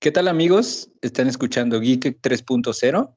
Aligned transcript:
¿Qué 0.00 0.12
tal 0.12 0.28
amigos? 0.28 0.92
Están 1.02 1.26
escuchando 1.26 1.80
Geek 1.80 2.20
3.0. 2.22 3.16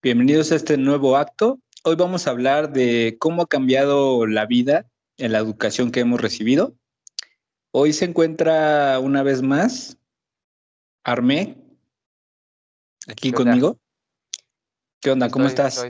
Bienvenidos 0.00 0.52
a 0.52 0.54
este 0.54 0.76
nuevo 0.76 1.16
acto. 1.16 1.58
Hoy 1.82 1.96
vamos 1.96 2.28
a 2.28 2.30
hablar 2.30 2.72
de 2.72 3.16
cómo 3.18 3.42
ha 3.42 3.48
cambiado 3.48 4.24
la 4.28 4.46
vida 4.46 4.88
en 5.16 5.32
la 5.32 5.38
educación 5.38 5.90
que 5.90 5.98
hemos 5.98 6.20
recibido. 6.20 6.76
Hoy 7.72 7.92
se 7.92 8.04
encuentra 8.04 9.00
una 9.00 9.24
vez 9.24 9.42
más 9.42 9.98
Armé, 11.02 11.56
aquí 13.08 13.32
conmigo. 13.32 13.80
¿Qué 15.00 15.10
onda? 15.10 15.28
¿Cómo 15.28 15.46
estás? 15.46 15.88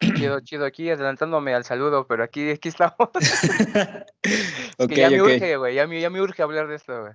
Chido, 0.00 0.40
chido, 0.40 0.64
aquí 0.64 0.88
adelantándome 0.88 1.52
al 1.52 1.66
saludo, 1.66 2.06
pero 2.06 2.24
aquí, 2.24 2.48
aquí 2.48 2.70
estamos. 2.70 2.96
ya 4.88 5.10
me 5.10 5.20
urge, 5.20 5.58
güey, 5.58 5.74
ya 5.74 5.86
me, 5.86 6.00
ya 6.00 6.08
me 6.08 6.22
urge 6.22 6.42
hablar 6.42 6.66
de 6.66 6.76
esto, 6.76 6.98
güey. 7.02 7.12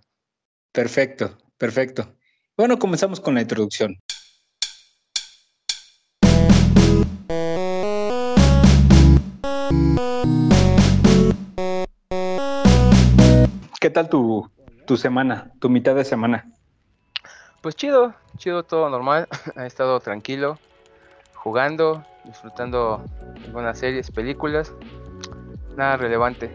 Perfecto, 0.71 1.36
perfecto. 1.57 2.16
Bueno, 2.57 2.79
comenzamos 2.79 3.19
con 3.19 3.35
la 3.35 3.41
introducción. 3.41 3.98
¿Qué 13.81 13.89
tal 13.89 14.07
tu, 14.07 14.49
tu 14.88 14.95
semana, 14.95 15.52
tu 15.59 15.70
mitad 15.70 15.95
de 15.95 16.05
semana? 16.05 16.49
Pues 17.61 17.75
chido, 17.75 18.16
chido, 18.38 18.63
todo 18.63 18.89
normal. 18.89 19.27
Ha 19.58 19.66
estado 19.66 19.99
tranquilo, 19.99 20.58
jugando, 21.33 22.05
disfrutando 22.23 23.03
algunas 23.44 23.77
series, 23.77 24.09
películas. 24.11 24.73
Nada 25.75 25.97
relevante. 25.97 26.49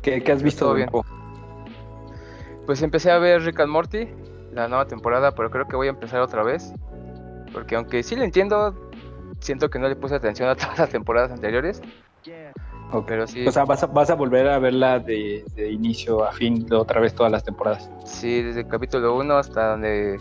¿Qué, 0.00 0.24
has 0.32 0.42
visto? 0.42 0.72
bien. 0.72 0.88
Pues 2.64 2.80
empecé 2.80 3.10
a 3.10 3.18
ver 3.18 3.42
Rick 3.42 3.60
and 3.60 3.70
Morty, 3.70 4.08
la 4.54 4.68
nueva 4.68 4.86
temporada, 4.86 5.32
pero 5.32 5.50
creo 5.50 5.66
que 5.66 5.76
voy 5.76 5.88
a 5.88 5.90
empezar 5.90 6.20
otra 6.20 6.42
vez. 6.42 6.72
Porque 7.52 7.76
aunque 7.76 8.02
sí 8.02 8.16
lo 8.16 8.22
entiendo, 8.22 8.74
siento 9.40 9.70
que 9.70 9.78
no 9.78 9.88
le 9.88 9.96
puse 9.96 10.14
atención 10.14 10.48
a 10.48 10.54
todas 10.56 10.78
las 10.78 10.90
temporadas 10.90 11.30
anteriores. 11.30 11.82
Pero 13.06 13.26
sí. 13.26 13.46
O 13.46 13.50
sea, 13.50 13.64
vas 13.64 13.82
a, 13.82 13.86
vas 13.86 14.08
a 14.10 14.14
volver 14.14 14.48
a 14.48 14.58
verla 14.58 15.00
de, 15.00 15.44
inicio 15.70 16.24
a 16.24 16.32
fin, 16.32 16.64
de 16.66 16.76
otra 16.76 17.00
vez 17.00 17.14
todas 17.14 17.32
las 17.32 17.42
temporadas. 17.42 17.90
Sí, 18.04 18.42
desde 18.42 18.60
el 18.60 18.68
capítulo 18.68 19.16
1 19.16 19.36
hasta 19.36 19.70
donde 19.70 20.20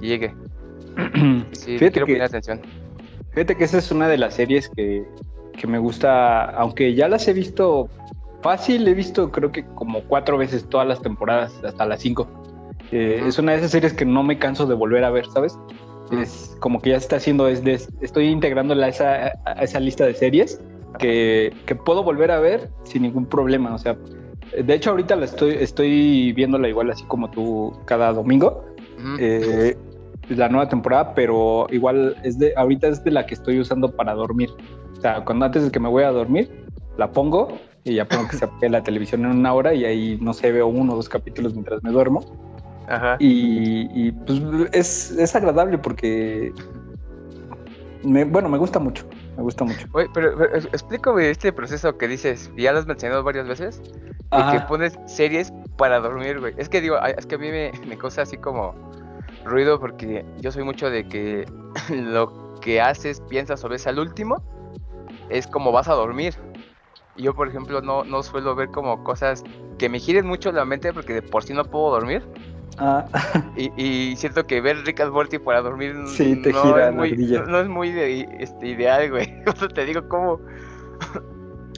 llegue. 0.00 0.34
sí, 1.52 1.78
quiero 1.78 2.06
poner 2.06 2.22
atención. 2.22 2.60
Fíjate 3.30 3.56
que 3.56 3.64
esa 3.64 3.78
es 3.78 3.90
una 3.90 4.08
de 4.08 4.18
las 4.18 4.34
series 4.34 4.68
que, 4.68 5.06
que 5.58 5.66
me 5.66 5.78
gusta, 5.78 6.44
aunque 6.50 6.94
ya 6.94 7.08
las 7.08 7.26
he 7.28 7.32
visto 7.32 7.88
fácil, 8.42 8.86
he 8.86 8.94
visto 8.94 9.30
creo 9.30 9.50
que 9.50 9.64
como 9.64 10.02
cuatro 10.02 10.36
veces 10.36 10.68
todas 10.68 10.86
las 10.86 11.00
temporadas, 11.00 11.62
hasta 11.64 11.86
las 11.86 12.00
cinco. 12.00 12.28
Eh, 12.92 13.22
es 13.26 13.38
una 13.38 13.52
de 13.52 13.58
esas 13.58 13.70
series 13.70 13.92
que 13.94 14.04
no 14.04 14.22
me 14.22 14.38
canso 14.38 14.66
de 14.66 14.74
volver 14.74 15.02
a 15.04 15.10
ver, 15.10 15.26
¿sabes? 15.26 15.58
Es 16.12 16.54
como 16.60 16.80
que 16.82 16.90
ya 16.90 17.00
se 17.00 17.04
está 17.04 17.16
haciendo, 17.16 17.48
es 17.48 17.62
estoy 18.02 18.28
integrándola 18.28 18.86
a 18.86 18.88
esa, 18.90 19.32
a 19.46 19.62
esa 19.62 19.80
lista 19.80 20.04
de 20.04 20.12
series 20.12 20.60
que, 20.98 21.54
que, 21.64 21.74
puedo 21.74 22.04
volver 22.04 22.30
a 22.30 22.38
ver 22.38 22.70
sin 22.84 23.02
ningún 23.02 23.24
problema. 23.24 23.74
O 23.74 23.78
sea, 23.78 23.96
de 24.62 24.74
hecho 24.74 24.90
ahorita 24.90 25.16
la 25.16 25.24
estoy, 25.24 25.56
estoy 25.58 26.32
viéndola 26.34 26.68
igual 26.68 26.90
así 26.90 27.04
como 27.04 27.30
tú 27.30 27.72
cada 27.86 28.12
domingo. 28.12 28.64
Eh, 29.18 29.74
la 30.28 30.48
nueva 30.48 30.68
temporada, 30.68 31.14
pero 31.14 31.66
igual 31.70 32.16
es 32.22 32.38
de, 32.38 32.52
ahorita 32.56 32.88
es 32.88 33.02
de 33.02 33.10
la 33.10 33.26
que 33.26 33.34
estoy 33.34 33.58
usando 33.58 33.90
para 33.90 34.14
dormir. 34.14 34.50
O 34.96 35.00
sea, 35.00 35.24
cuando 35.24 35.46
antes 35.46 35.64
de 35.64 35.70
que 35.70 35.80
me 35.80 35.88
voy 35.88 36.04
a 36.04 36.10
dormir, 36.10 36.66
la 36.96 37.10
pongo 37.10 37.58
y 37.84 37.94
ya 37.94 38.06
pongo 38.06 38.28
que 38.28 38.36
se 38.36 38.44
apague 38.44 38.68
la 38.68 38.82
televisión 38.82 39.24
en 39.24 39.32
una 39.32 39.54
hora 39.54 39.74
y 39.74 39.84
ahí 39.84 40.18
no 40.20 40.32
sé, 40.32 40.52
veo 40.52 40.68
uno 40.68 40.92
o 40.92 40.96
dos 40.96 41.08
capítulos 41.08 41.54
mientras 41.54 41.82
me 41.82 41.90
duermo. 41.90 42.51
Ajá. 42.92 43.16
Y, 43.18 44.12
pues 44.12 44.40
es, 44.72 45.10
es, 45.12 45.34
agradable 45.34 45.78
porque, 45.78 46.52
bueno, 48.02 48.50
me 48.50 48.58
gusta 48.58 48.78
mucho, 48.78 49.06
me 49.34 49.42
gusta 49.42 49.64
mucho. 49.64 49.86
Oye, 49.92 50.08
pero, 50.12 50.44
explícame 50.54 51.30
este 51.30 51.54
proceso 51.54 51.96
que 51.96 52.06
dices, 52.06 52.52
ya 52.58 52.72
lo 52.72 52.80
has 52.80 52.86
mencionado 52.86 53.22
varias 53.22 53.48
veces, 53.48 53.80
de 54.30 54.52
que 54.52 54.60
pones 54.68 54.98
series 55.06 55.50
para 55.78 56.00
dormir, 56.00 56.38
güey. 56.38 56.52
Es 56.58 56.68
que 56.68 56.82
digo, 56.82 56.98
es 56.98 57.24
que 57.24 57.36
a 57.36 57.38
mí 57.38 57.50
me, 57.50 57.72
me 57.86 57.96
causa 57.96 58.22
así 58.22 58.36
como 58.36 58.74
ruido 59.46 59.80
porque 59.80 60.26
yo 60.40 60.52
soy 60.52 60.62
mucho 60.62 60.90
de 60.90 61.08
que 61.08 61.46
lo 61.88 62.60
que 62.60 62.78
haces, 62.82 63.22
piensas 63.22 63.64
o 63.64 63.70
ves 63.70 63.86
al 63.86 63.98
último 63.98 64.42
es 65.30 65.46
como 65.46 65.72
vas 65.72 65.88
a 65.88 65.94
dormir. 65.94 66.34
Y 67.16 67.22
yo, 67.22 67.34
por 67.34 67.48
ejemplo, 67.48 67.80
no, 67.80 68.04
no 68.04 68.22
suelo 68.22 68.54
ver 68.54 68.68
como 68.68 69.02
cosas 69.02 69.44
que 69.78 69.88
me 69.88 69.98
giren 69.98 70.26
mucho 70.26 70.52
la 70.52 70.66
mente 70.66 70.92
porque 70.92 71.14
de 71.14 71.22
por 71.22 71.42
sí 71.42 71.54
no 71.54 71.64
puedo 71.64 71.90
dormir. 71.90 72.22
Ah. 72.78 73.06
Y, 73.56 74.16
siento 74.16 74.46
que 74.46 74.60
ver 74.60 74.78
Rick 74.84 75.00
and 75.00 75.12
Morty 75.12 75.38
para 75.38 75.60
dormir 75.60 75.94
no, 75.94 76.06
es 76.06 76.94
muy, 76.94 77.12
no, 77.12 77.60
es 77.60 77.68
muy 77.68 77.88
este, 78.38 78.68
ideal, 78.68 79.10
güey. 79.10 79.42
te 79.74 79.84
digo 79.84 80.08
cómo... 80.08 80.40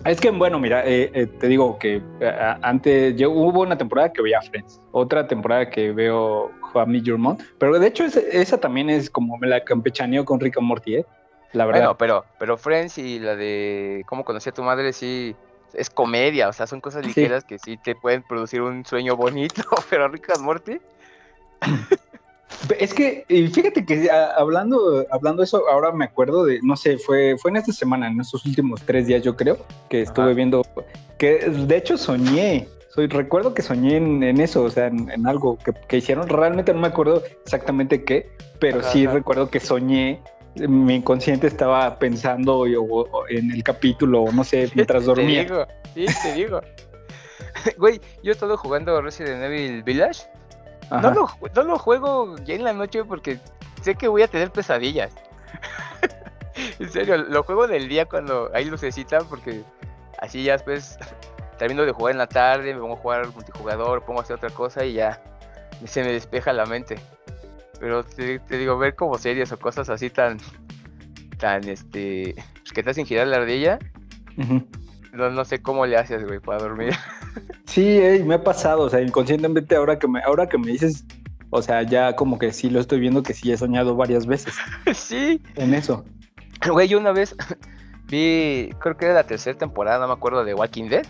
Es 0.05 0.21
que, 0.21 0.31
bueno, 0.31 0.61
mira, 0.61 0.85
eh, 0.87 1.11
eh, 1.15 1.27
te 1.27 1.49
digo 1.49 1.79
que 1.79 2.03
eh, 2.21 2.57
antes 2.61 3.17
yo, 3.17 3.31
hubo 3.31 3.63
una 3.63 3.79
temporada 3.79 4.13
que 4.13 4.21
veía 4.21 4.41
Friends, 4.43 4.79
otra 4.93 5.27
temporada 5.27 5.71
que 5.71 5.93
veo 5.93 6.51
I 6.75 7.01
Your 7.01 7.17
Mom, 7.17 7.39
pero 7.59 7.79
de 7.79 7.87
hecho 7.87 8.05
esa, 8.05 8.59
también 8.59 8.91
es 8.91 9.09
como 9.09 9.39
me 9.39 9.47
la 9.47 9.65
campechaneo 9.65 10.27
con 10.27 10.41
Rick 10.41 10.59
and 10.59 10.67
Morty, 10.67 10.97
¿eh? 10.97 11.07
La 11.53 11.65
verdad. 11.65 11.81
Bueno, 11.81 11.97
pero, 11.97 12.25
pero 12.39 12.59
Friends 12.59 12.99
y 12.99 13.19
la 13.19 13.35
de 13.35 14.05
cómo 14.07 14.25
conocí 14.25 14.51
a 14.51 14.53
tu 14.53 14.63
madre 14.63 14.93
sí 14.93 15.35
es 15.77 15.91
comedia, 15.91 16.49
o 16.49 16.53
sea, 16.53 16.67
son 16.67 16.81
cosas 16.81 17.07
ligeras 17.07 17.45
que 17.45 17.59
sí 17.59 17.77
te 17.77 17.95
pueden 17.95 18.23
producir 18.23 18.63
un 18.63 18.85
sueño 18.85 19.17
bonito, 19.17 19.63
pero 19.91 20.09
Rick 20.09 20.31
and 20.31 20.43
Morty. 20.43 20.81
Es 22.79 22.95
que, 22.95 23.25
fíjate 23.29 23.85
que 23.85 24.09
hablando, 24.11 25.05
hablando 25.11 25.43
de 25.43 25.45
eso, 25.45 25.69
ahora 25.69 25.93
me 25.93 26.05
acuerdo 26.05 26.45
de, 26.45 26.61
no 26.63 26.77
sé, 26.77 26.99
fue, 26.99 27.37
fue 27.39 27.51
en 27.51 27.59
esta 27.59 27.73
semana, 27.73 28.09
en 28.09 28.21
estos 28.21 28.45
últimos 28.47 28.81
tres 28.83 29.07
días, 29.07 29.23
yo 29.23 29.37
creo, 29.37 29.59
que 29.89 30.03
estuve 30.03 30.35
viendo, 30.35 30.63
que 31.19 31.49
de 31.49 31.77
hecho 31.77 31.99
soñé, 31.99 32.69
soy, 32.95 33.09
recuerdo 33.09 33.55
que 33.55 33.63
soñé 33.63 33.97
en, 33.97 34.41
eso, 34.41 34.63
o 34.63 34.71
sea, 34.71 34.87
en, 34.87 35.27
algo 35.27 35.59
que, 35.89 35.97
hicieron, 35.97 36.29
realmente 36.29 36.73
no 36.73 36.81
me 36.81 36.89
acuerdo 36.89 37.23
exactamente 37.45 38.05
qué, 38.05 38.31
pero 38.61 38.83
sí 38.83 39.07
recuerdo 39.07 39.51
que 39.51 39.61
soñé 39.61 40.21
mi 40.57 40.97
inconsciente 40.97 41.47
estaba 41.47 41.99
pensando 41.99 42.67
en 43.29 43.51
el 43.51 43.63
capítulo, 43.63 44.27
no 44.33 44.45
sé, 44.45 44.71
mientras 44.75 45.05
dormía. 45.05 45.47
Te 45.47 45.53
digo, 45.53 45.67
sí, 45.95 46.17
te 46.23 46.33
digo. 46.35 46.61
Güey, 47.79 48.01
yo 48.23 48.31
he 48.31 48.35
estado 48.35 48.57
jugando 48.57 49.01
Resident 49.01 49.43
Evil 49.43 49.83
Village. 49.83 50.25
No 50.91 51.11
lo, 51.11 51.29
no 51.55 51.63
lo, 51.63 51.79
juego 51.79 52.37
ya 52.45 52.55
en 52.55 52.65
la 52.65 52.73
noche 52.73 53.05
porque 53.05 53.39
sé 53.83 53.95
que 53.95 54.07
voy 54.07 54.23
a 54.23 54.29
tener 54.29 54.51
pesadillas. 54.51 55.13
en 56.79 56.91
serio, 56.91 57.17
lo 57.17 57.43
juego 57.43 57.67
del 57.67 57.89
día 57.89 58.05
cuando 58.05 58.51
hay 58.53 58.67
lucecita 58.67 59.21
porque 59.21 59.63
así 60.19 60.43
ya 60.43 60.53
después 60.53 60.99
termino 61.59 61.85
de 61.85 61.93
jugar 61.93 62.13
en 62.13 62.19
la 62.19 62.27
tarde, 62.27 62.75
me 62.75 62.81
pongo 62.81 62.95
a 62.95 62.99
jugar 62.99 63.33
multijugador, 63.33 64.05
pongo 64.05 64.21
a 64.21 64.23
hacer 64.25 64.37
otra 64.37 64.51
cosa 64.51 64.85
y 64.85 64.95
ya 64.95 65.23
se 65.87 66.03
me 66.03 66.13
despeja 66.13 66.53
la 66.53 66.67
mente. 66.67 66.97
Pero 67.85 68.03
te, 68.03 68.41
digo, 68.57 68.79
ver 68.79 68.95
como 68.95 69.19
series 69.19 69.53
o 69.53 69.59
cosas 69.59 69.91
así 69.91 70.09
tan, 70.09 70.39
tan, 71.37 71.69
este, 71.69 72.35
pues, 72.35 72.73
que 72.73 72.83
te 72.83 72.89
hacen 72.89 73.05
girar 73.05 73.27
la 73.27 73.37
ardilla, 73.37 73.79
no, 75.13 75.29
no 75.29 75.45
sé 75.45 75.61
cómo 75.61 75.85
le 75.85 75.99
haces, 75.99 76.25
güey, 76.25 76.41
para 76.41 76.61
dormir. 76.61 76.95
Sí, 77.67 78.01
me 78.25 78.37
ha 78.37 78.45
pasado, 78.45 78.85
o 78.85 78.89
sea, 78.89 79.01
inconscientemente 79.01 79.75
ahora 79.75 79.99
que 79.99 80.07
me, 80.07 80.23
ahora 80.23 80.49
que 80.49 80.57
me 80.57 80.69
dices, 80.69 81.05
o 81.51 81.61
sea, 81.61 81.83
ya 81.83 82.15
como 82.15 82.39
que 82.39 82.53
sí 82.53 82.71
lo 82.71 82.81
estoy 82.81 83.01
viendo 83.01 83.23
que 83.23 83.35
sí 83.35 83.53
he 83.53 83.57
soñado 83.57 83.97
varias 83.97 84.27
veces. 84.27 84.55
sí. 84.95 85.43
En 85.57 85.75
eso. 85.75 86.07
Güey, 86.67 86.89
yo 86.89 86.99
una 86.99 87.13
vez 87.13 87.37
vi, 88.09 88.71
creo 88.79 88.97
que 88.97 89.07
era 89.07 89.15
la 89.15 89.27
tercera 89.27 89.59
temporada, 89.59 89.99
no 89.99 90.07
me 90.07 90.15
acuerdo, 90.15 90.43
de 90.43 90.55
Walking 90.55 90.89
Dead. 90.89 91.07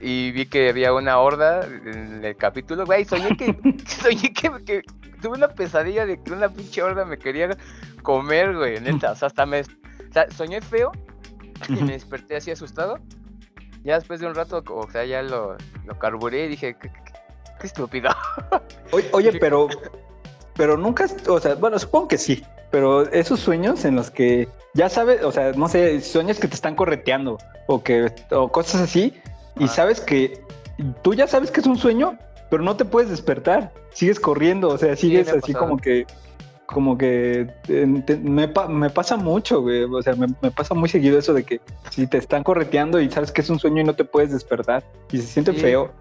Y 0.00 0.32
vi 0.32 0.46
que 0.46 0.68
había 0.68 0.92
una 0.92 1.18
horda 1.18 1.64
en 1.64 2.24
el 2.24 2.36
capítulo, 2.36 2.84
güey, 2.84 3.04
soñé 3.04 3.36
que, 3.36 3.56
soñé 3.86 4.32
que, 4.32 4.82
tuve 5.26 5.38
una 5.38 5.48
pesadilla 5.48 6.06
de 6.06 6.22
que 6.22 6.32
una 6.32 6.48
pinche 6.48 6.80
horda 6.80 7.04
me 7.04 7.18
quería 7.18 7.56
comer, 8.02 8.56
güey, 8.56 8.80
neta, 8.80 9.10
o 9.10 9.16
sea, 9.16 9.26
hasta 9.26 9.44
me, 9.44 9.62
o 9.62 10.12
sea, 10.12 10.30
soñé 10.30 10.60
feo 10.60 10.92
y 11.68 11.72
me 11.72 11.92
desperté 11.94 12.36
así 12.36 12.52
asustado. 12.52 13.00
Ya 13.82 13.96
después 13.96 14.20
de 14.20 14.28
un 14.28 14.36
rato, 14.36 14.62
o 14.68 14.88
sea, 14.88 15.04
ya 15.04 15.22
lo, 15.22 15.56
lo 15.84 15.98
carburé 15.98 16.44
y 16.44 16.48
dije, 16.48 16.76
qué, 16.80 16.90
estúpido. 17.60 18.10
Oye, 19.12 19.32
pero, 19.40 19.68
pero 20.54 20.76
nunca, 20.76 21.08
o 21.28 21.40
sea, 21.40 21.56
bueno, 21.56 21.76
supongo 21.80 22.06
que 22.06 22.18
sí, 22.18 22.44
pero 22.70 23.10
esos 23.10 23.40
sueños 23.40 23.84
en 23.84 23.96
los 23.96 24.12
que 24.12 24.48
ya 24.74 24.88
sabes, 24.88 25.24
o 25.24 25.32
sea, 25.32 25.50
no 25.52 25.68
sé, 25.68 26.00
sueños 26.02 26.38
que 26.38 26.46
te 26.46 26.54
están 26.54 26.76
correteando 26.76 27.36
o 27.66 27.82
que, 27.82 28.12
o 28.30 28.48
cosas 28.48 28.82
así, 28.82 29.12
y 29.58 29.66
sabes 29.66 30.00
que 30.00 30.40
tú 31.02 31.14
ya 31.14 31.26
sabes 31.26 31.50
que 31.50 31.58
es 31.58 31.66
un 31.66 31.78
sueño, 31.78 32.16
pero 32.50 32.62
no 32.62 32.76
te 32.76 32.84
puedes 32.84 33.10
despertar, 33.10 33.72
sigues 33.92 34.20
corriendo, 34.20 34.68
o 34.68 34.78
sea, 34.78 34.96
sigues 34.96 35.28
así 35.28 35.52
como 35.52 35.76
que 35.76 36.06
como 36.66 36.98
que 36.98 37.46
me, 37.68 38.48
me, 38.68 38.90
pasa 38.90 39.16
mucho, 39.16 39.62
güey. 39.62 39.84
O 39.84 40.02
sea, 40.02 40.14
me, 40.16 40.50
pasa 40.50 40.74
muy 40.74 40.88
seguido 40.88 41.16
eso 41.16 41.32
de 41.32 41.44
que 41.44 41.60
si 41.90 42.08
te 42.08 42.18
están 42.18 42.42
correteando 42.42 43.00
y 43.00 43.08
sabes 43.08 43.30
que 43.30 43.40
es 43.40 43.50
un 43.50 43.60
sueño 43.60 43.82
y 43.82 43.84
no 43.84 43.94
te 43.94 44.04
puedes 44.04 44.32
despertar 44.32 44.82
y 45.12 45.18
se 45.18 45.26
siente 45.28 45.52
feo. 45.52 45.92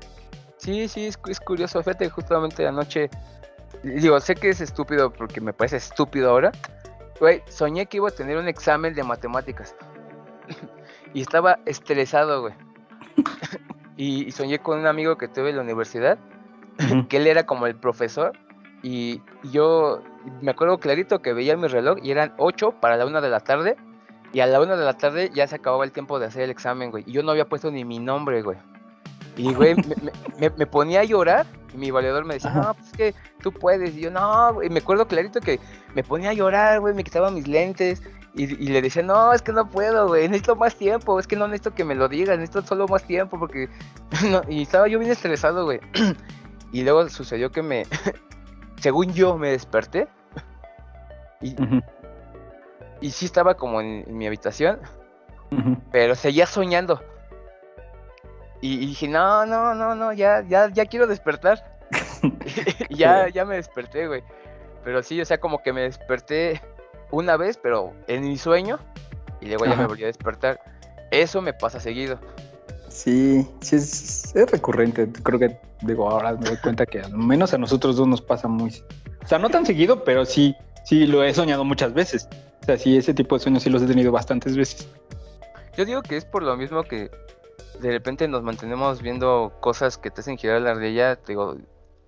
Sí, 0.57 0.88
sí, 0.88 1.06
es, 1.06 1.19
es, 1.27 1.39
curioso. 1.39 1.83
Fíjate, 1.83 2.09
justamente 2.09 2.65
anoche 2.65 3.12
digo, 3.83 4.19
sé 4.19 4.36
que 4.36 4.50
es 4.50 4.62
estúpido 4.62 5.12
porque 5.12 5.42
me 5.42 5.53
parece 5.53 5.77
estúpido 5.77 6.31
ahora. 6.31 6.51
Güey, 7.19 7.42
soñé 7.47 7.86
que 7.86 7.97
iba 7.97 8.09
a 8.09 8.12
tener 8.12 8.38
un 8.38 8.47
examen 8.47 8.94
de 8.94 9.03
matemáticas. 9.03 9.75
y 11.13 11.21
estaba 11.21 11.59
estresado, 11.65 12.42
güey. 12.42 12.53
y, 13.97 14.31
soñé 14.31 14.59
con 14.59 14.80
un 14.80 14.88
amigo 14.88 15.18
que 15.18 15.27
tuve 15.27 15.51
en 15.51 15.57
la 15.57 15.62
universidad, 15.62 16.18
que 17.10 17.18
él 17.18 17.27
era 17.27 17.45
como 17.45 17.68
el 17.68 17.75
profesor. 17.75 18.33
Y 18.83 19.22
yo 19.51 20.01
me 20.42 20.51
acuerdo 20.51 20.77
clarito 20.80 21.22
que 21.22 21.33
veía 21.33 21.57
mi 21.57 21.68
reloj 21.68 21.98
y 22.04 22.12
eran 22.12 22.33
8 22.38 22.75
para 22.80 22.98
la 22.98 23.06
1 23.06 23.22
de 23.22 23.30
la 23.30 23.39
tarde. 23.39 23.75
Y 24.33 24.42
a 24.42 24.48
la 24.48 24.62
1 24.62 24.77
de 24.77 24.86
la 24.86 24.94
tarde 24.94 25.31
ya 25.33 25.48
se 25.48 25.56
acababa 25.56 25.86
el 25.86 25.92
tiempo 25.92 26.19
de 26.19 26.25
hacer 26.27 26.44
el 26.44 26.50
examen, 26.50 26.92
güey. 26.92 27.04
Y 27.07 27.13
yo 27.13 27.24
no 27.24 27.31
había 27.31 27.45
puesto 27.45 27.72
ni 27.72 27.86
mi 27.86 28.00
nombre, 28.00 28.42
güey. 28.42 28.57
Y, 29.38 29.54
güey, 29.54 29.75
me, 30.39 30.50
me, 30.50 30.66
ponía 30.66 31.01
a 31.01 31.04
llorar 31.04 31.45
y 31.74 31.77
mi 31.77 31.92
valedor 31.92 32.25
me 32.25 32.36
decía, 32.36 32.51
no, 32.51 32.74
pues 32.74 32.88
es 32.88 32.94
que 32.94 33.16
tú 33.42 33.51
puedes. 33.51 33.95
Y 33.95 34.01
yo, 34.01 34.12
no, 34.12 34.54
güey. 34.54 34.69
Me 34.69 34.80
acuerdo 34.80 35.07
clarito 35.07 35.42
que 35.42 35.60
me 35.94 36.04
ponía 36.04 36.30
a 36.30 36.33
llorar, 36.33 36.80
güey, 36.80 36.94
me 36.94 37.04
quitaba 37.04 37.31
mis 37.31 37.48
lentes. 37.48 38.01
Y, 38.38 38.48
le 38.48 38.81
decía, 38.81 39.01
no, 39.01 39.31
es 39.31 39.42
que 39.42 39.54
no 39.54 39.69
puedo, 39.69 40.10
güey, 40.10 40.24
necesito 40.28 40.57
más 40.57 40.75
tiempo, 40.75 41.18
es 41.18 41.25
que 41.25 41.38
no 41.38 41.48
necesito 41.48 41.74
que 41.74 41.86
me 41.86 41.95
lo 41.95 42.10
digas, 42.10 42.38
necesito 42.38 42.68
solo 42.68 42.86
más 42.86 43.06
tiempo, 43.06 43.39
porque... 43.39 43.69
y 44.50 44.63
estaba 44.63 44.89
yo 44.89 45.00
bien 45.00 45.12
estresado, 45.12 45.63
güey. 45.63 45.80
Y 46.72 46.84
luego 46.84 47.08
sucedió 47.10 47.52
que 47.52 47.62
me... 47.62 47.86
según 48.80 49.14
yo 49.14 49.38
me 49.38 49.52
desperté. 49.52 50.08
Y, 51.42 51.56
y 53.02 53.12
sí 53.12 53.26
estaba 53.26 53.56
como 53.56 53.82
en, 53.82 54.06
mi 54.08 54.28
habitación, 54.28 54.80
pero 55.92 56.16
seguía 56.16 56.46
soñando. 56.46 57.02
Y, 58.62 58.78
dije, 58.78 59.08
no, 59.08 59.46
no, 59.46 59.76
no, 59.76 59.94
no, 59.96 60.14
ya, 60.14 60.44
ya, 60.48 60.70
ya 60.70 60.86
quiero 60.86 61.08
despertar. 61.08 61.78
ya, 62.90 63.28
ya 63.30 63.46
me 63.46 63.56
desperté, 63.56 64.08
güey. 64.08 64.24
Pero 64.84 65.04
sí, 65.04 65.20
o 65.22 65.26
sea, 65.26 65.40
como 65.40 65.62
que 65.62 65.74
me 65.74 65.82
desperté 65.82 66.62
una 67.12 67.38
vez, 67.38 67.58
pero 67.58 67.94
en 68.08 68.22
mi 68.22 68.38
sueño, 68.38 68.80
y 69.42 69.48
luego 69.48 69.66
ya 69.66 69.76
me 69.76 69.86
volví 69.86 70.04
a 70.04 70.08
despertar. 70.08 70.60
Eso 71.12 71.42
me 71.42 71.54
pasa 71.54 71.80
seguido. 71.80 72.20
Sí, 72.95 73.45
sí, 73.59 73.75
es, 73.75 74.33
recurrente. 74.50 75.12
Creo 75.21 75.38
que, 75.38 75.57
digo, 75.81 76.09
ahora 76.09 76.31
me 76.31 76.47
doy 76.47 76.57
cuenta 76.57 76.86
que 76.86 77.01
al 77.01 77.13
menos 77.13 77.53
a 77.53 77.57
nosotros 77.57 77.97
dos 77.97 78.07
nos 78.07 78.21
pasa 78.21 78.47
muy. 78.47 78.69
O 79.21 79.27
sea, 79.27 79.38
no 79.38 79.50
tan 79.50 79.65
seguido, 79.65 80.06
pero 80.06 80.24
sí, 80.24 80.56
sí 80.86 81.06
lo 81.06 81.21
he 81.21 81.33
soñado 81.33 81.65
muchas 81.65 81.94
veces. 81.94 82.30
O 82.62 82.65
sea, 82.65 82.77
sí, 82.77 82.95
ese 82.95 83.13
tipo 83.13 83.36
de 83.36 83.44
sueños 83.44 83.63
sí 83.63 83.69
los 83.69 83.81
he 83.81 83.86
tenido 83.86 84.13
bastantes 84.13 84.56
veces. 84.56 84.88
Yo 85.77 85.83
digo 85.83 86.03
que 86.03 86.15
es 86.15 86.24
por 86.24 86.42
lo 86.42 86.56
mismo 86.56 86.83
que 86.83 87.12
de 87.81 87.92
repente 87.92 88.30
nos 88.30 88.44
mantenemos 88.44 89.01
viendo 89.01 89.51
cosas 89.59 89.97
que 89.97 90.09
te 90.09 90.21
hacen 90.21 90.38
girar 90.38 90.62
la 90.62 90.71
ardilla, 90.71 91.19
digo, 91.27 91.57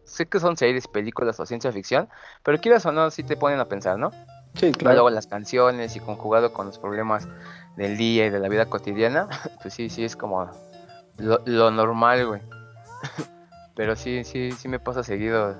sé 0.05 0.27
que 0.27 0.39
son 0.39 0.55
series, 0.55 0.87
películas 0.87 1.37
o 1.41 1.45
ciencia 1.45 1.69
ficción, 1.73 2.07
pero 2.43 2.61
quieras 2.61 2.85
o 2.85 2.93
no, 2.93 3.11
sí 3.11 3.23
te 3.23 3.35
ponen 3.35 3.59
a 3.59 3.65
pensar, 3.65 3.99
¿no? 3.99 4.11
Sí, 4.53 4.71
claro. 4.71 4.95
Luego 4.95 5.09
las 5.09 5.27
canciones 5.27 5.97
y 5.97 5.99
conjugado 5.99 6.53
con 6.53 6.67
los 6.67 6.79
problemas 6.79 7.27
del 7.75 7.97
día 7.97 8.27
y 8.27 8.29
de 8.29 8.39
la 8.39 8.47
vida 8.47 8.67
cotidiana, 8.67 9.27
pues 9.61 9.73
sí, 9.73 9.89
sí 9.89 10.05
es 10.05 10.15
como 10.15 10.49
lo, 11.17 11.71
normal, 11.71 12.27
güey. 12.27 12.41
pero 13.75 13.95
sí, 13.95 14.23
sí, 14.23 14.51
sí 14.51 14.67
me 14.67 14.79
pasa 14.79 15.03
seguido 15.03 15.55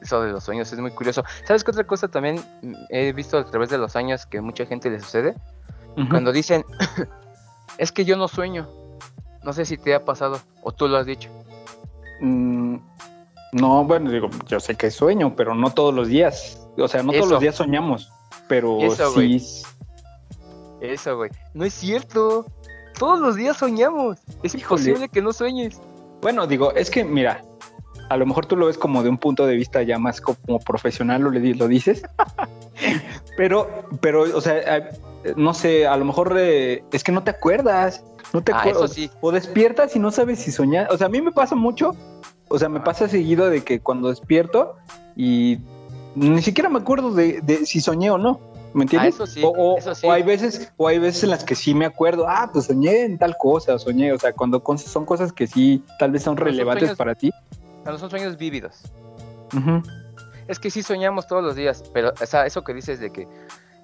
eso 0.00 0.22
de 0.22 0.32
los 0.32 0.44
sueños, 0.44 0.72
es 0.72 0.78
muy 0.78 0.90
curioso. 0.90 1.24
¿Sabes 1.46 1.64
qué 1.64 1.70
otra 1.70 1.84
cosa 1.84 2.08
también 2.08 2.42
he 2.90 3.12
visto 3.12 3.38
a 3.38 3.44
través 3.44 3.70
de 3.70 3.78
los 3.78 3.96
años 3.96 4.26
que 4.26 4.40
mucha 4.40 4.66
gente 4.66 4.90
le 4.90 5.00
sucede? 5.00 5.34
Cuando 6.10 6.32
dicen, 6.32 6.64
es 7.78 7.92
que 7.92 8.04
yo 8.04 8.16
no 8.16 8.28
sueño. 8.28 8.68
No 9.44 9.52
sé 9.52 9.64
si 9.64 9.76
te 9.76 9.94
ha 9.94 10.04
pasado 10.04 10.40
o 10.62 10.72
tú 10.72 10.88
lo 10.88 10.96
has 10.96 11.06
dicho. 11.06 11.30
Mm, 12.20 12.76
no, 13.52 13.84
bueno, 13.84 14.10
digo, 14.10 14.28
yo 14.46 14.58
sé 14.58 14.74
que 14.74 14.90
sueño, 14.90 15.34
pero 15.36 15.54
no 15.54 15.70
todos 15.70 15.94
los 15.94 16.08
días. 16.08 16.66
O 16.76 16.88
sea, 16.88 17.02
no 17.02 17.12
todos 17.12 17.28
los 17.28 17.40
días 17.40 17.54
soñamos, 17.54 18.10
pero 18.48 18.78
sí. 19.14 19.40
Eso, 20.80 21.16
güey. 21.16 21.30
No 21.54 21.64
es 21.64 21.72
cierto. 21.72 22.46
Todos 22.98 23.20
los 23.20 23.36
días 23.36 23.56
soñamos. 23.56 24.18
Es 24.42 24.54
imposible 24.54 25.08
que 25.08 25.20
no 25.20 25.32
sueñes. 25.32 25.80
Bueno, 26.20 26.46
digo, 26.46 26.72
es 26.74 26.90
que 26.90 27.04
mira, 27.04 27.42
a 28.08 28.16
lo 28.16 28.26
mejor 28.26 28.46
tú 28.46 28.56
lo 28.56 28.66
ves 28.66 28.78
como 28.78 29.02
de 29.02 29.08
un 29.08 29.18
punto 29.18 29.46
de 29.46 29.56
vista 29.56 29.82
ya 29.82 29.98
más 29.98 30.20
como 30.20 30.58
profesional, 30.60 31.22
lo, 31.22 31.30
lo 31.30 31.68
dices. 31.68 32.02
pero, 33.36 33.68
pero, 34.00 34.22
o 34.22 34.40
sea, 34.40 34.90
no 35.36 35.54
sé, 35.54 35.86
a 35.86 35.96
lo 35.96 36.04
mejor 36.04 36.34
eh, 36.38 36.84
es 36.92 37.04
que 37.04 37.12
no 37.12 37.22
te 37.22 37.30
acuerdas. 37.30 38.04
No 38.32 38.42
te 38.42 38.52
ah, 38.52 38.60
acuerdas. 38.60 38.96
O 39.20 39.32
despiertas 39.32 39.94
y 39.96 39.98
no 39.98 40.10
sabes 40.10 40.40
si 40.40 40.52
soñar. 40.52 40.88
O 40.90 40.98
sea, 40.98 41.06
a 41.06 41.10
mí 41.10 41.20
me 41.20 41.32
pasa 41.32 41.54
mucho. 41.54 41.94
O 42.48 42.58
sea, 42.58 42.68
me 42.68 42.80
pasa 42.80 43.08
seguido 43.08 43.48
de 43.48 43.62
que 43.64 43.80
cuando 43.80 44.08
despierto 44.08 44.76
y 45.16 45.58
ni 46.14 46.42
siquiera 46.42 46.68
me 46.68 46.78
acuerdo 46.78 47.12
de, 47.12 47.42
si 47.64 47.80
soñé 47.80 48.10
o 48.10 48.18
no. 48.18 48.40
¿Me 48.74 48.82
entiendes? 48.82 49.14
Ah, 49.14 49.24
eso 49.24 49.26
sí, 49.26 49.40
o, 49.44 49.78
eso 49.78 49.94
sí. 49.94 50.06
hay 50.08 50.22
veces, 50.22 50.72
o 50.76 50.88
hay 50.88 50.98
veces 50.98 51.24
en 51.24 51.30
las 51.30 51.44
que 51.44 51.54
sí 51.54 51.74
me 51.74 51.86
acuerdo, 51.86 52.26
ah, 52.28 52.50
pues 52.52 52.66
soñé 52.66 53.02
en 53.02 53.18
tal 53.18 53.36
cosa, 53.38 53.78
soñé, 53.78 54.12
o 54.12 54.18
sea, 54.18 54.32
cuando 54.32 54.62
son 54.76 55.06
cosas 55.06 55.32
que 55.32 55.46
sí 55.46 55.82
tal 55.98 56.10
vez 56.10 56.22
son 56.22 56.36
relevantes 56.36 56.94
para 56.96 57.14
ti. 57.14 57.30
Son 57.84 58.10
sueños 58.10 58.36
vívidos. 58.36 58.82
Es 60.48 60.58
que 60.58 60.70
sí 60.70 60.82
soñamos 60.82 61.26
todos 61.26 61.42
los 61.42 61.54
días, 61.54 61.84
pero 61.92 62.12
o 62.20 62.26
sea, 62.26 62.46
eso 62.46 62.64
que 62.64 62.74
dices 62.74 62.98
de 63.00 63.10
que 63.10 63.28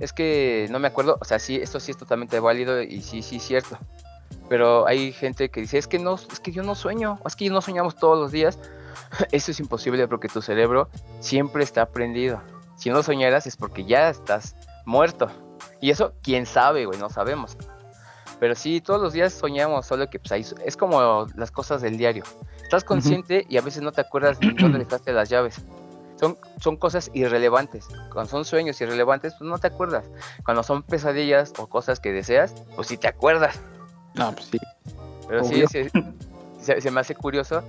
es 0.00 0.12
que 0.12 0.66
no 0.70 0.78
me 0.78 0.88
acuerdo, 0.88 1.19
o 1.20 1.25
sea, 1.25 1.38
sí, 1.38 1.56
esto 1.56 1.78
sí 1.78 1.92
es 1.92 1.96
totalmente 1.96 2.40
válido 2.40 2.82
y 2.82 3.02
sí, 3.02 3.22
sí, 3.22 3.38
cierto 3.38 3.78
pero 4.50 4.84
hay 4.88 5.12
gente 5.12 5.48
que 5.48 5.60
dice, 5.60 5.78
es 5.78 5.87
que 5.87 6.00
no, 6.00 6.16
es 6.16 6.40
que 6.40 6.50
yo 6.50 6.64
no 6.64 6.75
sueño, 6.75 7.20
es 7.25 7.37
que 7.37 7.48
no 7.48 7.60
soñamos 7.60 7.94
todos 7.94 8.19
los 8.19 8.32
días. 8.32 8.58
Eso 9.31 9.52
es 9.52 9.60
imposible 9.60 10.08
porque 10.08 10.26
tu 10.26 10.42
cerebro 10.42 10.88
siempre 11.20 11.62
está 11.62 11.87
prendido. 11.87 12.42
Si 12.76 12.90
no 12.90 13.04
soñaras 13.04 13.46
es 13.46 13.56
porque 13.56 13.84
ya 13.84 14.10
estás 14.10 14.56
muerto. 14.85 15.31
Y 15.81 15.91
eso, 15.91 16.12
quién 16.23 16.47
sabe, 16.47 16.87
güey, 16.87 16.99
no 16.99 17.09
sabemos. 17.09 17.56
Pero 18.38 18.55
sí, 18.55 18.81
todos 18.81 19.00
los 19.00 19.12
días 19.12 19.35
soñamos, 19.35 19.87
solo 19.87 20.09
que 20.09 20.19
pues, 20.19 20.32
ahí, 20.32 20.47
es 20.65 20.77
como 20.77 21.27
las 21.37 21.50
cosas 21.50 21.82
del 21.82 21.99
diario. 21.99 22.25
Estás 22.62 22.85
consciente 22.85 23.44
y 23.49 23.59
a 23.59 23.61
veces 23.61 23.82
no 23.82 23.93
te 23.93 24.00
acuerdas 24.00 24.41
de 24.41 24.53
dónde 24.59 24.79
dejaste 24.85 25.12
las 25.12 25.29
llaves. 25.29 25.62
Son, 26.17 26.38
son 26.59 26.77
cosas 26.77 27.11
irrelevantes. 27.12 27.87
Cuando 28.12 28.31
son 28.31 28.44
sueños 28.44 28.81
irrelevantes, 28.81 29.35
pues 29.38 29.49
no 29.49 29.59
te 29.59 29.67
acuerdas. 29.67 30.09
Cuando 30.44 30.62
son 30.62 30.83
pesadillas 30.83 31.53
o 31.59 31.67
cosas 31.67 32.00
que 32.00 32.12
deseas, 32.12 32.55
pues 32.76 32.88
sí 32.88 32.97
te 32.97 33.09
acuerdas. 33.09 33.61
No, 34.15 34.33
pues 34.33 34.47
sí. 34.47 34.59
Pero 35.29 35.44
sí, 35.44 35.65
se, 36.61 36.91
me 36.91 37.00
hace 37.00 37.15
curioso 37.15 37.62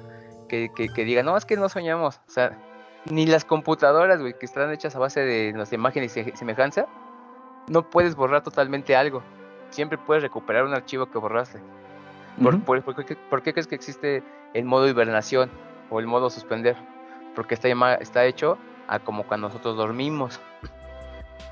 que, 0.50 0.72
que, 0.74 1.06
digan, 1.06 1.25
no, 1.25 1.38
es 1.38 1.46
que 1.46 1.56
no 1.56 1.69
soñamos. 1.69 2.19
O 2.28 2.31
sea, 2.31 2.57
ni 3.06 3.25
las 3.25 3.46
computadoras, 3.46 4.19
güey, 4.19 4.38
que 4.38 4.46
están 4.46 4.72
hechas 4.72 4.96
a 4.96 5.00
base 5.00 5.22
de 5.22 5.54
las 5.56 5.71
imágenes 5.71 6.16
y 6.18 6.31
semejanza, 6.35 6.88
no 7.68 7.89
puedes 7.89 8.15
borrar 8.15 8.44
totalmente 8.44 8.95
algo. 8.95 9.23
Siempre 9.69 9.97
puedes 9.97 10.23
recuperar 10.23 10.65
un 10.65 10.73
archivo 10.73 11.06
que 11.09 11.18
borraste. 11.18 11.59
¿Por, 12.41 12.81
por, 12.81 13.44
qué, 13.44 13.53
crees 13.53 13.68
que 13.68 13.75
existe 13.75 14.23
el 14.53 14.65
modo 14.65 14.87
hibernación 14.87 15.49
o 15.89 15.99
el 15.99 16.07
modo 16.07 16.30
suspender? 16.30 16.75
Porque 17.35 17.56
está, 17.56 17.69
está 17.95 18.25
hecho 18.25 18.57
a 18.87 18.99
como 18.99 19.23
cuando 19.23 19.47
nosotros 19.47 19.77
dormimos. 19.77 20.39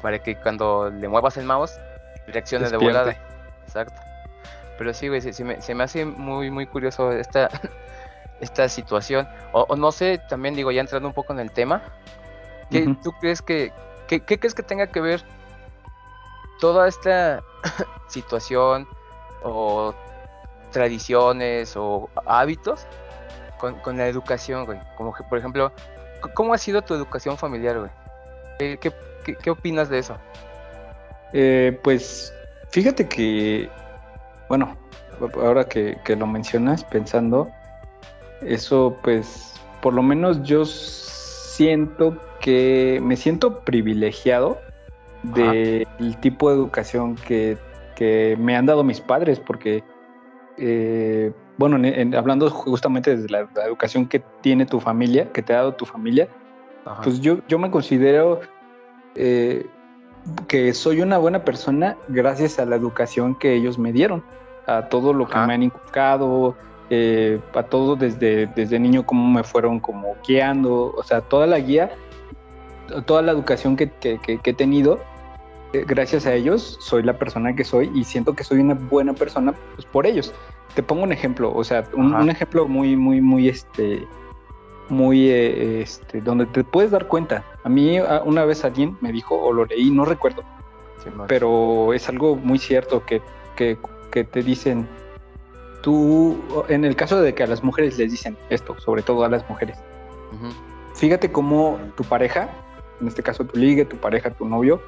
Para 0.01 0.19
que 0.19 0.35
cuando 0.35 0.89
le 0.89 1.07
muevas 1.07 1.37
el 1.37 1.45
mouse, 1.45 1.77
reaccione 2.27 2.69
de 2.69 2.77
volada. 2.77 3.15
Exacto. 3.65 3.99
Pero 4.77 4.93
sí, 4.93 5.09
güey, 5.09 5.21
se, 5.21 5.43
me, 5.43 5.83
hace 5.83 6.05
muy, 6.05 6.49
muy 6.49 6.65
curioso 6.65 7.11
esta, 7.11 7.49
esta 8.39 8.69
situación. 8.69 9.27
O, 9.51 9.75
no 9.75 9.91
sé, 9.91 10.21
también 10.29 10.55
digo, 10.55 10.71
ya 10.71 10.79
entrando 10.81 11.07
un 11.07 11.13
poco 11.13 11.33
en 11.33 11.39
el 11.39 11.51
tema, 11.51 11.81
¿qué, 12.71 12.95
¿tú 13.03 13.11
crees 13.19 13.41
que, 13.41 13.73
qué, 14.07 14.21
crees 14.21 14.55
que 14.55 14.63
tenga 14.63 14.87
que 14.87 15.01
ver 15.01 15.21
toda 16.59 16.87
esta 16.87 17.43
situación 18.07 18.87
o 19.43 19.93
tradiciones 20.71 21.75
o 21.75 22.09
hábitos 22.25 22.85
con, 23.57 23.97
la 23.97 24.07
educación, 24.07 24.65
güey? 24.65 24.79
Como 24.97 25.13
que, 25.13 25.23
por 25.23 25.37
ejemplo, 25.37 25.71
¿cómo 26.33 26.53
ha 26.53 26.57
sido 26.57 26.81
tu 26.81 26.93
educación 26.93 27.37
familiar, 27.37 27.79
güey? 27.79 28.77
¿Qué, 28.77 29.49
opinas 29.49 29.89
de 29.89 29.99
eso? 29.99 30.17
Eh, 31.33 31.79
pues 31.83 32.33
fíjate 32.71 33.07
que 33.07 33.69
bueno, 34.49 34.75
ahora 35.35 35.63
que, 35.65 35.95
lo 36.17 36.25
mencionas, 36.25 36.83
pensando, 36.83 37.49
eso 38.41 38.97
pues 39.03 39.53
por 39.79 39.93
lo 39.93 40.01
menos 40.01 40.43
yo 40.43 40.65
siento 40.65 42.17
que 42.41 42.99
me 43.01 43.15
siento 43.15 43.59
privilegiado 43.61 44.59
del 45.23 46.17
tipo 46.19 46.49
de 46.49 46.55
educación 46.55 47.15
que, 47.15 47.57
me 48.39 48.55
han 48.55 48.65
dado 48.65 48.83
mis 48.83 49.01
padres, 49.01 49.39
porque, 49.39 49.83
eh, 50.57 51.33
bueno, 51.57 51.77
hablando 52.17 52.49
justamente 52.49 53.17
desde 53.17 53.29
la, 53.29 53.49
educación 53.65 54.07
que 54.07 54.19
tiene 54.41 54.65
tu 54.65 54.79
familia, 54.79 55.31
que 55.33 55.41
te 55.41 55.53
ha 55.53 55.57
dado 55.57 55.73
tu 55.73 55.85
familia, 55.85 56.29
pues 57.03 57.19
yo, 57.19 57.39
yo 57.47 57.59
me 57.59 57.69
considero 57.69 58.39
eh, 59.15 59.65
que 60.47 60.73
soy 60.73 61.01
una 61.01 61.17
buena 61.17 61.43
persona 61.43 61.97
gracias 62.07 62.57
a 62.57 62.65
la 62.65 62.77
educación 62.77 63.35
que 63.35 63.53
ellos 63.53 63.77
me 63.77 63.91
dieron 63.91 64.23
a 64.65 64.87
todo 64.87 65.13
lo 65.13 65.27
que 65.27 65.37
me 65.39 65.53
han 65.53 65.63
inculcado, 65.63 66.55
eh, 66.89 67.39
a 67.53 67.63
todo 67.63 67.95
desde, 67.95 68.47
desde 68.47 68.79
niño, 68.79 69.05
cómo 69.05 69.27
me 69.27 69.43
fueron 69.43 69.79
como 69.79 70.15
guiando, 70.27 70.93
o 70.95 71.03
sea, 71.03 71.21
toda 71.21 71.47
la 71.47 71.59
guía 71.59 71.91
toda 73.05 73.21
la 73.21 73.31
educación 73.31 73.75
que, 73.75 73.91
he 74.01 74.53
tenido, 74.53 74.99
eh, 75.73 75.85
gracias 75.87 76.25
a 76.25 76.33
ellos, 76.33 76.77
soy 76.81 77.03
la 77.03 77.17
persona 77.17 77.55
que 77.55 77.63
soy 77.63 77.91
y 77.93 78.03
siento 78.03 78.33
que 78.35 78.43
soy 78.43 78.59
una 78.59 78.73
buena 78.73 79.13
persona 79.13 79.53
pues, 79.75 79.85
por 79.85 80.05
ellos. 80.05 80.33
Te 80.75 80.83
pongo 80.83 81.03
un 81.03 81.11
ejemplo, 81.11 81.53
o 81.53 81.63
sea, 81.63 81.83
un, 81.93 82.29
ejemplo 82.29 82.67
muy, 82.67 82.95
muy, 82.95 83.21
muy, 83.21 83.49
este, 83.49 84.07
muy, 84.89 85.29
eh, 85.29 85.81
este, 85.81 86.21
donde 86.21 86.45
te 86.45 86.63
puedes 86.63 86.91
dar 86.91 87.07
cuenta. 87.07 87.43
A 87.63 87.69
mí 87.69 87.99
una 88.25 88.45
vez 88.45 88.63
alguien 88.63 88.97
me 89.01 89.11
dijo, 89.11 89.35
o 89.35 89.51
lo 89.51 89.65
leí, 89.65 89.89
no 89.89 90.05
recuerdo, 90.05 90.43
pero 91.27 91.93
es 91.93 92.07
algo 92.09 92.35
muy 92.35 92.59
cierto 92.59 93.05
que, 93.05 93.21
que, 93.55 93.77
que 94.11 94.23
te 94.23 94.43
dicen, 94.43 94.87
tú, 95.81 96.37
en 96.67 96.85
el 96.85 96.95
caso 96.95 97.21
de 97.21 97.33
que 97.33 97.43
a 97.43 97.47
las 97.47 97.63
mujeres 97.63 97.97
les 97.97 98.11
dicen 98.11 98.37
esto, 98.49 98.79
sobre 98.79 99.01
todo 99.01 99.23
a 99.23 99.29
las 99.29 99.47
mujeres, 99.49 99.77
fíjate 100.95 101.31
cómo 101.31 101.79
tu 101.95 102.03
pareja, 102.03 102.49
en 103.01 103.07
este 103.07 103.23
caso 103.23 103.45
tu 103.45 103.57
ligue, 103.57 103.85
tu 103.85 103.97
pareja, 103.97 104.31
tu 104.31 104.45
novio, 104.45 104.81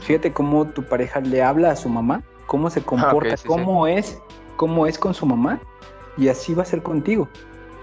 fíjate 0.00 0.32
cómo 0.32 0.66
tu 0.66 0.82
pareja 0.82 1.20
le 1.20 1.42
habla 1.42 1.70
a 1.70 1.76
su 1.76 1.88
mamá, 1.88 2.22
cómo 2.46 2.70
se 2.70 2.80
ah, 2.80 2.84
comporta, 2.84 3.36
cómo 3.46 3.86
es, 3.86 4.20
cómo 4.56 4.86
es 4.86 4.98
con 4.98 5.14
su 5.14 5.26
mamá, 5.26 5.60
y 6.16 6.28
así 6.28 6.54
va 6.54 6.62
a 6.62 6.66
ser 6.66 6.82
contigo. 6.82 7.28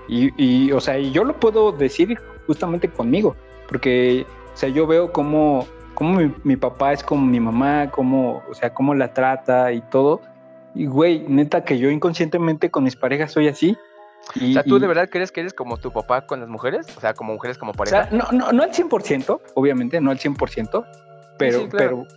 Y, 0.07 0.71
o 0.73 0.81
sea, 0.81 0.99
y 0.99 1.11
yo 1.11 1.23
lo 1.23 1.39
puedo 1.39 1.71
decir 1.71 2.19
justamente 2.45 2.89
conmigo, 2.89 3.35
porque, 3.69 4.25
o 4.53 4.57
sea, 4.57 4.67
yo 4.67 4.85
veo 4.85 5.13
cómo, 5.13 5.65
cómo 5.93 6.19
mi, 6.19 6.33
mi 6.43 6.57
papá 6.57 6.91
es 6.91 7.01
con 7.01 7.31
mi 7.31 7.39
mamá, 7.39 7.89
cómo, 7.91 8.43
o 8.49 8.53
sea, 8.53 8.73
cómo 8.73 8.93
la 8.93 9.13
trata 9.13 9.71
y 9.71 9.79
todo, 9.81 10.19
y 10.75 10.85
güey, 10.85 11.25
neta 11.27 11.63
que 11.63 11.77
yo 11.79 11.89
inconscientemente 11.89 12.69
con 12.71 12.83
mis 12.83 12.95
parejas 12.95 13.31
soy 13.31 13.47
así. 13.47 13.77
Y, 14.35 14.51
o 14.51 14.53
sea, 14.53 14.63
¿tú 14.63 14.79
de 14.79 14.87
verdad 14.87 15.09
crees 15.09 15.31
que 15.31 15.41
eres 15.41 15.53
como 15.53 15.77
tu 15.77 15.91
papá 15.91 16.25
con 16.25 16.39
las 16.39 16.49
mujeres? 16.49 16.85
O 16.95 17.01
sea, 17.01 17.13
como 17.13 17.33
mujeres 17.33 17.57
como 17.57 17.73
pareja. 17.73 18.01
O 18.01 18.09
sea, 18.09 18.11
no, 18.11 18.31
no, 18.31 18.51
no 18.51 18.63
al 18.63 18.71
100%, 18.71 19.41
obviamente, 19.55 19.99
no 19.99 20.11
al 20.11 20.19
100%, 20.19 20.85
pero, 21.37 21.67
pero, 21.69 22.07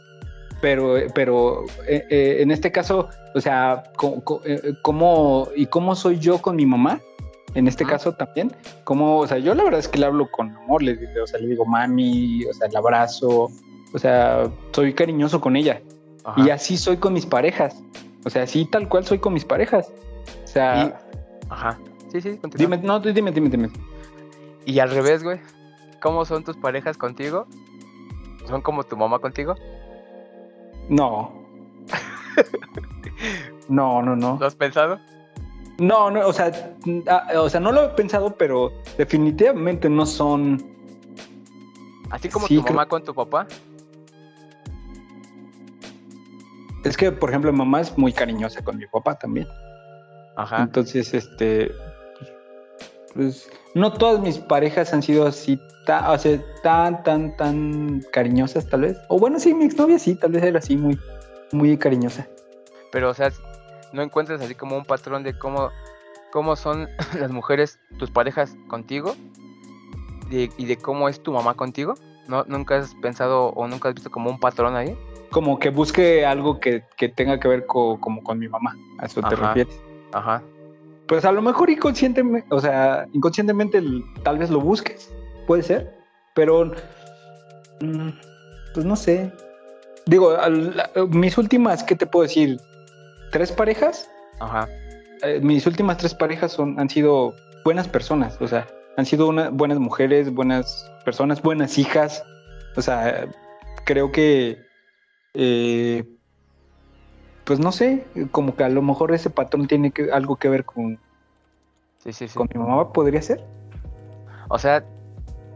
pero, 0.60 0.96
pero 1.14 1.64
eh, 1.86 2.06
eh, 2.10 2.36
en 2.40 2.50
este 2.50 2.70
caso, 2.70 3.08
o 3.34 3.40
sea, 3.40 3.84
eh, 4.44 4.74
¿cómo, 4.82 5.48
y 5.56 5.66
cómo 5.66 5.94
soy 5.96 6.18
yo 6.18 6.40
con 6.40 6.56
mi 6.56 6.66
mamá? 6.66 7.00
En 7.54 7.68
este 7.68 7.84
caso 7.84 8.12
también, 8.12 8.52
como, 8.82 9.18
o 9.18 9.26
sea, 9.28 9.38
yo 9.38 9.54
la 9.54 9.62
verdad 9.62 9.78
es 9.78 9.86
que 9.86 9.98
le 9.98 10.06
hablo 10.06 10.28
con 10.28 10.50
amor, 10.56 10.82
le, 10.82 10.98
o 11.20 11.26
sea, 11.26 11.38
le 11.38 11.46
digo 11.46 11.64
mami, 11.64 12.44
o 12.46 12.52
sea, 12.52 12.66
el 12.66 12.74
abrazo, 12.74 13.48
o 13.92 13.98
sea, 13.98 14.50
soy 14.72 14.92
cariñoso 14.92 15.40
con 15.40 15.54
ella. 15.54 15.80
Y 16.36 16.50
así 16.50 16.76
soy 16.76 16.96
con 16.96 17.12
mis 17.12 17.26
parejas. 17.26 17.82
O 18.24 18.30
sea, 18.30 18.46
sí, 18.46 18.64
tal 18.64 18.88
cual 18.88 19.04
soy 19.04 19.18
con 19.18 19.34
mis 19.34 19.44
parejas. 19.44 19.92
O 20.42 20.46
sea. 20.46 20.98
Ajá. 21.50 21.78
Sí, 22.14 22.20
sí, 22.20 22.38
continúa. 22.38 22.76
Dime, 22.76 22.86
no, 22.86 23.00
dime, 23.00 23.32
dime, 23.32 23.48
dime. 23.48 23.70
Y 24.64 24.78
al 24.78 24.90
revés, 24.90 25.24
güey. 25.24 25.40
¿Cómo 26.00 26.24
son 26.24 26.44
tus 26.44 26.56
parejas 26.56 26.96
contigo? 26.96 27.48
¿Son 28.46 28.62
como 28.62 28.84
tu 28.84 28.96
mamá 28.96 29.18
contigo? 29.18 29.56
No. 30.88 31.32
no, 33.68 34.00
no, 34.00 34.14
no. 34.14 34.36
¿Lo 34.38 34.46
has 34.46 34.54
pensado? 34.54 35.00
No, 35.78 36.08
no, 36.08 36.24
o 36.24 36.32
sea, 36.32 36.52
ah, 37.08 37.32
o 37.40 37.48
sea, 37.48 37.58
no 37.58 37.72
lo 37.72 37.82
he 37.82 37.88
pensado, 37.88 38.36
pero 38.36 38.70
definitivamente 38.96 39.90
no 39.90 40.06
son. 40.06 40.64
Así 42.10 42.28
como 42.28 42.46
tu 42.46 42.62
mamá 42.62 42.86
con 42.86 43.02
tu 43.02 43.12
papá. 43.12 43.48
Es 46.84 46.96
que, 46.96 47.10
por 47.10 47.30
ejemplo, 47.30 47.52
mamá 47.52 47.80
es 47.80 47.98
muy 47.98 48.12
cariñosa 48.12 48.62
con 48.62 48.76
mi 48.78 48.86
papá 48.86 49.16
también. 49.16 49.48
Ajá. 50.36 50.62
Entonces, 50.62 51.12
este. 51.12 51.72
Pues 53.14 53.50
no 53.74 53.92
todas 53.92 54.20
mis 54.20 54.38
parejas 54.38 54.92
han 54.92 55.02
sido 55.02 55.26
así, 55.26 55.58
tan, 55.86 56.06
o 56.10 56.18
sea, 56.18 56.40
tan, 56.62 57.02
tan, 57.02 57.36
tan 57.36 58.02
cariñosas, 58.12 58.68
tal 58.68 58.82
vez. 58.82 58.96
O 59.08 59.18
bueno, 59.18 59.38
sí, 59.38 59.54
mi 59.54 59.64
exnovia 59.64 59.98
sí, 59.98 60.14
tal 60.14 60.32
vez 60.32 60.42
era 60.42 60.58
así, 60.58 60.76
muy, 60.76 60.98
muy 61.52 61.76
cariñosa. 61.76 62.26
Pero, 62.90 63.10
o 63.10 63.14
sea, 63.14 63.32
no 63.92 64.02
encuentras 64.02 64.40
así 64.40 64.54
como 64.54 64.76
un 64.76 64.84
patrón 64.84 65.22
de 65.22 65.38
cómo, 65.38 65.70
cómo 66.32 66.56
son 66.56 66.88
las 67.18 67.30
mujeres, 67.30 67.78
tus 67.98 68.10
parejas 68.10 68.56
contigo 68.68 69.14
y 70.30 70.64
de 70.64 70.76
cómo 70.76 71.08
es 71.08 71.22
tu 71.22 71.32
mamá 71.32 71.54
contigo. 71.54 71.94
¿No, 72.26 72.44
¿Nunca 72.48 72.78
has 72.78 72.94
pensado 72.96 73.48
o 73.50 73.68
nunca 73.68 73.90
has 73.90 73.94
visto 73.94 74.10
como 74.10 74.30
un 74.30 74.40
patrón 74.40 74.74
ahí? 74.74 74.96
como 75.34 75.58
que 75.58 75.70
busque 75.70 76.24
algo 76.24 76.60
que, 76.60 76.84
tenga 77.16 77.40
que 77.40 77.48
ver 77.48 77.66
como 77.66 78.22
con 78.22 78.38
mi 78.38 78.46
mamá. 78.46 78.76
¿A 78.98 79.06
eso 79.06 79.20
te 79.20 79.34
refieres? 79.34 79.80
Ajá. 80.12 80.40
Pues 81.06 81.24
a 81.24 81.32
lo 81.32 81.42
mejor 81.42 81.70
inconscientemente, 81.70 82.46
o 82.50 82.60
sea, 82.60 83.06
inconscientemente 83.12 83.82
tal 84.22 84.38
vez 84.38 84.50
lo 84.50 84.60
busques, 84.60 85.12
puede 85.46 85.62
ser, 85.62 85.94
pero 86.34 86.72
mm, 87.80 88.08
pues 88.72 88.86
no 88.86 88.96
sé. 88.96 89.32
Digo, 90.06 90.36
mis 91.10 91.38
últimas, 91.38 91.82
¿qué 91.82 91.94
te 91.94 92.06
puedo 92.06 92.24
decir? 92.24 92.58
¿Tres 93.32 93.52
parejas? 93.52 94.08
Ajá. 94.40 94.68
Eh, 95.22 95.40
mis 95.42 95.66
últimas 95.66 95.96
tres 95.96 96.14
parejas 96.14 96.52
son, 96.52 96.78
han 96.78 96.88
sido 96.88 97.34
buenas 97.64 97.88
personas, 97.88 98.36
o 98.40 98.48
sea, 98.48 98.66
han 98.96 99.06
sido 99.06 99.28
una, 99.28 99.50
buenas 99.50 99.78
mujeres, 99.78 100.32
buenas 100.32 100.90
personas, 101.04 101.42
buenas 101.42 101.78
hijas. 101.78 102.22
O 102.76 102.82
sea, 102.82 103.26
creo 103.84 104.12
que 104.12 104.58
eh, 105.34 106.04
pues 107.44 107.60
no 107.60 107.72
sé, 107.72 108.06
como 108.30 108.56
que 108.56 108.64
a 108.64 108.68
lo 108.68 108.82
mejor 108.82 109.12
ese 109.12 109.30
patrón 109.30 109.66
tiene 109.66 109.90
que, 109.90 110.10
algo 110.10 110.36
que 110.36 110.48
ver 110.48 110.64
con, 110.64 110.98
con 112.34 112.48
mi 112.52 112.60
mamá, 112.60 112.92
podría 112.92 113.20
ser. 113.20 113.44
O 114.48 114.58
sea, 114.58 114.84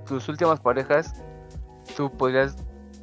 tus 0.07 0.29
últimas 0.29 0.61
parejas, 0.61 1.15
tú 1.97 2.11
podrías, 2.11 2.57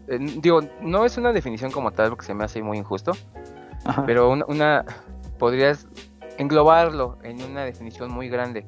eh, 0.08 0.20
digo, 0.20 0.62
no 0.82 1.06
es 1.06 1.18
una 1.18 1.34
definición 1.34 1.72
como 1.72 1.92
tal, 1.92 2.10
porque 2.10 2.25
se 2.25 2.34
me 2.34 2.44
hace 2.44 2.62
muy 2.62 2.77
injusto, 2.77 3.13
pero 4.06 4.30
una, 4.30 4.86
podrías 5.39 5.88
englobarlo 6.38 7.18
en 7.24 7.42
una 7.42 7.63
definición 7.63 8.12
muy 8.12 8.30
grande, 8.30 8.65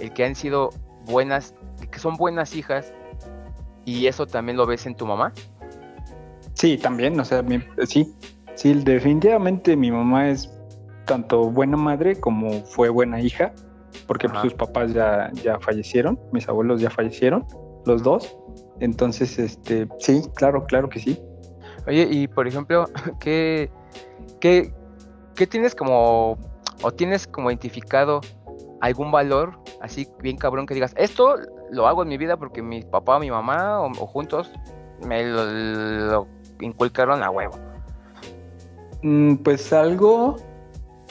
el 0.00 0.12
que 0.12 0.24
han 0.24 0.34
sido 0.34 0.70
buenas, 1.04 1.54
que 1.90 1.98
son 1.98 2.16
buenas 2.16 2.54
hijas, 2.54 2.92
y 3.84 4.06
eso 4.06 4.26
también 4.26 4.56
lo 4.56 4.66
ves 4.66 4.86
en 4.86 4.94
tu 4.94 5.06
mamá. 5.06 5.32
Sí, 6.54 6.76
también, 6.76 7.18
o 7.20 7.24
sea, 7.24 7.44
sí, 7.86 8.14
sí, 8.58 8.74
definitivamente 8.74 9.76
mi 9.76 9.90
mamá 9.90 10.28
es 10.28 10.52
tanto 11.06 11.50
buena 11.50 11.76
madre 11.76 12.18
como 12.20 12.50
fue 12.64 12.88
buena 12.88 13.20
hija, 13.20 13.52
porque 14.06 14.28
sus 14.42 14.54
papás 14.54 14.92
ya, 14.92 15.30
ya 15.42 15.58
fallecieron, 15.60 16.18
mis 16.32 16.48
abuelos 16.48 16.80
ya 16.80 16.90
fallecieron, 16.90 17.46
los 17.86 18.02
dos. 18.02 18.36
Entonces, 18.80 19.38
este, 19.38 19.88
sí, 19.98 20.22
claro, 20.34 20.64
claro 20.64 20.88
que 20.88 21.00
sí. 21.00 21.20
Oye, 21.86 22.06
y 22.10 22.28
por 22.28 22.46
ejemplo, 22.46 22.86
¿qué, 23.20 23.70
qué, 24.40 24.72
qué 25.34 25.46
tienes 25.46 25.74
como, 25.74 26.36
o 26.82 26.90
tienes 26.92 27.26
como 27.26 27.50
identificado 27.50 28.20
algún 28.80 29.10
valor 29.10 29.58
así 29.80 30.08
bien 30.20 30.36
cabrón 30.36 30.66
que 30.66 30.74
digas, 30.74 30.94
esto 30.96 31.36
lo 31.70 31.86
hago 31.86 32.02
en 32.02 32.08
mi 32.08 32.18
vida 32.18 32.36
porque 32.36 32.62
mi 32.62 32.82
papá 32.82 33.16
o 33.16 33.20
mi 33.20 33.30
mamá 33.30 33.80
o, 33.80 33.92
juntos 34.06 34.50
me 35.06 35.24
lo 35.24 36.26
inculcaron 36.60 37.22
a 37.22 37.30
huevo? 37.30 37.56
Mm, 39.02 39.36
pues 39.36 39.72
algo, 39.72 40.36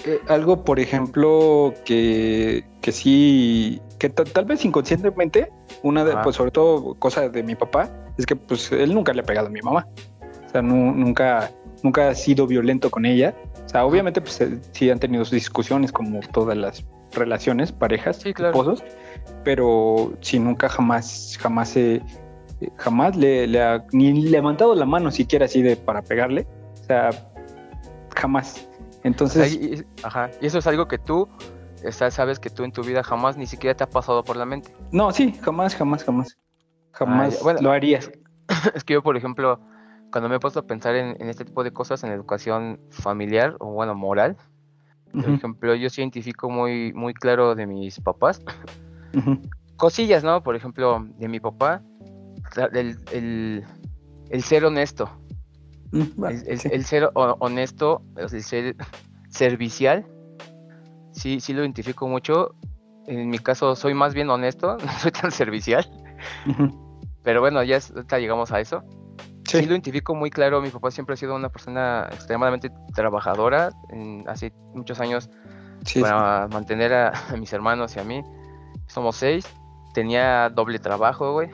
eh, 0.05 0.19
algo 0.27 0.63
por 0.63 0.79
ejemplo 0.79 1.73
que, 1.85 2.65
que 2.81 2.91
sí, 2.91 3.81
que 3.99 4.09
tal 4.09 4.45
vez 4.45 4.65
inconscientemente, 4.65 5.51
una 5.83 6.03
de, 6.03 6.15
pues 6.23 6.35
sobre 6.35 6.51
todo 6.51 6.95
cosa 6.95 7.29
de 7.29 7.43
mi 7.43 7.55
papá, 7.55 7.89
es 8.17 8.25
que 8.25 8.35
pues 8.35 8.71
él 8.71 8.93
nunca 8.93 9.13
le 9.13 9.21
ha 9.21 9.25
pegado 9.25 9.47
a 9.47 9.49
mi 9.49 9.61
mamá. 9.61 9.87
O 10.45 10.49
sea, 10.49 10.61
nunca, 10.61 11.51
nunca 11.83 12.09
ha 12.09 12.15
sido 12.15 12.47
violento 12.47 12.89
con 12.89 13.05
ella. 13.05 13.35
O 13.65 13.69
sea, 13.69 13.85
obviamente 13.85 14.21
pues 14.21 14.39
eh, 14.41 14.59
sí 14.71 14.89
han 14.89 14.99
tenido 14.99 15.23
discusiones 15.25 15.91
como 15.91 16.19
todas 16.31 16.57
las 16.57 16.85
relaciones, 17.13 17.71
parejas, 17.71 18.25
esposos, 18.25 18.83
pero 19.43 20.13
sí 20.21 20.39
nunca 20.39 20.69
jamás, 20.69 21.37
jamás 21.39 21.75
jamás 22.77 23.15
le, 23.15 23.47
le 23.47 23.61
ha 23.61 23.85
ni 23.91 24.13
levantado 24.13 24.73
la 24.75 24.85
mano 24.85 25.11
siquiera 25.11 25.45
así 25.45 25.61
de 25.61 25.75
para 25.75 26.01
pegarle. 26.01 26.47
O 26.73 26.83
sea, 26.87 27.09
jamás. 28.15 28.67
Entonces. 29.03 29.53
y, 29.53 29.83
ajá. 30.03 30.29
Y 30.41 30.47
eso 30.47 30.57
es 30.57 30.67
algo 30.67 30.87
que 30.87 30.97
tú 30.97 31.27
sabes 31.91 32.39
que 32.39 32.49
tú 32.49 32.63
en 32.63 32.71
tu 32.71 32.83
vida 32.83 33.03
jamás 33.03 33.37
ni 33.37 33.45
siquiera 33.45 33.75
te 33.75 33.83
ha 33.83 33.89
pasado 33.89 34.23
por 34.23 34.35
la 34.35 34.45
mente. 34.45 34.73
No, 34.91 35.11
sí, 35.11 35.33
jamás, 35.41 35.75
jamás, 35.75 36.03
jamás. 36.03 36.37
Jamás 36.91 37.39
lo 37.61 37.71
harías. 37.71 38.11
Es 38.73 38.83
que 38.85 38.93
yo, 38.93 39.03
por 39.03 39.17
ejemplo, 39.17 39.59
cuando 40.11 40.29
me 40.29 40.37
he 40.37 40.39
puesto 40.39 40.61
a 40.61 40.63
pensar 40.63 40.95
en, 40.95 41.29
este 41.29 41.43
tipo 41.43 41.65
de 41.65 41.71
cosas, 41.71 42.03
en 42.03 42.11
educación 42.11 42.79
familiar 42.89 43.55
o 43.59 43.73
bueno, 43.73 43.93
moral, 43.93 44.37
por 45.11 45.29
ejemplo, 45.29 45.75
yo 45.75 45.89
sí 45.89 46.01
identifico 46.01 46.49
muy, 46.49 46.93
muy 46.93 47.13
claro 47.13 47.55
de 47.55 47.65
mis 47.65 47.99
papás. 47.99 48.41
Cosillas, 49.75 50.23
¿no? 50.23 50.41
Por 50.43 50.55
ejemplo, 50.55 51.05
de 51.17 51.27
mi 51.27 51.39
papá, 51.39 51.81
el, 52.73 53.65
ser 54.41 54.65
honesto. 54.65 55.09
Mm, 55.91 56.23
el, 56.45 56.85
ser 56.85 57.09
honesto, 57.13 58.01
el 58.17 58.43
ser 58.43 58.75
servicial, 59.29 60.05
sí, 61.11 61.39
sí 61.39 61.53
lo 61.53 61.61
identifico 61.61 62.07
mucho. 62.07 62.55
En 63.05 63.29
mi 63.29 63.39
caso 63.39 63.75
soy 63.75 63.93
más 63.93 64.13
bien 64.13 64.29
honesto, 64.29 64.77
no 64.85 64.91
soy 64.99 65.11
tan 65.11 65.31
servicial. 65.31 65.89
Pero 67.23 67.41
bueno, 67.41 67.63
ya 67.63 67.79
llegamos 68.17 68.51
a 68.51 68.59
eso. 68.59 68.83
Sí. 69.45 69.61
lo 69.65 69.71
identifico 69.71 70.13
muy 70.13 70.29
claro. 70.29 70.61
Mi 70.61 70.69
papá 70.69 70.91
siempre 70.91 71.13
ha 71.13 71.17
sido 71.17 71.35
una 71.35 71.49
persona 71.49 72.07
extremadamente 72.11 72.69
trabajadora. 72.93 73.71
hace 74.27 74.51
muchos 74.73 74.99
años 74.99 75.29
para 75.99 76.47
mantener 76.49 76.93
a, 76.93 77.13
mis 77.37 77.51
hermanos 77.53 77.95
y 77.95 77.99
a 77.99 78.03
mí. 78.03 78.23
Somos 78.87 79.15
seis. 79.15 79.47
Tenía 79.93 80.49
doble 80.49 80.79
trabajo, 80.79 81.33
güey. 81.33 81.49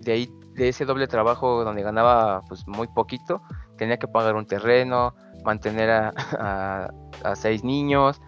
De 0.00 0.12
ahí, 0.12 0.30
de 0.60 0.68
ese 0.68 0.84
doble 0.84 1.06
trabajo 1.06 1.64
donde 1.64 1.82
ganaba 1.82 2.42
pues 2.46 2.66
muy 2.66 2.86
poquito, 2.86 3.40
tenía 3.78 3.96
que 3.96 4.06
pagar 4.06 4.34
un 4.34 4.44
terreno, 4.46 5.14
mantener 5.42 5.90
a, 5.90 6.90
seis 7.34 7.64
niños, 7.64 8.20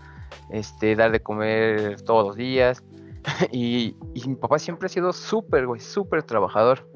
este, 0.51 0.97
dar 0.97 1.13
de 1.13 1.21
comer 1.21 2.01
todos 2.03 2.27
los 2.27 2.37
días. 2.37 2.83
y, 3.53 3.97
mi 4.27 4.35
papá 4.37 4.59
siempre 4.59 4.87
ha 4.87 4.89
sido 4.89 5.13
súper, 5.13 5.67
güey, 5.67 5.81
súper 5.81 6.23
trabajador. 6.23 6.89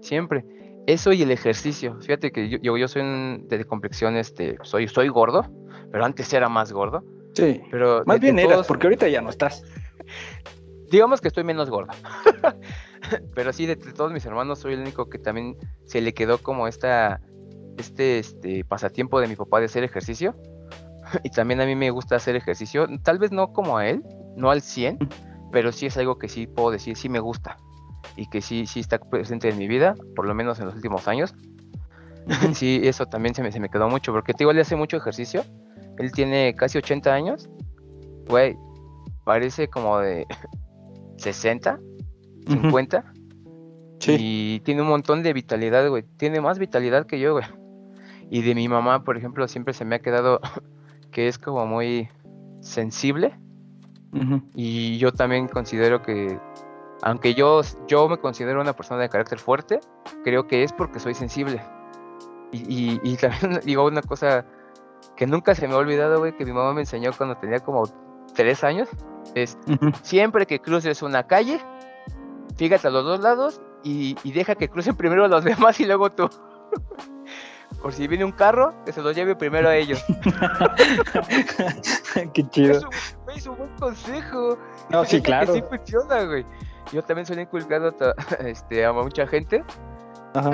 Siempre. 0.00 0.44
Eso 0.86 1.12
y 1.12 1.20
el 1.20 1.30
ejercicio. 1.32 1.98
Fíjate 2.00 2.32
que 2.32 2.48
yo, 2.48 2.76
yo, 2.78 2.88
soy 2.88 3.02
de 3.46 3.64
complexión, 3.66 4.16
este, 4.16 4.56
soy, 4.62 4.88
soy 4.88 5.08
gordo, 5.08 5.44
pero 5.92 6.02
antes 6.02 6.32
era 6.32 6.48
más 6.48 6.72
gordo. 6.72 7.04
Sí. 7.34 7.60
Pero 7.70 8.04
más 8.06 8.20
bien 8.20 8.38
eras, 8.38 8.66
porque 8.66 8.86
ahorita 8.86 9.06
ya 9.08 9.20
no 9.20 9.28
estás. 9.28 9.62
Digamos 10.90 11.20
que 11.20 11.28
estoy 11.28 11.44
menos 11.44 11.68
gordo. 11.68 11.92
pero 13.34 13.52
sí, 13.52 13.66
de, 13.66 13.76
todos 13.76 14.12
mis 14.12 14.24
hermanos 14.26 14.58
soy 14.58 14.74
el 14.74 14.80
único 14.80 15.08
que 15.08 15.18
también 15.18 15.56
se 15.84 16.00
le 16.00 16.14
quedó 16.14 16.38
como 16.38 16.68
esta, 16.68 17.20
este, 17.76 18.18
este 18.18 18.64
pasatiempo 18.64 19.20
de 19.20 19.28
mi 19.28 19.36
papá 19.36 19.60
de 19.60 19.66
hacer 19.66 19.84
ejercicio. 19.84 20.34
y 21.24 21.30
también 21.30 21.60
a 21.60 21.66
mí 21.66 21.74
me 21.74 21.90
gusta 21.90 22.16
hacer 22.16 22.36
ejercicio. 22.36 22.86
Tal 23.02 23.18
vez 23.18 23.32
no 23.32 23.52
como 23.52 23.78
a 23.78 23.88
él, 23.88 24.02
no 24.36 24.50
al 24.50 24.62
100, 24.62 24.98
pero 25.52 25.72
sí 25.72 25.86
es 25.86 25.96
algo 25.96 26.18
que 26.18 26.28
sí 26.28 26.46
puedo 26.46 26.70
decir, 26.70 26.96
sí 26.96 27.08
me 27.08 27.20
gusta 27.20 27.56
y 28.16 28.26
que 28.28 28.40
sí, 28.40 28.66
sí 28.66 28.80
está 28.80 28.98
presente 28.98 29.48
en 29.48 29.58
mi 29.58 29.68
vida, 29.68 29.94
por 30.16 30.26
lo 30.26 30.34
menos 30.34 30.58
en 30.58 30.66
los 30.66 30.74
últimos 30.74 31.08
años. 31.08 31.34
sí, 32.52 32.80
eso 32.84 33.06
también 33.06 33.34
se 33.34 33.42
me, 33.42 33.52
se 33.52 33.60
me 33.60 33.68
quedó 33.68 33.88
mucho, 33.88 34.12
porque 34.12 34.34
te 34.34 34.44
igual 34.44 34.56
le 34.56 34.62
hace 34.62 34.76
mucho 34.76 34.96
ejercicio. 34.96 35.44
Él 35.98 36.12
tiene 36.12 36.54
casi 36.54 36.78
80 36.78 37.12
años. 37.12 37.48
Güey, 38.28 38.56
parece 39.24 39.68
como 39.68 39.98
de 39.98 40.26
60, 41.16 41.78
50. 42.48 43.12
Sí. 44.00 44.16
Y 44.18 44.60
tiene 44.60 44.82
un 44.82 44.88
montón 44.88 45.22
de 45.22 45.32
vitalidad, 45.32 45.88
güey. 45.88 46.04
Tiene 46.16 46.40
más 46.40 46.58
vitalidad 46.58 47.06
que 47.06 47.18
yo, 47.20 47.32
güey. 47.32 47.46
Y 48.30 48.42
de 48.42 48.54
mi 48.54 48.68
mamá, 48.68 49.04
por 49.04 49.16
ejemplo, 49.16 49.48
siempre 49.48 49.74
se 49.74 49.84
me 49.84 49.96
ha 49.96 49.98
quedado 50.00 50.40
que 51.10 51.28
es 51.28 51.38
como 51.38 51.66
muy 51.66 52.08
sensible. 52.60 53.38
Y 54.54 54.96
yo 54.96 55.12
también 55.12 55.48
considero 55.48 56.00
que 56.00 56.40
aunque 57.02 57.34
yo, 57.34 57.60
yo 57.86 58.08
me 58.08 58.18
considero 58.18 58.60
una 58.60 58.72
persona 58.72 59.00
de 59.00 59.08
carácter 59.08 59.38
fuerte, 59.38 59.80
creo 60.24 60.46
que 60.46 60.62
es 60.62 60.72
porque 60.72 60.98
soy 60.98 61.14
sensible. 61.14 61.62
Y, 62.52 62.98
y, 63.02 63.16
también 63.16 63.60
digo 63.64 63.86
una 63.86 64.02
cosa 64.02 64.44
que 65.16 65.26
nunca 65.26 65.54
se 65.54 65.68
me 65.68 65.74
ha 65.74 65.78
olvidado, 65.78 66.18
güey, 66.18 66.34
que 66.36 66.44
mi 66.44 66.52
mamá 66.52 66.72
me 66.72 66.80
enseñó 66.80 67.12
cuando 67.16 67.36
tenía 67.36 67.60
como 67.60 67.84
tres 68.34 68.64
años, 68.64 68.88
es 69.34 69.58
siempre 70.02 70.46
que 70.46 70.60
cruces 70.60 71.02
una 71.02 71.26
calle, 71.26 71.60
fíjate 72.58 72.88
a 72.88 72.90
los 72.90 73.04
dos 73.04 73.20
lados 73.20 73.62
y, 73.82 74.16
y 74.22 74.32
deja 74.32 74.54
que 74.54 74.68
crucen 74.68 74.96
primero 74.96 75.26
los 75.26 75.42
demás 75.44 75.80
y 75.80 75.86
luego 75.86 76.12
tú. 76.12 76.28
Por 77.80 77.94
si 77.94 78.08
viene 78.08 78.24
un 78.24 78.32
carro, 78.32 78.74
que 78.84 78.92
se 78.92 79.00
los 79.00 79.14
lleve 79.14 79.36
primero 79.36 79.68
a 79.68 79.76
ellos. 79.76 80.04
Qué 82.34 82.48
chido. 82.50 82.80
Es 83.34 83.46
un, 83.46 83.56
buen 83.56 83.70
consejo. 83.78 84.58
No, 84.90 85.04
sí, 85.04 85.22
claro. 85.22 85.54
Que 85.54 85.60
sí 85.60 85.66
funciona, 85.70 86.24
güey 86.24 86.44
yo 86.92 87.02
también 87.02 87.26
soy 87.26 87.38
inculcado 87.38 87.94
este, 88.40 88.84
a 88.84 88.92
mucha 88.92 89.26
gente, 89.26 89.64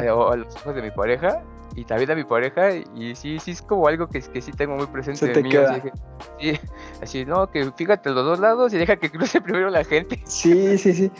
eh, 0.02 0.10
o 0.10 0.30
a 0.30 0.36
los 0.36 0.54
hijos 0.56 0.74
de 0.74 0.82
mi 0.82 0.90
pareja, 0.90 1.42
y 1.76 1.84
también 1.84 2.10
a 2.12 2.14
mi 2.14 2.24
pareja, 2.24 2.70
y 2.72 3.14
sí, 3.14 3.38
sí 3.38 3.52
es 3.52 3.62
como 3.62 3.88
algo 3.88 4.06
que, 4.06 4.20
que 4.20 4.40
sí 4.40 4.52
tengo 4.52 4.76
muy 4.76 4.86
presente 4.86 5.32
en 5.32 5.42
mí. 5.42 5.56
Así, 5.56 5.90
sí, 6.38 6.60
así, 7.02 7.24
no, 7.24 7.50
que 7.50 7.70
fíjate 7.72 8.10
los 8.10 8.24
dos 8.24 8.40
lados 8.40 8.72
y 8.72 8.78
deja 8.78 8.96
que 8.96 9.10
cruce 9.10 9.40
primero 9.40 9.70
la 9.70 9.84
gente. 9.84 10.22
Sí, 10.26 10.78
sí, 10.78 10.94
sí. 10.94 11.12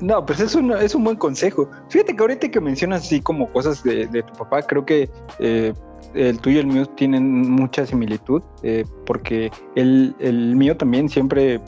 No, 0.00 0.24
pues 0.26 0.40
es 0.40 0.54
un, 0.54 0.72
es 0.72 0.94
un 0.94 1.04
buen 1.04 1.16
consejo. 1.16 1.68
Fíjate 1.88 2.16
que 2.16 2.20
ahorita 2.22 2.48
que 2.50 2.60
mencionas 2.60 3.02
así 3.02 3.20
como 3.20 3.50
cosas 3.52 3.82
de, 3.84 4.06
de 4.06 4.22
tu 4.22 4.32
papá, 4.34 4.62
creo 4.62 4.84
que 4.84 5.08
eh, 5.38 5.72
el 6.14 6.38
tuyo 6.40 6.58
y 6.58 6.60
el 6.60 6.66
mío 6.66 6.86
tienen 6.86 7.50
mucha 7.50 7.86
similitud, 7.86 8.42
eh, 8.62 8.84
porque 9.06 9.50
el, 9.76 10.14
el 10.18 10.56
mío 10.56 10.76
también 10.76 11.08
siempre 11.08 11.60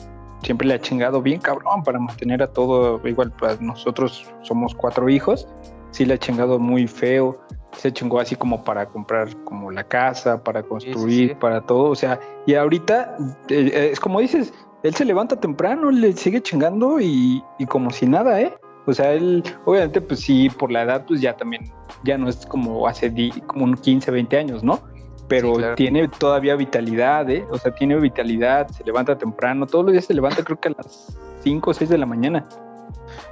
siempre 0.43 0.67
le 0.67 0.75
ha 0.75 0.79
chingado 0.79 1.21
bien 1.21 1.39
cabrón 1.39 1.83
para 1.83 1.99
mantener 1.99 2.43
a 2.43 2.47
todo, 2.47 3.01
igual 3.07 3.31
pues 3.37 3.59
nosotros 3.61 4.31
somos 4.43 4.75
cuatro 4.75 5.09
hijos, 5.09 5.47
sí 5.91 6.05
le 6.05 6.13
ha 6.15 6.17
chingado 6.17 6.59
muy 6.59 6.87
feo, 6.87 7.39
se 7.73 7.91
chingó 7.91 8.19
así 8.19 8.35
como 8.35 8.63
para 8.63 8.85
comprar 8.87 9.35
como 9.43 9.71
la 9.71 9.83
casa, 9.83 10.43
para 10.43 10.63
construir, 10.63 11.37
para 11.37 11.61
todo, 11.61 11.89
o 11.89 11.95
sea, 11.95 12.19
y 12.45 12.55
ahorita 12.55 13.17
eh, 13.49 13.71
eh, 13.73 13.89
es 13.91 13.99
como 13.99 14.19
dices, 14.19 14.53
él 14.83 14.95
se 14.95 15.05
levanta 15.05 15.39
temprano, 15.39 15.91
le 15.91 16.13
sigue 16.13 16.41
chingando 16.41 16.99
y, 16.99 17.43
y 17.57 17.65
como 17.65 17.89
si 17.91 18.05
nada, 18.05 18.41
¿eh? 18.41 18.53
O 18.85 18.93
sea, 18.93 19.13
él, 19.13 19.43
obviamente, 19.65 19.99
pues 19.99 20.21
sí, 20.21 20.49
por 20.49 20.71
la 20.71 20.83
edad, 20.83 21.05
pues 21.05 21.19
ya 21.19 21.35
también, 21.35 21.71
ya 22.03 22.17
no 22.17 22.29
es 22.29 22.45
como 22.45 22.87
hace 22.87 23.13
como 23.45 23.65
un 23.65 23.75
15, 23.75 24.11
20 24.11 24.37
años, 24.37 24.63
¿no? 24.63 24.81
pero 25.27 25.75
tiene 25.75 26.07
todavía 26.07 26.55
vitalidad, 26.55 27.29
¿eh? 27.29 27.45
O 27.51 27.57
sea, 27.57 27.73
tiene 27.73 27.99
vitalidad, 27.99 28.67
se 28.69 28.83
levanta 28.83 29.17
temprano, 29.17 29.65
todos 29.65 29.85
los 29.85 29.91
días 29.91 30.05
se 30.05 30.13
levanta 30.13 30.43
creo 30.43 30.59
que 30.59 30.69
a 30.69 30.73
las 30.77 31.17
5 31.43 31.69
o 31.69 31.73
6 31.73 31.89
de 31.89 31.97
la 31.97 32.05
mañana. 32.05 32.47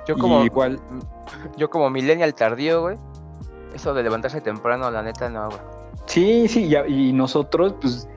Yo 0.08 0.18
como 0.18 0.44
igual 0.44 0.80
yo 1.58 1.70
como 1.70 1.90
millennial 1.90 2.34
tardío, 2.34 2.82
güey. 2.82 2.98
Eso 3.74 3.94
de 3.94 4.04
levantarse 4.04 4.42
temprano, 4.42 4.90
la 4.92 5.04
neta 5.04 5.30
no, 5.30 5.48
güey. 5.48 5.60
Sí, 6.06 6.48
sí, 6.48 6.74
y, 6.88 7.14
nosotros 7.14 7.76
pues 7.82 8.08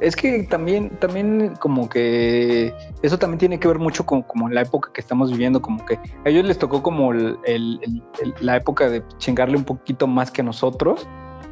es 0.00 0.16
que 0.16 0.42
también 0.44 0.90
también 0.98 1.54
como 1.60 1.88
que 1.88 2.72
eso 3.02 3.18
también 3.18 3.38
tiene 3.38 3.60
que 3.60 3.68
ver 3.68 3.78
mucho 3.78 4.06
con 4.06 4.22
como 4.22 4.48
la 4.48 4.62
época 4.62 4.90
que 4.92 5.00
estamos 5.00 5.30
viviendo, 5.30 5.60
como 5.60 5.84
que 5.84 5.94
a 5.96 6.28
ellos 6.28 6.44
les 6.44 6.58
tocó 6.58 6.82
como 6.82 7.12
la 7.12 8.56
época 8.56 8.88
de 8.88 9.02
chingarle 9.18 9.56
un 9.56 9.64
poquito 9.64 10.06
más 10.06 10.30
que 10.30 10.40
a 10.40 10.44
nosotros 10.44 11.06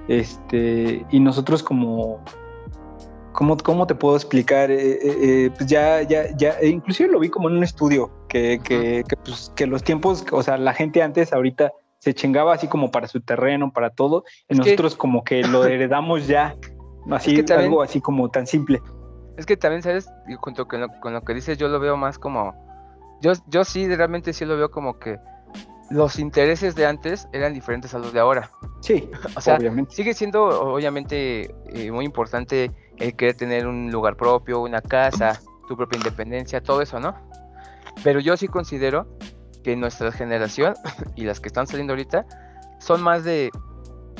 este, 0.08 1.04
y 1.10 1.20
nosotros 1.20 1.62
como, 1.62 2.24
¿cómo, 3.32 3.56
cómo 3.58 3.86
te 3.86 3.94
puedo 3.94 4.16
explicar? 4.16 4.70
Eh, 4.70 4.92
eh, 4.92 4.98
eh, 5.02 5.50
pues 5.56 5.68
ya, 5.68 6.02
ya, 6.02 6.34
ya, 6.36 6.58
e 6.60 6.68
inclusive 6.68 7.10
lo 7.10 7.20
vi 7.20 7.28
como 7.28 7.48
en 7.48 7.58
un 7.58 7.62
estudio, 7.62 8.10
que, 8.28 8.58
que, 8.64 9.04
pues, 9.24 9.52
que, 9.54 9.66
los 9.66 9.84
tiempos, 9.84 10.24
o 10.32 10.42
sea, 10.42 10.56
la 10.56 10.72
gente 10.72 11.02
antes 11.02 11.32
ahorita 11.32 11.72
se 11.98 12.14
chingaba 12.14 12.54
así 12.54 12.68
como 12.68 12.90
para 12.90 13.06
su 13.06 13.20
terreno, 13.20 13.70
para 13.70 13.90
todo, 13.90 14.24
y 14.48 14.56
nosotros 14.56 14.96
como 14.96 15.24
que 15.24 15.42
lo 15.42 15.64
heredamos 15.66 16.26
ya, 16.26 16.56
así, 17.10 17.44
algo 17.50 17.82
así 17.82 18.00
como 18.00 18.28
tan 18.30 18.46
simple. 18.46 18.82
Es 19.36 19.46
que 19.46 19.56
también, 19.56 19.82
¿sabes? 19.82 20.10
Junto 20.40 20.66
con 20.66 20.80
lo, 20.80 20.88
con 21.00 21.12
lo 21.12 21.22
que 21.22 21.34
dices, 21.34 21.58
yo 21.58 21.68
lo 21.68 21.78
veo 21.78 21.96
más 21.96 22.18
como, 22.18 22.54
yo, 23.20 23.32
yo 23.46 23.64
sí, 23.64 23.86
realmente 23.86 24.32
sí 24.32 24.44
lo 24.44 24.56
veo 24.56 24.70
como 24.70 24.98
que 24.98 25.18
los 25.90 26.18
intereses 26.18 26.74
de 26.74 26.86
antes 26.86 27.28
eran 27.32 27.54
diferentes 27.54 27.94
a 27.94 27.98
los 27.98 28.12
de 28.12 28.20
ahora. 28.20 28.50
Sí, 28.80 29.10
o 29.36 29.40
sea, 29.40 29.58
sigue 29.88 30.14
siendo 30.14 30.44
obviamente 30.44 31.54
eh, 31.72 31.90
muy 31.90 32.04
importante 32.04 32.70
el 32.98 33.14
querer 33.16 33.36
tener 33.36 33.66
un 33.66 33.90
lugar 33.90 34.16
propio, 34.16 34.60
una 34.60 34.80
casa, 34.80 35.40
tu 35.68 35.76
propia 35.76 35.96
independencia, 35.98 36.62
todo 36.62 36.82
eso, 36.82 37.00
¿no? 37.00 37.14
Pero 38.04 38.20
yo 38.20 38.36
sí 38.36 38.48
considero 38.48 39.06
que 39.64 39.76
nuestra 39.76 40.12
generación 40.12 40.74
y 41.16 41.24
las 41.24 41.40
que 41.40 41.48
están 41.48 41.66
saliendo 41.66 41.92
ahorita 41.92 42.26
son 42.78 43.02
más 43.02 43.24
de 43.24 43.50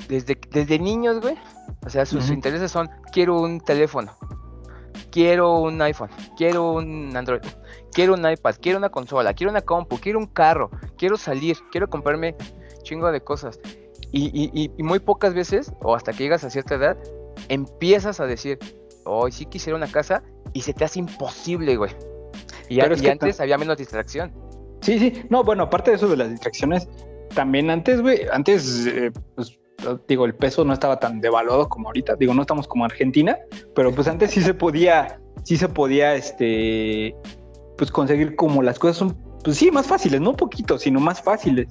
desde, 0.08 0.38
desde 0.50 0.78
niños, 0.78 1.20
güey. 1.20 1.36
O 1.84 1.90
sea, 1.90 2.04
sus 2.06 2.30
intereses 2.30 2.70
son 2.70 2.90
quiero 3.12 3.40
un 3.40 3.60
teléfono, 3.60 4.12
quiero 5.10 5.60
un 5.60 5.80
iPhone, 5.80 6.10
quiero 6.36 6.72
un 6.72 7.16
Android 7.16 7.40
quiero 7.92 8.14
un 8.14 8.30
iPad, 8.30 8.54
quiero 8.60 8.78
una 8.78 8.90
consola, 8.90 9.34
quiero 9.34 9.50
una 9.50 9.60
compu, 9.60 9.98
quiero 9.98 10.18
un 10.18 10.26
carro, 10.26 10.70
quiero 10.96 11.16
salir, 11.16 11.56
quiero 11.72 11.88
comprarme 11.88 12.36
chingo 12.82 13.10
de 13.10 13.20
cosas. 13.20 13.58
Y, 14.12 14.70
muy 14.78 15.00
pocas 15.00 15.34
veces, 15.34 15.72
o 15.80 15.96
hasta 15.96 16.12
que 16.12 16.22
llegas 16.22 16.44
a 16.44 16.50
cierta 16.50 16.76
edad, 16.76 16.96
empiezas 17.48 18.20
a 18.20 18.26
decir, 18.26 18.58
hoy 19.04 19.32
sí 19.32 19.46
quisiera 19.46 19.76
una 19.76 19.88
casa 19.88 20.22
y 20.52 20.62
se 20.62 20.72
te 20.72 20.84
hace 20.84 21.00
imposible, 21.00 21.76
güey. 21.76 21.90
Y, 22.68 22.80
antes 22.80 23.40
había 23.40 23.58
menos 23.58 23.76
distracción. 23.76 24.32
Sí, 24.80 24.98
sí. 24.98 25.24
No, 25.28 25.42
bueno, 25.42 25.64
aparte 25.64 25.90
de 25.90 25.96
eso 25.96 26.08
de 26.08 26.16
las 26.16 26.30
distracciones, 26.30 26.88
también 27.34 27.68
antes, 27.68 28.00
güey, 28.00 28.20
antes, 28.32 28.86
eh, 28.86 29.10
pues, 29.34 29.57
digo, 30.06 30.24
el 30.24 30.34
peso 30.34 30.64
no 30.64 30.72
estaba 30.72 30.98
tan 30.98 31.20
devaluado 31.20 31.68
como 31.68 31.88
ahorita. 31.88 32.16
Digo, 32.16 32.34
no 32.34 32.42
estamos 32.42 32.66
como 32.66 32.84
Argentina, 32.84 33.38
pero 33.74 33.94
pues 33.94 34.08
antes 34.08 34.30
sí 34.30 34.42
se 34.42 34.54
podía, 34.54 35.20
sí 35.44 35.56
se 35.56 35.68
podía, 35.68 36.14
este, 36.14 37.14
pues 37.76 37.90
conseguir 37.90 38.36
como 38.36 38.62
las 38.62 38.78
cosas 38.78 38.96
son, 38.96 39.16
pues 39.44 39.56
sí, 39.56 39.70
más 39.70 39.86
fáciles, 39.86 40.20
no 40.20 40.30
un 40.30 40.36
poquito, 40.36 40.78
sino 40.78 41.00
más 41.00 41.22
fáciles. 41.22 41.68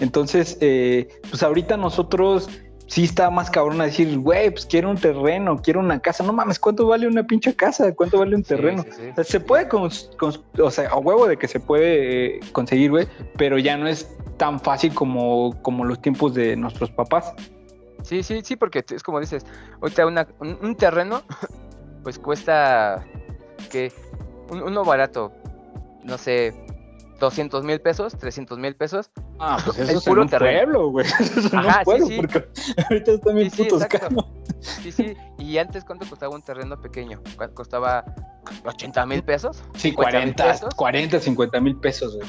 Entonces, 0.00 0.58
eh, 0.60 1.08
pues 1.30 1.42
ahorita 1.42 1.76
nosotros 1.76 2.48
sí 2.86 3.04
está 3.04 3.30
más 3.30 3.50
cabrón 3.50 3.80
a 3.80 3.84
decir, 3.84 4.18
güey, 4.18 4.50
pues 4.50 4.66
quiero 4.66 4.90
un 4.90 4.96
terreno, 4.96 5.60
quiero 5.62 5.80
una 5.80 5.98
casa. 6.00 6.24
No 6.24 6.32
mames, 6.32 6.58
¿cuánto 6.58 6.86
vale 6.86 7.06
una 7.06 7.24
pinche 7.24 7.54
casa? 7.54 7.94
¿Cuánto 7.94 8.18
vale 8.18 8.36
un 8.36 8.42
terreno? 8.42 8.84
se 9.22 9.40
puede, 9.40 9.68
con, 9.68 9.90
o 9.90 10.70
sea, 10.70 10.88
a 10.88 10.96
huevo 10.96 11.26
de 11.26 11.36
que 11.36 11.48
se 11.48 11.60
puede 11.60 12.36
eh, 12.36 12.40
conseguir, 12.52 12.90
güey, 12.90 13.08
pero 13.36 13.58
ya 13.58 13.76
no 13.76 13.86
es 13.88 14.16
tan 14.36 14.60
fácil 14.60 14.94
como, 14.94 15.60
como 15.62 15.84
los 15.84 16.00
tiempos 16.00 16.34
de 16.34 16.56
nuestros 16.56 16.90
papás. 16.90 17.32
Sí, 18.02 18.22
sí, 18.22 18.40
sí, 18.44 18.56
porque 18.56 18.84
es 18.88 19.02
como 19.02 19.20
dices, 19.20 19.44
ahorita 19.80 20.06
una, 20.06 20.28
un, 20.38 20.76
terreno, 20.76 21.22
pues 22.04 22.18
cuesta 22.18 23.04
que 23.70 23.92
uno 24.50 24.84
barato, 24.84 25.32
no 26.04 26.16
sé, 26.16 26.54
200 27.18 27.64
mil 27.64 27.80
pesos, 27.80 28.16
300 28.18 28.58
mil 28.58 28.76
pesos. 28.76 29.10
Ah, 29.38 29.58
pues 29.64 29.78
eso 29.78 29.98
es 29.98 30.04
puro 30.04 30.22
un 30.22 30.28
pueblo, 30.28 30.90
güey. 30.90 31.06
Eso 31.20 31.56
Ajá, 31.56 31.82
sí, 31.84 32.06
sí. 32.06 32.16
porque 32.16 32.48
ahorita 32.90 33.12
están 33.12 33.34
bien 33.34 33.50
sí, 33.50 33.64
putos 33.64 33.82
sí, 34.60 34.82
Sí, 34.82 34.92
sí, 34.92 35.16
y 35.38 35.58
antes, 35.58 35.84
¿cuánto 35.84 36.08
costaba 36.08 36.34
un 36.34 36.42
terreno 36.42 36.80
pequeño? 36.80 37.22
¿Costaba 37.54 38.04
80 38.64 39.06
mil 39.06 39.22
pesos? 39.22 39.62
Sí, 39.74 39.92
40, 39.92 40.44
pesos? 40.44 40.74
40, 40.74 41.20
50 41.20 41.60
mil 41.60 41.76
pesos, 41.76 42.16
güey. 42.16 42.28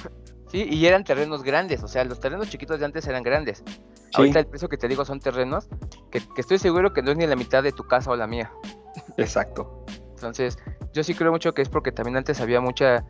Sí, 0.50 0.68
y 0.70 0.86
eran 0.86 1.04
terrenos 1.04 1.44
grandes, 1.44 1.84
o 1.84 1.88
sea, 1.88 2.06
los 2.06 2.20
terrenos 2.20 2.50
chiquitos 2.50 2.80
de 2.80 2.86
antes 2.86 3.06
eran 3.08 3.24
grandes. 3.24 3.64
Ahorita 4.14 4.40
el 4.40 4.48
precio 4.48 4.70
que 4.70 4.78
te 4.78 4.88
digo 4.88 5.04
son 5.04 5.20
terrenos 5.20 5.68
que, 6.10 6.22
que 6.22 6.42
estoy 6.42 6.58
seguro 6.58 6.94
que 6.94 7.02
no 7.02 7.12
es 7.12 7.18
ni 7.18 7.28
la 7.28 7.36
mitad 7.36 7.62
de 7.62 7.74
tu 7.74 7.84
casa 7.84 8.12
o 8.12 8.16
la 8.16 8.28
mía. 8.28 8.52
Exacto. 9.18 9.86
Entonces, 10.16 10.58
yo 10.94 11.04
sí 11.04 11.14
creo 11.14 11.32
mucho 11.32 11.54
que 11.54 11.62
es 11.62 11.70
porque 11.70 11.92
también 11.92 12.18
antes 12.18 12.40
había 12.40 12.62
mucha 12.62 13.06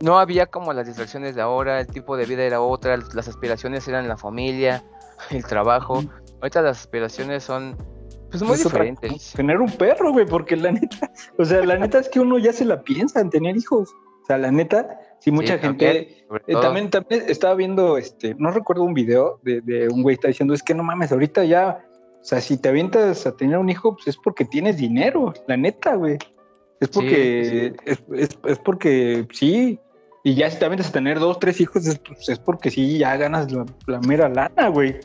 no 0.00 0.18
había 0.18 0.46
como 0.46 0.72
las 0.72 0.86
distracciones 0.86 1.34
de 1.34 1.42
ahora, 1.42 1.80
el 1.80 1.86
tipo 1.86 2.16
de 2.16 2.26
vida 2.26 2.42
era 2.42 2.60
otra, 2.60 2.96
las 2.96 3.28
aspiraciones 3.28 3.86
eran 3.86 4.08
la 4.08 4.16
familia, 4.16 4.82
el 5.30 5.44
trabajo. 5.44 6.02
Ahorita 6.40 6.62
las 6.62 6.80
aspiraciones 6.80 7.44
son 7.44 7.76
pues 8.30 8.42
muy 8.42 8.56
diferentes. 8.56 9.32
Tener 9.34 9.60
un 9.60 9.70
perro, 9.70 10.12
güey, 10.12 10.24
porque 10.24 10.56
la 10.56 10.72
neta, 10.72 11.10
o 11.36 11.44
sea, 11.44 11.64
la 11.64 11.76
neta 11.76 11.98
es 11.98 12.08
que 12.08 12.20
uno 12.20 12.38
ya 12.38 12.52
se 12.52 12.64
la 12.64 12.82
piensa 12.82 13.20
en 13.20 13.30
tener 13.30 13.56
hijos. 13.56 13.90
O 14.22 14.26
sea, 14.26 14.38
la 14.38 14.50
neta, 14.50 15.00
si 15.18 15.30
mucha 15.30 15.58
gente 15.58 16.24
eh, 16.46 16.54
también, 16.60 16.88
también, 16.88 17.24
estaba 17.26 17.54
viendo 17.54 17.98
este, 17.98 18.34
no 18.38 18.52
recuerdo 18.52 18.84
un 18.84 18.94
video 18.94 19.40
de, 19.42 19.60
de 19.62 19.88
un 19.88 20.02
güey 20.02 20.14
está 20.14 20.28
diciendo, 20.28 20.54
es 20.54 20.62
que 20.62 20.74
no 20.74 20.84
mames, 20.84 21.10
ahorita 21.10 21.44
ya, 21.44 21.84
o 22.20 22.24
sea, 22.24 22.40
si 22.40 22.56
te 22.56 22.68
avientas 22.68 23.26
a 23.26 23.36
tener 23.36 23.58
un 23.58 23.68
hijo, 23.68 23.94
pues 23.96 24.08
es 24.08 24.16
porque 24.16 24.44
tienes 24.44 24.76
dinero, 24.76 25.34
la 25.48 25.56
neta, 25.56 25.96
güey. 25.96 26.16
Es 26.78 26.88
porque, 26.88 27.74
Es, 27.84 28.02
es, 28.12 28.38
es, 28.44 28.58
porque 28.60 29.26
sí, 29.32 29.78
y 30.22 30.34
ya 30.34 30.50
si 30.50 30.58
te 30.58 30.64
avientas 30.64 30.88
a 30.88 30.92
tener 30.92 31.18
dos, 31.18 31.38
tres 31.38 31.60
hijos, 31.60 31.86
es, 31.86 31.98
pues, 31.98 32.38
porque 32.38 32.70
sí, 32.70 32.98
ya 32.98 33.16
ganas 33.16 33.48
la, 33.86 34.00
mera 34.00 34.28
lana, 34.28 34.68
güey. 34.68 35.00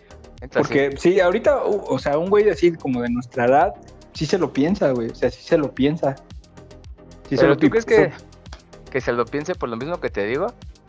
porque 0.51 0.95
sí. 0.97 1.19
ahorita, 1.19 1.63
o 1.63 1.97
sea, 1.99 2.17
un 2.17 2.30
güey 2.30 2.43
decir 2.43 2.78
como 2.78 3.01
de 3.01 3.10
nuestra 3.10 3.45
edad, 3.45 3.73
sí 4.13 4.25
se 4.25 4.38
lo 4.38 4.51
piensa, 4.51 4.91
güey. 4.91 5.10
O 5.10 5.15
sea, 5.15 5.30
sí 5.30 5.41
se 5.43 5.58
lo 5.58 5.73
piensa. 5.73 6.15
Sí 7.30 7.36
Pero 7.38 7.58
tú 7.58 7.69
crees 7.69 7.86
que, 7.86 8.12
que 8.91 9.01
se 9.01 9.12
lo 9.12 9.25
piense 9.25 9.56
por 9.56 9.69
lo 9.69 9.78
mismo 9.78 9.99
que 9.99 10.10
te 10.10 10.25
digo? 10.25 10.47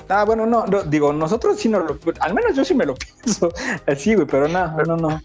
Ah, 0.08 0.24
bueno, 0.24 0.46
no, 0.46 0.64
digo, 0.84 1.12
nosotros 1.12 1.58
sí 1.58 1.68
no 1.68 1.80
lo, 1.80 1.98
al 2.20 2.34
menos 2.34 2.54
yo 2.54 2.64
sí 2.64 2.74
me 2.74 2.86
lo 2.86 2.94
pienso 3.24 3.50
así, 3.86 4.14
güey, 4.14 4.26
pero 4.26 4.48
no, 4.48 4.76
no, 4.84 4.96
no, 4.96 5.20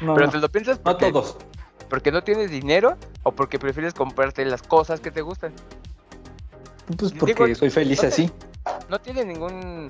no. 0.00 0.14
Pero 0.14 0.30
te 0.30 0.38
lo 0.38 0.48
piensas 0.48 0.78
porque, 0.78 1.06
no 1.06 1.12
todos. 1.12 1.36
¿Porque 1.88 2.10
no 2.10 2.22
tienes 2.22 2.50
dinero 2.50 2.96
o 3.22 3.32
porque 3.32 3.58
prefieres 3.58 3.92
comprarte 3.92 4.44
las 4.44 4.62
cosas 4.62 5.00
que 5.00 5.10
te 5.10 5.20
gustan? 5.20 5.52
Pues 6.98 7.12
porque 7.12 7.54
soy 7.54 7.70
feliz 7.70 8.02
así. 8.04 8.30
No 8.88 9.00
tiene 9.00 9.24
ningún 9.24 9.88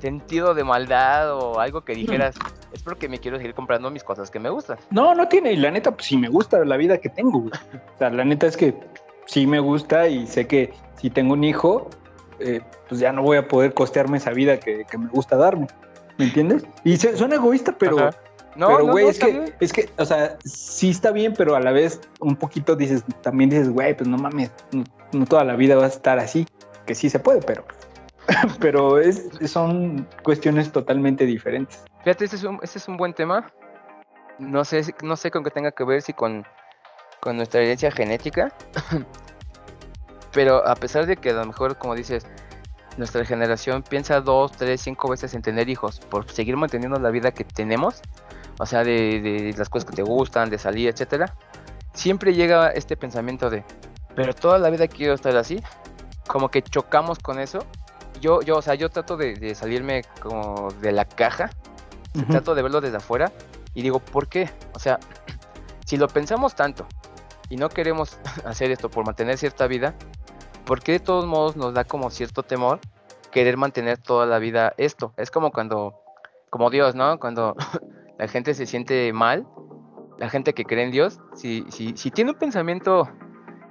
sentido 0.00 0.54
de 0.54 0.64
maldad 0.64 1.32
o 1.32 1.58
algo 1.60 1.82
que 1.82 1.94
dijeras, 1.94 2.36
es 2.72 2.82
porque 2.82 3.08
me 3.08 3.18
quiero 3.18 3.38
seguir 3.38 3.54
comprando 3.54 3.90
mis 3.90 4.04
cosas 4.04 4.30
que 4.30 4.38
me 4.38 4.50
gustan. 4.50 4.78
No, 4.90 5.14
no 5.14 5.28
tiene, 5.28 5.52
y 5.52 5.56
la 5.56 5.70
neta, 5.70 5.90
pues 5.90 6.06
sí 6.06 6.16
me 6.16 6.28
gusta 6.28 6.64
la 6.64 6.76
vida 6.76 6.98
que 6.98 7.08
tengo, 7.08 7.38
O 7.38 7.98
sea, 7.98 8.10
la 8.10 8.24
neta 8.24 8.46
es 8.46 8.56
que 8.56 8.74
sí 9.26 9.46
me 9.46 9.60
gusta 9.60 10.08
y 10.08 10.26
sé 10.26 10.46
que 10.46 10.72
si 11.00 11.10
tengo 11.10 11.34
un 11.34 11.44
hijo, 11.44 11.88
eh, 12.38 12.60
pues 12.88 13.00
ya 13.00 13.12
no 13.12 13.22
voy 13.22 13.36
a 13.36 13.48
poder 13.48 13.74
costearme 13.74 14.18
esa 14.18 14.30
vida 14.30 14.58
que, 14.58 14.84
me 14.98 15.08
gusta 15.08 15.36
darme. 15.36 15.66
¿Me 16.16 16.26
entiendes? 16.26 16.64
Y 16.84 16.96
suena 16.96 17.36
egoísta, 17.36 17.76
pero. 17.78 18.10
No, 18.58 18.66
pero, 18.66 18.86
güey, 18.88 19.06
es 19.06 19.20
que, 19.20 19.54
es 19.60 19.72
que, 19.72 19.88
o 19.98 20.04
sea, 20.04 20.36
sí 20.44 20.90
está 20.90 21.12
bien, 21.12 21.32
pero 21.32 21.54
a 21.54 21.60
la 21.60 21.70
vez 21.70 22.00
un 22.18 22.34
poquito 22.34 22.74
dices, 22.74 23.04
también 23.22 23.50
dices, 23.50 23.70
güey, 23.70 23.96
pues 23.96 24.08
no 24.08 24.18
mames, 24.18 24.50
no 25.12 25.26
toda 25.26 25.44
la 25.44 25.54
vida 25.54 25.76
va 25.76 25.84
a 25.84 25.86
estar 25.86 26.18
así, 26.18 26.44
que 26.84 26.96
sí 26.96 27.08
se 27.08 27.20
puede, 27.20 27.40
pero, 27.40 27.64
pero 28.60 28.98
es, 28.98 29.28
son 29.46 30.08
cuestiones 30.24 30.72
totalmente 30.72 31.24
diferentes. 31.24 31.84
Fíjate, 32.02 32.24
ese 32.24 32.34
es 32.34 32.42
un, 32.42 32.58
es 32.60 32.88
un 32.88 32.96
buen 32.96 33.14
tema. 33.14 33.48
No 34.40 34.64
sé, 34.64 34.92
no 35.04 35.14
sé 35.14 35.30
con 35.30 35.44
qué 35.44 35.52
tenga 35.52 35.70
que 35.70 35.84
ver, 35.84 36.02
si 36.02 36.12
con, 36.12 36.44
con 37.20 37.36
nuestra 37.36 37.60
herencia 37.60 37.92
genética, 37.92 38.52
pero 40.32 40.66
a 40.66 40.74
pesar 40.74 41.06
de 41.06 41.16
que 41.16 41.30
a 41.30 41.34
lo 41.34 41.46
mejor, 41.46 41.78
como 41.78 41.94
dices, 41.94 42.26
nuestra 42.96 43.24
generación 43.24 43.84
piensa 43.84 44.20
dos, 44.20 44.50
tres, 44.50 44.80
cinco 44.80 45.08
veces 45.08 45.32
en 45.34 45.42
tener 45.42 45.68
hijos 45.68 46.00
por 46.00 46.28
seguir 46.28 46.56
manteniendo 46.56 46.98
la 46.98 47.10
vida 47.10 47.30
que 47.30 47.44
tenemos, 47.44 48.02
o 48.58 48.66
sea, 48.66 48.84
de, 48.84 49.20
de 49.20 49.54
las 49.56 49.68
cosas 49.68 49.88
que 49.88 49.96
te 49.96 50.02
gustan, 50.02 50.50
de 50.50 50.58
salir, 50.58 50.88
etcétera, 50.88 51.34
siempre 51.92 52.34
llega 52.34 52.70
este 52.70 52.96
pensamiento 52.96 53.50
de, 53.50 53.64
pero 54.18 54.34
toda 54.34 54.58
la 54.58 54.68
vida 54.70 54.88
quiero 54.88 55.14
estar 55.14 55.36
así. 55.36 55.62
Como 56.26 56.50
que 56.50 56.60
chocamos 56.60 57.20
con 57.20 57.38
eso. 57.38 57.60
Yo, 58.20 58.42
yo, 58.42 58.56
o 58.56 58.62
sea, 58.62 58.74
yo 58.74 58.88
trato 58.90 59.16
de, 59.16 59.54
salirme 59.54 60.02
como 60.20 60.72
de 60.80 60.90
la 60.90 61.04
caja. 61.04 61.50
Trato 62.28 62.56
de 62.56 62.62
verlo 62.62 62.80
desde 62.80 62.96
afuera. 62.96 63.30
Y 63.74 63.82
digo, 63.82 64.00
¿por 64.00 64.26
qué? 64.26 64.50
O 64.74 64.80
sea, 64.80 64.98
si 65.86 65.96
lo 65.96 66.08
pensamos 66.08 66.56
tanto 66.56 66.84
y 67.48 67.56
no 67.58 67.68
queremos 67.68 68.18
hacer 68.44 68.72
esto 68.72 68.90
por 68.90 69.06
mantener 69.06 69.38
cierta 69.38 69.68
vida, 69.68 69.94
¿por 70.64 70.82
qué 70.82 70.92
de 70.92 71.00
todos 71.00 71.24
modos 71.24 71.56
nos 71.56 71.72
da 71.74 71.84
como 71.84 72.10
cierto 72.10 72.42
temor 72.42 72.80
querer 73.30 73.56
mantener 73.56 73.98
toda 73.98 74.26
la 74.26 74.40
vida 74.40 74.74
esto? 74.78 75.12
Es 75.16 75.30
como 75.30 75.52
cuando, 75.52 75.94
como 76.50 76.70
Dios, 76.70 76.96
¿no? 76.96 77.20
Cuando 77.20 77.54
la 78.18 78.28
gente 78.28 78.54
se 78.54 78.66
siente 78.66 79.12
mal, 79.12 79.46
la 80.18 80.28
gente 80.28 80.52
que 80.52 80.64
cree 80.64 80.84
en 80.84 80.90
Dios, 80.90 81.20
si, 81.34 81.64
si, 81.70 81.96
si 81.96 82.10
tiene 82.10 82.32
un 82.32 82.38
pensamiento 82.38 83.08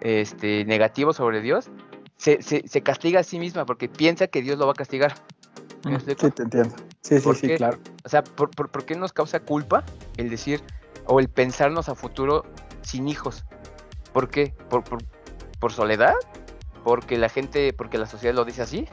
este, 0.01 0.63
negativo 0.65 1.13
sobre 1.13 1.41
Dios, 1.41 1.69
se, 2.15 2.41
se, 2.41 2.81
castiga 2.81 3.19
a 3.19 3.23
sí 3.23 3.37
misma 3.37 3.65
porque 3.65 3.87
piensa 3.87 4.27
que 4.27 4.41
Dios 4.41 4.57
lo 4.57 4.65
va 4.65 4.71
a 4.71 4.75
castigar. 4.75 5.13
Mm, 5.83 5.97
sí, 5.97 6.15
te 6.31 6.43
entiendo. 6.43 6.75
Sí, 7.01 7.19
sí, 7.19 7.33
sí, 7.35 7.55
claro. 7.55 7.77
O 8.03 8.09
sea, 8.09 8.23
¿por, 8.23 8.49
por, 8.49 8.85
qué 8.85 8.95
nos 8.95 9.13
causa 9.13 9.39
culpa 9.39 9.83
el 10.17 10.29
decir 10.29 10.61
o 11.05 11.19
el 11.19 11.29
pensarnos 11.29 11.89
a 11.89 11.95
futuro 11.95 12.43
sin 12.81 13.07
hijos? 13.07 13.45
¿Por 14.13 14.29
qué? 14.29 14.53
¿Por, 14.69 14.83
por, 15.59 15.71
soledad? 15.71 16.15
¿Porque 16.83 17.17
la 17.17 17.29
gente, 17.29 17.71
porque 17.73 17.97
la 17.97 18.07
sociedad 18.07 18.33
lo 18.33 18.45
dice 18.45 18.63
así? 18.63 18.87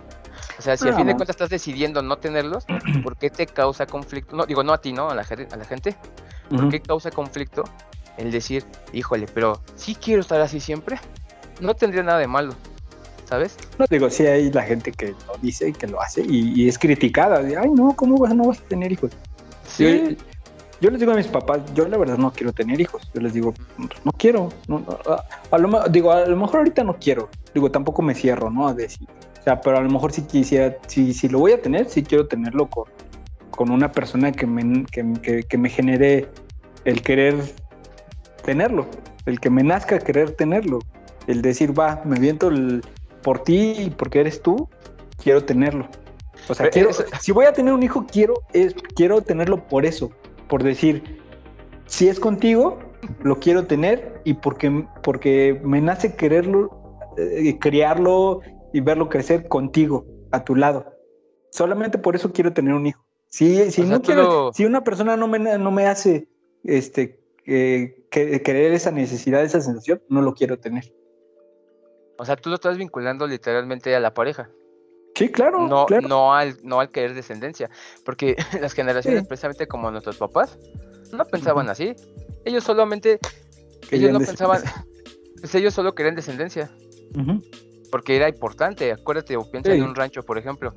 O 0.58 0.62
sea, 0.62 0.76
si 0.76 0.88
a 0.88 0.94
fin 0.94 1.06
de 1.06 1.14
cuentas 1.14 1.34
estás 1.34 1.50
decidiendo 1.50 2.02
no 2.02 2.16
tenerlos, 2.16 2.64
¿por 3.02 3.16
qué 3.16 3.30
te 3.30 3.46
causa 3.46 3.86
conflicto? 3.86 4.36
No, 4.36 4.46
digo, 4.46 4.62
no 4.62 4.72
a 4.72 4.80
ti, 4.80 4.92
¿no? 4.92 5.10
A 5.10 5.14
la, 5.14 5.22
a 5.22 5.56
la 5.56 5.64
gente. 5.64 5.96
¿Por 6.50 6.68
qué 6.68 6.80
causa 6.80 7.10
conflicto 7.10 7.64
el 8.16 8.30
decir, 8.30 8.64
híjole, 8.92 9.26
pero 9.32 9.60
si 9.76 9.94
quiero 9.94 10.20
estar 10.20 10.40
así 10.40 10.60
siempre, 10.60 10.98
no 11.60 11.74
tendría 11.74 12.02
nada 12.02 12.18
de 12.18 12.26
malo, 12.26 12.54
¿sabes? 13.24 13.56
No 13.78 13.86
digo, 13.88 14.10
sí 14.10 14.26
hay 14.26 14.50
la 14.52 14.62
gente 14.62 14.92
que 14.92 15.14
lo 15.26 15.36
dice 15.40 15.68
y 15.68 15.72
que 15.72 15.86
lo 15.86 16.00
hace 16.00 16.24
y, 16.26 16.68
es 16.68 16.78
criticada, 16.78 17.42
de, 17.42 17.56
ay 17.56 17.70
no, 17.70 17.94
¿cómo 17.96 18.18
vas, 18.18 18.34
no 18.34 18.44
vas 18.44 18.60
a 18.60 18.64
tener 18.64 18.92
hijos? 18.92 19.12
Sí. 19.66 20.16
Yo, 20.80 20.90
les 20.90 21.00
digo 21.00 21.12
a 21.12 21.16
mis 21.16 21.28
papás, 21.28 21.62
yo 21.74 21.88
la 21.88 21.96
verdad 21.96 22.18
no 22.18 22.32
quiero 22.32 22.52
tener 22.52 22.80
hijos, 22.80 23.10
yo 23.14 23.20
les 23.20 23.32
digo, 23.32 23.54
no 23.78 24.12
quiero, 24.12 24.50
a, 25.50 25.58
lo, 25.58 25.88
digo, 25.88 26.12
a 26.12 26.26
lo 26.26 26.36
mejor 26.36 26.58
ahorita 26.58 26.84
no 26.84 26.98
quiero, 26.98 27.30
digo, 27.54 27.70
tampoco 27.70 28.02
me 28.02 28.14
cierro, 28.14 28.50
¿no? 28.50 28.68
A 28.68 28.74
decir, 28.74 29.08
o 29.44 29.46
sea, 29.46 29.60
pero 29.60 29.76
a 29.76 29.82
lo 29.82 29.90
mejor 29.90 30.10
si 30.10 30.22
quisiera, 30.22 30.74
si, 30.86 31.12
si 31.12 31.28
lo 31.28 31.38
voy 31.38 31.52
a 31.52 31.60
tener, 31.60 31.86
sí 31.86 32.02
quiero 32.02 32.26
tenerlo 32.26 32.66
con, 32.70 32.84
con 33.50 33.70
una 33.70 33.92
persona 33.92 34.32
que 34.32 34.46
me, 34.46 34.86
que, 34.86 35.42
que 35.46 35.58
me 35.58 35.68
genere 35.68 36.30
el 36.86 37.02
querer 37.02 37.34
tenerlo, 38.42 38.86
el 39.26 39.38
que 39.40 39.50
me 39.50 39.62
nazca 39.62 39.98
querer 39.98 40.30
tenerlo, 40.30 40.78
el 41.26 41.42
decir, 41.42 41.78
va, 41.78 42.00
me 42.06 42.18
viento 42.18 42.50
por 43.22 43.42
ti 43.42 43.74
y 43.76 43.90
porque 43.90 44.20
eres 44.20 44.40
tú, 44.40 44.66
quiero 45.22 45.44
tenerlo. 45.44 45.88
O 46.48 46.54
sea, 46.54 46.70
quiero, 46.70 46.88
si 47.20 47.30
voy 47.30 47.44
a 47.44 47.52
tener 47.52 47.74
un 47.74 47.82
hijo, 47.82 48.06
quiero, 48.10 48.32
es, 48.54 48.74
quiero 48.96 49.20
tenerlo 49.20 49.62
por 49.68 49.84
eso, 49.84 50.10
por 50.48 50.62
decir, 50.62 51.20
si 51.84 52.08
es 52.08 52.18
contigo, 52.18 52.78
lo 53.22 53.38
quiero 53.40 53.66
tener 53.66 54.22
y 54.24 54.32
porque, 54.32 54.86
porque 55.02 55.60
me 55.62 55.82
nace 55.82 56.16
quererlo, 56.16 56.98
eh, 57.18 57.58
criarlo 57.58 58.40
y 58.74 58.80
verlo 58.80 59.08
crecer 59.08 59.46
contigo, 59.46 60.04
a 60.32 60.44
tu 60.44 60.56
lado. 60.56 60.92
Solamente 61.52 61.96
por 61.96 62.16
eso 62.16 62.32
quiero 62.32 62.52
tener 62.52 62.74
un 62.74 62.88
hijo. 62.88 63.06
Si, 63.28 63.70
si, 63.70 63.82
no 63.82 64.02
quiero, 64.02 64.52
si 64.52 64.64
una 64.64 64.82
persona 64.82 65.16
no 65.16 65.28
me, 65.28 65.38
no 65.38 65.70
me 65.70 65.86
hace 65.86 66.26
este, 66.64 67.20
que, 67.44 68.04
querer 68.10 68.72
esa 68.72 68.90
necesidad, 68.90 69.44
esa 69.44 69.60
sensación, 69.60 70.02
no 70.08 70.22
lo 70.22 70.34
quiero 70.34 70.58
tener. 70.58 70.92
O 72.18 72.24
sea, 72.24 72.34
tú 72.34 72.48
lo 72.48 72.56
estás 72.56 72.76
vinculando 72.76 73.28
literalmente 73.28 73.94
a 73.94 74.00
la 74.00 74.12
pareja. 74.12 74.50
Sí, 75.14 75.28
claro. 75.28 75.68
No, 75.68 75.86
claro. 75.86 76.08
no, 76.08 76.34
al, 76.34 76.56
no 76.64 76.80
al 76.80 76.90
querer 76.90 77.14
descendencia. 77.14 77.70
Porque 78.04 78.34
las 78.60 78.72
generaciones, 78.72 79.24
precisamente 79.28 79.68
como 79.68 79.88
nuestros 79.92 80.16
papás, 80.16 80.58
no 81.12 81.24
pensaban 81.26 81.70
así. 81.70 81.94
Ellos 82.44 82.64
solamente, 82.64 83.20
ellos 83.92 84.10
no 84.10 84.18
pensaban, 84.18 84.62
pues 85.40 85.54
ellos 85.54 85.74
solo 85.74 85.94
querían 85.94 86.16
descendencia. 86.16 86.72
Porque 87.90 88.16
era 88.16 88.28
importante, 88.28 88.92
acuérdate, 88.92 89.36
o 89.36 89.48
piensa 89.50 89.72
en 89.72 89.82
un 89.82 89.94
rancho, 89.94 90.22
por 90.22 90.38
ejemplo. 90.38 90.74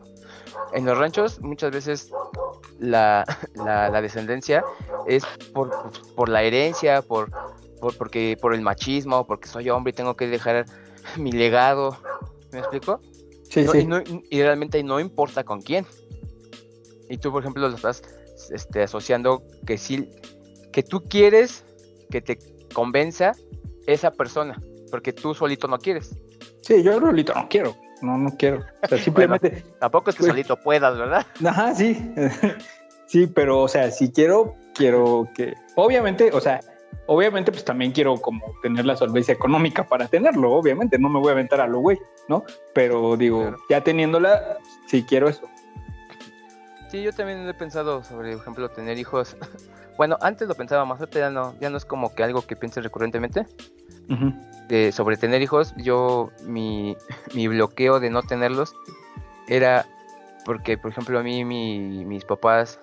En 0.73 0.85
los 0.85 0.97
ranchos 0.97 1.41
muchas 1.41 1.71
veces 1.71 2.11
la, 2.79 3.25
la, 3.55 4.01
descendencia 4.01 4.63
es 5.07 5.25
por, 5.53 5.71
por, 6.15 6.29
la 6.29 6.43
herencia, 6.43 7.01
por, 7.01 7.31
por, 7.79 7.95
porque, 7.97 8.37
por 8.39 8.53
el 8.53 8.61
machismo, 8.61 9.25
porque 9.25 9.47
soy 9.47 9.69
hombre 9.69 9.91
y 9.91 9.93
tengo 9.93 10.15
que 10.15 10.27
dejar 10.27 10.65
mi 11.17 11.31
legado. 11.31 11.97
¿Me 12.51 12.59
explico? 12.59 13.01
Sí, 13.49 13.65
sí. 13.67 13.87
Y, 14.29 14.41
realmente 14.41 14.83
no 14.83 14.99
importa 14.99 15.43
con 15.43 15.61
quién. 15.61 15.85
Y 17.09 17.17
tú, 17.17 17.31
por 17.31 17.41
ejemplo, 17.41 17.67
lo 17.67 17.75
estás 17.75 18.01
este, 18.51 18.83
asociando 18.83 19.43
que 19.65 19.77
sí, 19.77 20.09
que 20.73 20.83
tú 20.83 21.03
quieres 21.03 21.63
que 22.09 22.21
te 22.21 22.37
convenza 22.73 23.31
esa 23.85 24.11
persona, 24.11 24.61
porque 24.91 25.13
tú 25.13 25.33
solito 25.33 25.67
no 25.67 25.77
quieres. 25.77 26.15
Sí, 26.67 26.83
yo 26.83 26.99
solito 26.99 27.33
no 27.33 27.47
quiero, 27.47 27.77
no, 28.01 28.17
no 28.17 28.29
quiero. 28.37 28.65
O 28.83 28.87
sea, 28.89 28.97
simplemente. 29.01 29.63
tampoco 29.79 30.09
es 30.09 30.17
que 30.17 30.23
pues 30.23 30.31
solito 30.31 30.57
puedas, 30.57 30.97
¿verdad? 30.97 31.25
Ajá, 31.45 31.73
sí. 31.73 32.13
sí, 33.07 33.25
pero, 33.25 33.61
o 33.61 33.67
sea, 33.69 33.89
si 33.89 34.11
quiero, 34.11 34.57
quiero 34.75 35.29
que. 35.33 35.53
Obviamente, 35.75 36.29
o 36.33 36.41
sea, 36.41 36.59
obviamente, 37.05 37.53
pues 37.53 37.63
también 37.63 37.93
quiero 37.93 38.17
como 38.17 38.43
tener 38.61 38.85
la 38.85 38.97
solvencia 38.97 39.33
económica 39.33 39.85
para 39.85 40.09
tenerlo, 40.09 40.51
obviamente, 40.51 40.99
no 40.99 41.07
me 41.07 41.19
voy 41.19 41.29
a 41.29 41.31
aventar 41.31 41.61
a 41.61 41.67
lo 41.67 41.79
güey, 41.79 41.97
¿no? 42.27 42.43
Pero 42.73 43.15
digo, 43.15 43.55
ya 43.69 43.81
teniéndola, 43.81 44.57
sí 44.87 45.05
quiero 45.07 45.29
eso. 45.29 45.47
Sí, 46.89 47.01
yo 47.01 47.13
también 47.13 47.47
he 47.47 47.53
pensado 47.53 48.03
sobre, 48.03 48.33
por 48.33 48.41
ejemplo, 48.41 48.69
tener 48.69 48.97
hijos. 48.97 49.37
Bueno, 49.97 50.17
antes 50.19 50.49
lo 50.49 50.55
pensaba 50.55 50.83
más, 50.83 50.99
ahorita 50.99 51.19
ya 51.19 51.29
no, 51.29 51.55
ya 51.59 51.69
no 51.69 51.77
es 51.77 51.85
como 51.85 52.13
que 52.13 52.23
algo 52.23 52.41
que 52.41 52.57
piense 52.57 52.81
recurrentemente. 52.81 53.45
Sobre 54.91 55.17
tener 55.17 55.41
hijos, 55.41 55.73
yo, 55.77 56.31
mi, 56.45 56.95
mi, 57.33 57.47
bloqueo 57.47 57.99
de 57.99 58.09
no 58.09 58.23
tenerlos 58.23 58.75
era 59.47 59.85
porque, 60.45 60.77
por 60.77 60.91
ejemplo, 60.91 61.19
a 61.19 61.23
mí 61.23 61.43
mis 61.43 62.25
papás 62.25 62.79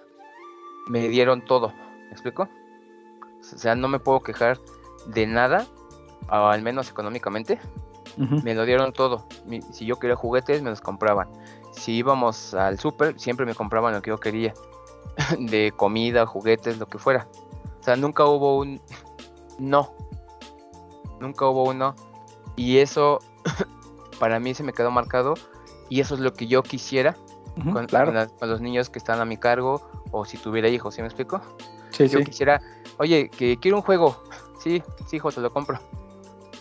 me 0.88 1.08
dieron 1.08 1.42
todo, 1.42 1.72
¿me 2.06 2.10
explico? 2.10 2.48
O 3.40 3.58
sea, 3.58 3.74
no 3.74 3.88
me 3.88 3.98
puedo 3.98 4.20
quejar 4.20 4.58
de 5.06 5.26
nada, 5.26 5.66
al 6.28 6.62
menos 6.62 6.90
económicamente. 6.90 7.58
Me 8.16 8.54
lo 8.54 8.64
dieron 8.64 8.92
todo. 8.92 9.26
si 9.72 9.86
yo 9.86 9.96
quería 9.96 10.14
juguetes, 10.14 10.62
me 10.62 10.70
los 10.70 10.80
compraban. 10.80 11.28
Si 11.72 11.92
íbamos 11.92 12.54
al 12.54 12.78
súper, 12.78 13.18
siempre 13.18 13.44
me 13.44 13.54
compraban 13.54 13.92
lo 13.92 14.02
que 14.02 14.10
yo 14.10 14.18
quería. 14.18 14.54
de 15.38 15.72
comida, 15.76 16.26
juguetes, 16.26 16.78
lo 16.78 16.86
que 16.86 16.98
fuera. 16.98 17.26
O 17.80 17.82
sea, 17.82 17.96
nunca 17.96 18.24
hubo 18.24 18.58
un 18.58 18.80
no. 19.58 19.94
Nunca 21.24 21.46
hubo 21.46 21.64
un 21.64 21.78
no. 21.78 21.94
Y 22.56 22.78
eso 22.78 23.18
para 24.20 24.38
mí 24.38 24.54
se 24.54 24.62
me 24.62 24.72
quedó 24.72 24.90
marcado. 24.90 25.34
Y 25.88 26.00
eso 26.00 26.14
es 26.14 26.20
lo 26.20 26.32
que 26.32 26.46
yo 26.46 26.62
quisiera 26.62 27.16
con, 27.72 27.86
los 28.48 28.60
niños 28.60 28.90
que 28.90 28.98
están 28.98 29.20
a 29.20 29.24
mi 29.24 29.36
cargo. 29.36 29.90
O 30.10 30.24
si 30.24 30.38
tuviera 30.38 30.68
hijos, 30.68 30.94
¿sí 30.94 31.00
me 31.00 31.08
explico? 31.08 31.40
Sí, 31.90 32.08
yo 32.08 32.20
quisiera 32.20 32.60
oye, 32.98 33.28
que 33.28 33.56
quiero 33.58 33.78
un 33.78 33.82
juego. 33.82 34.22
Sí, 34.58 34.82
sí, 35.06 35.16
hijo, 35.16 35.32
te 35.32 35.40
lo 35.40 35.52
compro. 35.52 35.78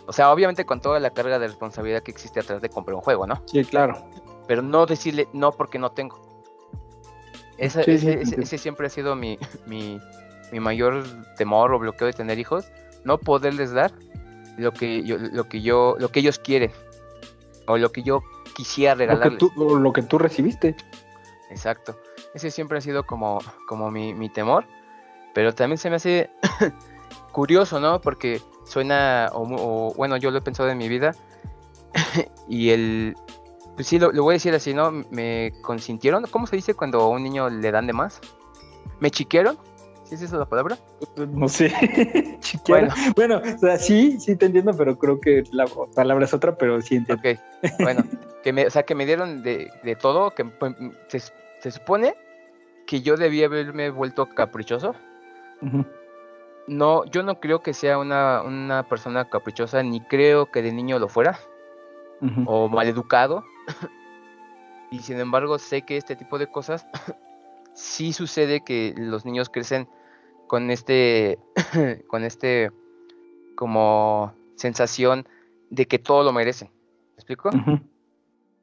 O 0.05 0.13
sea, 0.13 0.31
obviamente 0.31 0.65
con 0.65 0.81
toda 0.81 0.99
la 0.99 1.11
carga 1.11 1.39
de 1.39 1.47
responsabilidad 1.47 2.03
que 2.03 2.11
existe 2.11 2.39
atrás 2.39 2.61
de 2.61 2.69
comprar 2.69 2.95
un 2.95 3.01
juego, 3.01 3.25
¿no? 3.25 3.41
Sí, 3.45 3.63
claro. 3.63 4.03
Pero 4.47 4.61
no 4.61 4.85
decirle 4.85 5.27
no 5.33 5.51
porque 5.51 5.79
no 5.79 5.91
tengo. 5.91 6.19
ese, 7.57 8.57
siempre 8.57 8.87
ha 8.87 8.89
sido 8.89 9.15
mi, 9.15 9.39
mi, 9.65 9.99
mayor 10.59 11.03
temor 11.37 11.73
o 11.73 11.79
bloqueo 11.79 12.07
de 12.07 12.13
tener 12.13 12.39
hijos. 12.39 12.65
No 13.05 13.17
poderles 13.17 13.71
dar 13.71 13.91
lo 14.57 14.71
que 14.71 15.03
yo, 15.03 15.17
lo 15.17 15.47
que 15.47 15.61
yo, 15.61 15.95
lo 15.99 16.09
que 16.09 16.19
ellos 16.19 16.39
quieren. 16.39 16.71
O 17.67 17.77
lo 17.77 17.91
que 17.91 18.03
yo 18.03 18.21
quisiera 18.55 18.95
regalarles. 18.95 19.41
Lo 19.41 19.49
que 19.49 19.55
tú, 19.55 19.79
lo 19.79 19.93
que 19.93 20.03
tú 20.03 20.17
recibiste. 20.17 20.75
Exacto. 21.49 21.97
Ese 22.33 22.51
siempre 22.51 22.77
ha 22.77 22.81
sido 22.81 23.05
como, 23.05 23.39
como 23.67 23.91
mi, 23.91 24.13
mi 24.13 24.29
temor. 24.29 24.65
Pero 25.33 25.53
también 25.53 25.77
se 25.77 25.89
me 25.89 25.97
hace 25.97 26.29
curioso, 27.31 27.79
¿no? 27.79 28.01
Porque 28.01 28.41
suena, 28.65 29.29
o, 29.33 29.93
bueno, 29.95 30.17
yo 30.17 30.31
lo 30.31 30.39
he 30.39 30.41
pensado 30.41 30.69
en 30.69 30.77
mi 30.77 30.87
vida. 30.87 31.15
y 32.47 32.69
el, 32.69 33.15
pues 33.75 33.87
sí, 33.87 33.99
lo, 33.99 34.11
voy 34.11 34.33
a 34.33 34.35
decir 34.35 34.53
así, 34.53 34.73
¿no? 34.73 34.91
Me 35.09 35.53
consintieron. 35.61 36.25
¿Cómo 36.29 36.47
se 36.47 36.55
dice 36.55 36.73
cuando 36.73 37.01
a 37.01 37.09
un 37.09 37.23
niño 37.23 37.49
le 37.49 37.71
dan 37.71 37.87
de 37.87 37.93
más? 37.93 38.19
¿Me 38.99 39.11
chiquieron? 39.11 39.57
¿Sí 40.17 40.25
es 40.25 40.29
esa 40.29 40.37
la 40.37 40.45
palabra? 40.45 40.77
No 41.17 41.47
sé. 41.47 41.71
bueno. 42.67 42.93
bueno, 43.15 43.41
o 43.43 43.57
sea, 43.57 43.77
sí, 43.77 44.19
sí 44.19 44.35
te 44.35 44.45
entiendo, 44.45 44.71
pero 44.77 44.97
creo 44.97 45.19
que 45.19 45.43
la 45.51 45.65
palabra 45.95 46.25
es 46.25 46.33
otra, 46.33 46.55
pero 46.55 46.81
sí 46.81 46.97
entiendo. 46.97 47.29
Ok, 47.29 47.39
bueno, 47.79 48.03
que 48.43 48.53
me, 48.53 48.67
o 48.67 48.69
sea, 48.69 48.83
que 48.83 48.93
me 48.93 49.05
dieron 49.05 49.41
de, 49.41 49.71
de 49.83 49.95
todo, 49.95 50.31
que 50.31 50.45
pues, 50.45 50.75
se, 51.07 51.19
se 51.19 51.71
supone 51.71 52.15
que 52.85 53.01
yo 53.01 53.17
debía 53.17 53.47
haberme 53.47 53.89
vuelto 53.89 54.27
caprichoso 54.29 54.93
no, 56.67 57.05
yo 57.05 57.23
no 57.23 57.39
creo 57.39 57.61
que 57.61 57.73
sea 57.73 57.97
una, 57.97 58.85
persona 58.89 59.29
caprichosa, 59.29 59.83
ni 59.83 60.01
creo 60.01 60.49
que 60.51 60.61
de 60.61 60.71
niño 60.71 60.99
lo 60.99 61.09
fuera, 61.09 61.39
o 62.45 62.69
maleducado. 62.69 63.43
y 64.91 64.99
sin 64.99 65.19
embargo, 65.19 65.59
sé 65.59 65.81
que 65.81 65.97
este 65.97 66.15
tipo 66.15 66.39
de 66.39 66.47
cosas 66.47 66.87
sí 67.73 68.13
sucede 68.13 68.61
que 68.61 68.93
los 68.95 69.25
niños 69.25 69.49
crecen 69.49 69.87
con 70.47 70.71
este, 70.71 71.39
con 72.07 72.23
este, 72.23 72.71
como 73.55 74.33
sensación 74.55 75.27
de 75.69 75.87
que 75.87 75.99
todo 75.99 76.23
lo 76.23 76.33
merecen. 76.33 76.69
¿Me 76.69 77.15
explico? 77.15 77.49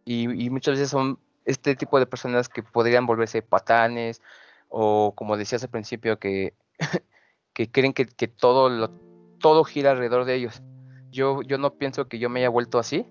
y, 0.05 0.45
y 0.45 0.51
muchas 0.51 0.75
veces 0.75 0.91
son 0.91 1.19
este 1.45 1.75
tipo 1.77 1.99
de 1.99 2.07
personas 2.07 2.49
que 2.49 2.63
podrían 2.63 3.07
volverse 3.07 3.43
patanes, 3.43 4.23
o 4.69 5.13
como 5.15 5.37
decías 5.37 5.63
al 5.63 5.71
principio, 5.71 6.19
que 6.19 6.55
que 7.53 7.71
creen 7.71 7.93
que, 7.93 8.07
todo, 8.29 8.69
lo, 8.69 8.91
todo 9.39 9.65
gira 9.65 9.91
alrededor 9.91 10.25
de 10.25 10.35
ellos. 10.35 10.63
Yo, 11.11 11.43
yo 11.43 11.59
no 11.59 11.75
pienso 11.75 12.09
que 12.09 12.19
yo 12.19 12.29
me 12.29 12.41
haya 12.41 12.49
vuelto 12.49 12.79
así, 12.79 13.07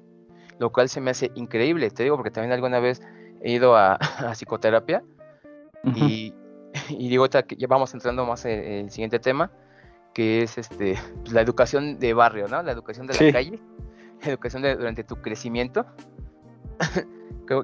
lo 0.57 0.71
cual 0.71 0.89
se 0.89 1.01
me 1.01 1.11
hace 1.11 1.31
increíble, 1.35 1.89
te 1.91 2.03
digo, 2.03 2.15
porque 2.15 2.31
también 2.31 2.53
alguna 2.53 2.79
vez 2.79 3.01
he 3.41 3.51
ido 3.51 3.75
a, 3.75 3.99
psicoterapia 4.33 5.03
y, 5.83 6.33
y, 6.89 7.09
digo, 7.09 7.27
que 7.27 7.55
ya 7.55 7.67
vamos 7.67 7.93
entrando 7.93 8.25
más 8.25 8.45
en, 8.45 8.59
el 8.59 8.91
siguiente 8.91 9.19
tema, 9.19 9.51
que 10.13 10.43
es 10.43 10.57
este 10.57 10.97
pues, 11.21 11.33
la 11.33 11.41
educación 11.41 11.99
de 11.99 12.13
barrio, 12.13 12.47
¿no? 12.47 12.61
La 12.63 12.71
educación 12.71 13.07
de 13.07 13.13
la 13.13 13.31
calle, 13.31 13.59
la 14.21 14.29
educación 14.29 14.61
durante 14.61 15.03
tu 15.03 15.15
crecimiento. 15.17 15.85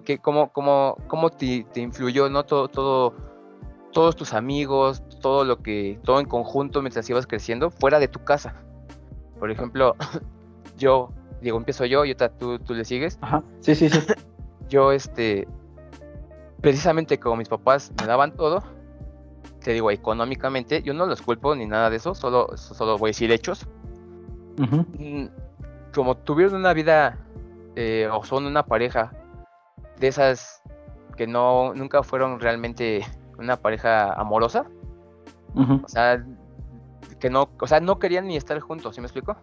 que, 0.03 0.17
¿Cómo, 0.19 0.51
cómo, 0.51 0.97
cómo 1.07 1.29
te, 1.29 1.65
te, 1.71 1.79
influyó, 1.79 2.29
¿no? 2.29 2.43
Todo, 2.43 2.67
todo 2.67 3.15
todos 3.95 4.17
tus 4.17 4.33
amigos, 4.33 5.01
todo 5.21 5.45
lo 5.45 5.63
que, 5.63 5.97
todo 6.03 6.19
en 6.19 6.25
conjunto 6.25 6.81
mientras 6.81 7.09
ibas 7.09 7.25
creciendo, 7.25 7.71
fuera 7.71 7.97
de 7.97 8.09
tu 8.09 8.21
casa. 8.25 8.53
Por 9.39 9.49
ejemplo, 9.49 9.95
yo, 10.77 11.13
digo, 11.41 11.57
empiezo 11.57 11.85
yo 11.85 12.03
y 12.03 12.13
tú, 12.13 12.59
tú 12.59 12.73
le 12.73 12.83
sigues. 12.83 13.17
Ajá, 13.21 13.41
sí, 13.61 13.73
sí, 13.73 13.87
sí. 13.87 13.99
yo, 14.67 14.91
este, 14.91 15.47
precisamente 16.59 17.17
como 17.21 17.37
mis 17.37 17.47
papás 17.47 17.93
me 18.01 18.05
daban 18.05 18.35
todo, 18.35 18.63
te 19.65 19.73
digo, 19.73 19.89
económicamente, 19.89 20.83
yo 20.83 20.93
no 20.93 21.07
los 21.07 21.23
culpo 21.23 21.55
ni 21.55 21.65
nada 21.65 21.89
de 21.89 21.95
eso, 21.95 22.13
solo, 22.13 22.55
solo 22.55 22.99
voy 22.99 23.07
a 23.07 23.09
decir 23.09 23.31
hechos. 23.31 23.65
Mm, 24.57 25.25
como 25.91 26.17
tuvieron 26.17 26.53
una 26.53 26.71
vida 26.71 27.17
eh, 27.75 28.07
o 28.13 28.23
son 28.23 28.45
una 28.45 28.61
pareja 28.61 29.11
de 29.99 30.07
esas 30.07 30.61
que 31.17 31.25
no 31.25 31.73
nunca 31.73 32.03
fueron 32.03 32.39
realmente 32.39 33.03
una 33.39 33.57
pareja 33.57 34.13
amorosa. 34.13 34.67
O 35.55 35.87
sea, 35.87 36.23
que 37.19 37.31
no, 37.31 37.49
o 37.59 37.65
sea, 37.65 37.79
no 37.79 37.97
querían 37.97 38.27
ni 38.27 38.37
estar 38.37 38.59
juntos, 38.59 38.93
¿sí 38.93 39.01
me 39.01 39.07
explico? 39.07 39.35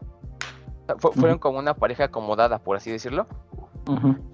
fueron 1.14 1.38
como 1.38 1.58
una 1.58 1.74
pareja 1.74 2.04
acomodada, 2.04 2.60
por 2.60 2.76
así 2.76 2.92
decirlo. 2.92 3.26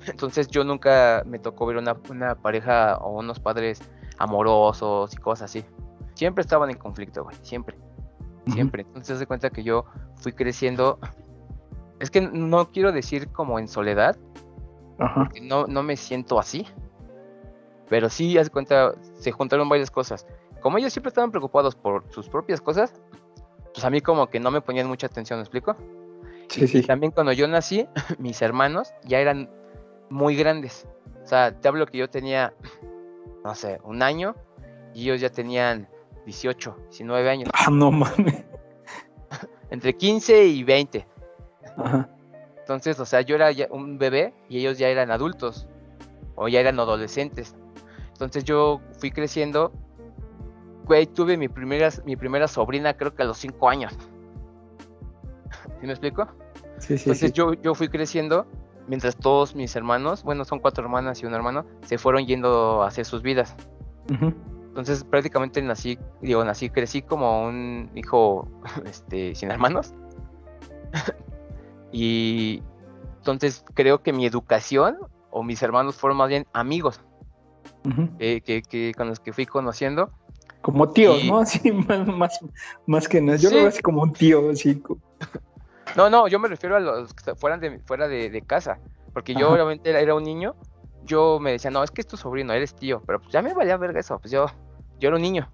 Entonces 0.07 0.49
yo 0.49 0.65
nunca 0.65 1.23
me 1.25 1.39
tocó 1.39 1.65
ver 1.65 1.79
una, 1.79 1.97
una, 2.11 2.35
pareja 2.35 2.99
o 2.99 3.19
unos 3.19 3.41
padres 3.41 3.81
amorosos 4.19 5.13
y 5.15 5.17
cosas 5.17 5.51
así. 5.51 5.65
Siempre 6.15 6.43
estaban 6.43 6.71
en 6.71 6.77
conflicto, 6.77 7.25
güey, 7.25 7.37
siempre. 7.43 7.77
Siempre. 8.47 8.83
Entonces 8.83 9.19
se 9.19 9.27
cuenta 9.27 9.51
que 9.51 9.63
yo 9.63 9.85
fui 10.17 10.33
creciendo. 10.33 10.99
Es 12.01 12.13
que 12.13 12.21
no 12.21 12.71
quiero 12.71 12.93
decir 12.93 13.27
como 13.33 13.59
en 13.59 13.67
soledad. 13.67 14.17
Porque 15.15 15.41
no, 15.41 15.67
no 15.67 15.83
me 15.83 15.97
siento 15.97 16.39
así. 16.39 16.65
Pero 17.89 18.09
sí, 18.09 18.39
hace 18.39 18.51
cuenta, 18.51 18.95
se 19.15 19.33
juntaron 19.33 19.69
varias 19.69 19.91
cosas. 19.91 20.25
Como 20.61 20.79
ellos 20.79 20.93
siempre 20.93 21.09
estaban 21.09 21.33
preocupados 21.33 21.75
por 21.75 22.05
sus 22.11 22.29
propias 22.29 22.61
cosas, 22.61 22.95
pues 23.73 23.85
a 23.85 23.91
mí 23.91 24.01
como 24.01 24.29
que 24.29 24.41
no 24.41 24.51
me 24.51 24.61
ponían 24.61 24.87
mucha 24.89 25.07
atención, 25.07 25.39
¿me 25.39 25.43
explico? 25.43 25.77
Sí, 26.49 26.67
sí. 26.67 26.83
también 26.83 27.13
cuando 27.13 27.33
yo 27.33 27.47
nací, 27.47 27.87
mis 28.19 28.41
hermanos 28.43 28.93
ya 29.05 29.21
eran 29.21 29.51
muy 30.11 30.37
grandes. 30.37 30.87
O 31.23 31.27
sea, 31.27 31.53
te 31.53 31.69
hablo 31.69 31.87
que 31.87 31.99
yo 31.99 32.09
tenía, 32.09 32.55
no 33.45 33.55
sé, 33.55 33.81
un 33.85 34.03
año 34.03 34.35
y 34.95 35.05
ellos 35.05 35.21
ya 35.21 35.31
tenían 35.31 35.89
18, 36.25 36.77
19 36.91 37.31
años. 37.31 37.49
Ah, 37.55 37.71
no 37.71 37.91
mames. 37.91 38.45
Entre 39.71 39.97
15 39.97 40.47
y 40.47 40.65
20. 40.65 41.07
Ajá. 41.77 42.09
Entonces, 42.59 43.01
o 43.01 43.07
sea, 43.07 43.23
yo 43.23 43.35
era 43.35 43.51
ya 43.51 43.67
un 43.71 43.99
bebé 43.99 44.35
y 44.49 44.59
ellos 44.59 44.77
ya 44.77 44.89
eran 44.89 45.11
adultos 45.11 45.67
o 46.35 46.49
ya 46.49 46.61
eran 46.61 46.79
adolescentes. 46.79 47.57
Entonces 48.13 48.45
yo 48.45 48.81
fui 48.99 49.11
creciendo. 49.11 49.73
Güey, 50.85 51.07
tuve 51.07 51.37
mi 51.37 51.49
primera, 51.49 51.91
mi 52.05 52.17
primera 52.17 52.49
sobrina 52.49 52.95
creo 52.95 53.15
que 53.15 53.23
a 53.23 53.27
los 53.27 53.39
5 53.39 53.69
años. 53.69 53.93
¿Sí 55.81 55.87
me 55.87 55.93
explico? 55.93 56.29
Sí, 56.79 56.99
sí. 56.99 57.05
Entonces 57.05 57.33
Yo, 57.33 57.55
yo 57.55 57.75
fui 57.75 57.89
creciendo 57.89 58.47
mientras 58.89 59.17
todos 59.17 59.55
mis 59.55 59.77
hermanos, 59.77 60.23
bueno, 60.23 60.45
son 60.45 60.59
cuatro 60.59 60.85
hermanas 60.85 61.23
y 61.23 61.27
un 61.27 61.35
hermano, 61.35 61.65
se 61.83 61.99
fueron 61.99 62.27
yendo 62.27 62.83
a 62.83 62.89
hacer 62.89 63.05
sus 63.05 63.23
vidas. 63.23 63.55
Entonces 64.09 65.05
prácticamente 65.05 65.61
nací, 65.61 65.99
digo, 66.23 66.45
nací, 66.45 66.71
crecí 66.71 67.03
como 67.03 67.47
un 67.47 67.91
hijo 67.95 68.49
este, 68.87 69.35
sin 69.35 69.51
hermanos. 69.51 69.95
y 71.93 72.63
entonces 73.19 73.65
creo 73.75 74.03
que 74.03 74.13
mi 74.13 74.25
educación 74.27 74.97
o 75.31 75.43
mis 75.43 75.63
hermanos 75.63 75.97
fueron 75.97 76.17
más 76.17 76.29
bien 76.29 76.47
amigos 76.53 77.01
que, 78.19 78.93
con 78.97 79.09
los 79.09 79.21
que 79.21 79.33
fui 79.33 79.47
conociendo. 79.47 80.11
Como 80.63 80.89
tíos, 80.91 81.25
¿no? 81.25 81.39
Así 81.41 81.71
más, 81.71 82.41
más, 82.87 83.09
que 83.09 83.21
nada. 83.21 83.39
Yo 83.39 83.51
lo 83.51 83.57
veo 83.57 83.69
así 83.69 83.81
como 83.81 84.03
un 84.03 84.13
tío, 84.13 84.51
así. 84.51 84.83
No, 85.97 86.11
no, 86.11 86.29
yo 86.29 86.39
me 86.39 86.49
refiero 86.49 86.77
a 86.77 86.81
los 86.81 87.15
que 87.15 87.35
fueran 87.35 87.61
de, 87.61 87.79
fuera 87.81 88.09
de, 88.09 88.43
casa. 88.47 88.79
Porque 89.13 89.35
yo 89.35 89.51
obviamente 89.51 89.91
era, 89.91 90.15
un 90.15 90.25
niño. 90.25 90.55
Yo 91.05 91.39
me 91.41 91.53
decía, 91.53 91.71
no, 91.71 91.83
es 91.83 91.91
que 91.91 92.01
es 92.01 92.07
tu 92.07 92.17
sobrino, 92.17 92.53
eres 92.53 92.75
tío. 92.75 93.03
Pero 93.07 93.21
pues 93.21 93.33
ya 93.33 93.43
me 93.43 93.55
valía 93.55 93.77
verga 93.77 94.01
eso. 94.01 94.19
Pues 94.19 94.31
yo, 94.31 94.47
yo 95.01 95.09
era 95.09 95.17
un 95.17 95.23
niño. 95.23 95.51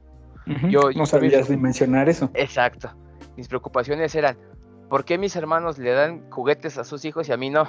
yo, 0.68 0.90
no 0.94 1.06
sabías 1.06 1.48
dimensionar 1.48 2.08
eso. 2.08 2.30
Exacto. 2.34 2.90
Mis 3.36 3.48
preocupaciones 3.48 4.14
eran, 4.14 4.36
¿por 4.88 5.04
qué 5.04 5.18
mis 5.18 5.36
hermanos 5.36 5.78
le 5.78 5.92
dan 5.92 6.30
juguetes 6.30 6.78
a 6.78 6.84
sus 6.84 7.04
hijos 7.04 7.28
y 7.28 7.32
a 7.32 7.36
mí 7.36 7.50
no? 7.50 7.66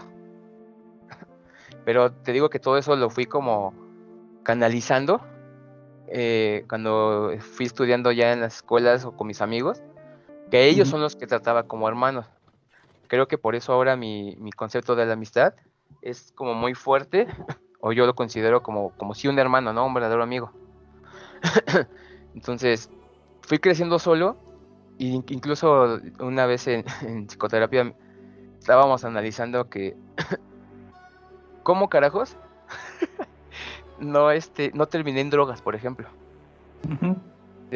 Pero 1.86 2.12
te 2.12 2.32
digo 2.32 2.49
que 2.49 2.60
todo 2.60 2.78
eso 2.78 2.95
lo 2.95 3.10
fui 3.10 3.25
como 3.25 3.73
canalizando 4.43 5.21
eh, 6.08 6.65
cuando 6.69 7.32
fui 7.39 7.65
estudiando 7.65 8.12
ya 8.12 8.32
en 8.32 8.41
las 8.41 8.58
escuelas 8.58 9.06
o 9.06 9.12
con 9.12 9.28
mis 9.28 9.41
amigos, 9.41 9.82
que 10.51 10.65
ellos 10.67 10.88
son 10.88 11.01
los 11.01 11.15
que 11.15 11.28
trataba 11.28 11.63
como 11.63 11.88
hermanos. 11.88 12.28
Creo 13.07 13.27
que 13.27 13.37
por 13.37 13.55
eso 13.55 13.73
ahora 13.73 13.95
mi, 13.95 14.37
concepto 14.55 14.95
de 14.95 15.05
la 15.05 15.13
amistad 15.13 15.53
es 16.01 16.31
como 16.35 16.53
muy 16.53 16.73
fuerte, 16.73 17.27
o 17.81 17.91
yo 17.91 18.05
lo 18.05 18.15
considero 18.15 18.63
como, 18.63 18.91
como 18.97 19.13
si 19.13 19.27
un 19.27 19.39
hermano, 19.39 19.73
¿no? 19.73 19.85
Un 19.85 19.93
verdadero 19.93 20.23
amigo. 20.23 20.51
Entonces, 22.33 22.89
fui 23.41 23.59
creciendo 23.59 23.99
solo, 23.99 24.37
e 24.99 25.05
incluso 25.05 25.99
una 26.19 26.45
vez 26.45 26.67
en, 26.67 26.85
en 27.01 27.27
psicoterapia 27.27 27.93
estábamos 28.59 29.05
analizando 29.05 29.69
que, 29.69 29.95
¿cómo 31.63 31.89
carajos? 31.89 32.35
no, 33.99 34.31
este, 34.31 34.71
no 34.73 34.87
terminé 34.87 35.21
en 35.21 35.29
drogas, 35.29 35.61
por 35.61 35.75
ejemplo. 35.75 36.07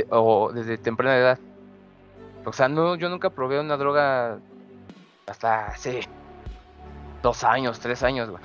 o 0.10 0.52
desde 0.52 0.78
temprana 0.78 1.18
edad. 1.18 1.40
O 2.46 2.54
sea, 2.54 2.68
no, 2.68 2.96
yo 2.96 3.10
nunca 3.10 3.30
probé 3.30 3.60
una 3.60 3.78
droga 3.78 4.40
hasta 5.30 5.68
hace 5.68 6.02
dos 7.22 7.44
años, 7.44 7.80
tres 7.80 8.04
años, 8.04 8.30
güey. 8.30 8.44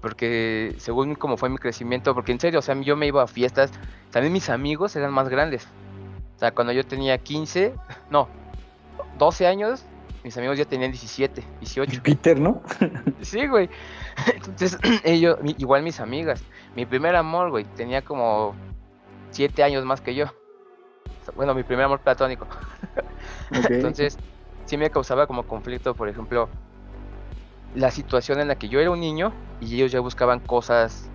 porque 0.00 0.74
según 0.78 1.14
como 1.14 1.36
fue 1.36 1.48
mi 1.48 1.58
crecimiento, 1.58 2.14
porque 2.14 2.32
en 2.32 2.40
serio, 2.40 2.58
o 2.58 2.62
sea, 2.62 2.78
yo 2.80 2.96
me 2.96 3.06
iba 3.06 3.22
a 3.22 3.26
fiestas, 3.26 3.72
también 4.10 4.32
mis 4.32 4.50
amigos 4.50 4.94
eran 4.96 5.12
más 5.12 5.28
grandes. 5.28 5.66
O 6.36 6.38
sea, 6.38 6.52
cuando 6.52 6.72
yo 6.72 6.84
tenía 6.84 7.16
15, 7.16 7.74
no, 8.10 8.28
12 9.18 9.46
años, 9.46 9.84
mis 10.24 10.36
amigos 10.36 10.58
ya 10.58 10.64
tenían 10.64 10.90
17, 10.90 11.42
18. 11.60 12.02
Peter, 12.02 12.40
¿no? 12.40 12.62
sí, 13.20 13.46
güey. 13.46 13.70
Entonces, 14.34 14.78
ellos, 15.04 15.38
igual 15.58 15.82
mis 15.82 16.00
amigas. 16.00 16.42
Mi 16.74 16.86
primer 16.86 17.14
amor, 17.14 17.50
güey, 17.50 17.64
tenía 17.64 18.02
como 18.02 18.54
7 19.30 19.62
años 19.62 19.84
más 19.84 20.00
que 20.00 20.14
yo. 20.14 20.26
Bueno, 21.36 21.54
mi 21.54 21.62
primer 21.62 21.86
amor 21.86 22.00
platónico. 22.00 22.46
Entonces, 23.50 24.18
sí 24.66 24.76
me 24.76 24.90
causaba 24.90 25.26
como 25.26 25.44
conflicto, 25.44 25.94
por 25.94 26.08
ejemplo, 26.08 26.48
la 27.74 27.90
situación 27.90 28.40
en 28.40 28.48
la 28.48 28.56
que 28.56 28.68
yo 28.68 28.80
era 28.80 28.90
un 28.90 29.00
niño 29.00 29.32
y 29.60 29.74
ellos 29.74 29.92
ya 29.92 30.00
buscaban 30.00 30.40
cosas 30.40 31.10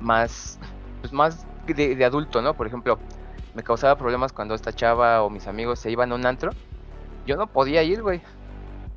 más, 0.00 0.58
pues 1.00 1.12
más 1.12 1.46
de, 1.66 2.04
adulto, 2.04 2.40
¿no? 2.40 2.54
Por 2.54 2.66
ejemplo, 2.66 2.98
me 3.54 3.62
causaba 3.62 3.96
problemas 3.96 4.32
cuando 4.32 4.54
esta 4.54 4.72
chava 4.72 5.22
o 5.22 5.30
mis 5.30 5.46
amigos 5.46 5.80
se 5.80 5.90
iban 5.90 6.12
a 6.12 6.14
un 6.14 6.26
antro. 6.26 6.52
Yo 7.26 7.36
no 7.36 7.46
podía 7.46 7.82
ir, 7.82 8.02
güey. 8.02 8.22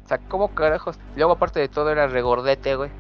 O 0.06 0.08
sea, 0.08 0.20
¿cómo 0.30 0.54
carajos? 0.54 1.00
Luego, 1.16 1.34
aparte 1.34 1.60
de 1.60 1.68
todo, 1.68 1.90
era 1.92 2.08
regordete, 2.08 2.76
güey. 2.76 2.92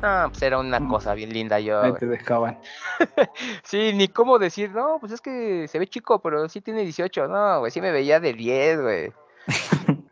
No, 0.00 0.28
pues 0.28 0.42
era 0.42 0.58
una 0.58 0.78
mm. 0.78 0.88
cosa 0.88 1.14
bien 1.14 1.32
linda 1.32 1.58
yo. 1.58 1.82
Ahí 1.82 1.92
te 1.94 2.06
dejaban. 2.06 2.58
sí, 3.64 3.92
ni 3.94 4.08
cómo 4.08 4.38
decir, 4.38 4.70
no, 4.70 4.98
pues 5.00 5.12
es 5.12 5.20
que 5.20 5.66
se 5.66 5.78
ve 5.78 5.88
chico, 5.88 6.20
pero 6.20 6.48
sí 6.48 6.60
tiene 6.60 6.82
18. 6.82 7.26
No, 7.26 7.60
güey, 7.60 7.72
sí 7.72 7.80
me 7.80 7.90
veía 7.90 8.20
de 8.20 8.32
10, 8.32 8.80
güey. 8.80 9.12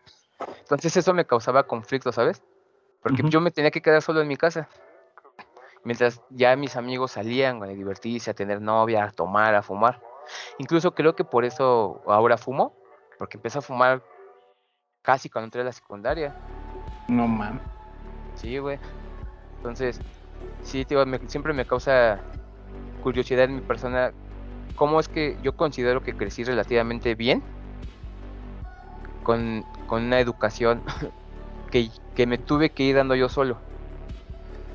Entonces 0.61 0.97
eso 0.97 1.15
me 1.15 1.25
causaba 1.25 1.65
conflicto, 1.65 2.13
¿sabes? 2.13 2.43
Porque 3.03 3.23
yo 3.29 3.41
me 3.41 3.51
tenía 3.51 3.71
que 3.71 3.81
quedar 3.81 4.03
solo 4.03 4.21
en 4.21 4.29
mi 4.29 4.37
casa. 4.37 4.69
Mientras 5.85 6.21
ya 6.31 6.57
mis 6.57 6.77
amigos 6.77 7.13
salían 7.13 7.63
a 7.63 7.67
divertirse, 7.67 8.31
a 8.31 8.35
tener 8.35 8.61
novia, 8.61 9.05
a 9.05 9.13
tomar, 9.13 9.55
a 9.55 9.63
fumar. 9.63 10.03
Incluso 10.59 10.93
creo 10.93 11.15
que 11.15 11.25
por 11.25 11.45
eso 11.45 12.03
ahora 12.07 12.37
fumo, 12.37 12.75
porque 13.19 13.37
empecé 13.37 13.59
a 13.59 13.63
fumar 13.63 14.03
casi 15.03 15.31
cuando 15.31 15.47
entré 15.47 15.61
a 15.61 15.65
la 15.65 15.73
secundaria. 15.73 16.35
No 17.07 17.29
mames. 17.29 17.63
Sí, 18.35 18.59
güey. 18.59 18.81
Entonces, 19.59 20.03
sí, 20.63 20.85
tío, 20.85 21.05
siempre 21.29 21.53
me 21.53 21.65
causa 21.65 22.21
curiosidad 23.01 23.45
en 23.45 23.55
mi 23.55 23.61
persona 23.61 24.13
cómo 24.75 24.99
es 24.99 25.09
que 25.09 25.39
yo 25.43 25.57
considero 25.57 26.03
que 26.03 26.15
crecí 26.15 26.43
relativamente 26.43 27.15
bien 27.15 27.45
con, 29.27 29.65
una 29.91 30.21
educación 30.21 30.83
que, 31.73 31.91
me 32.27 32.39
tuve 32.39 32.71
que 32.71 32.85
ir 32.85 32.95
dando 32.95 33.17
yo 33.17 33.29
solo. 33.29 33.59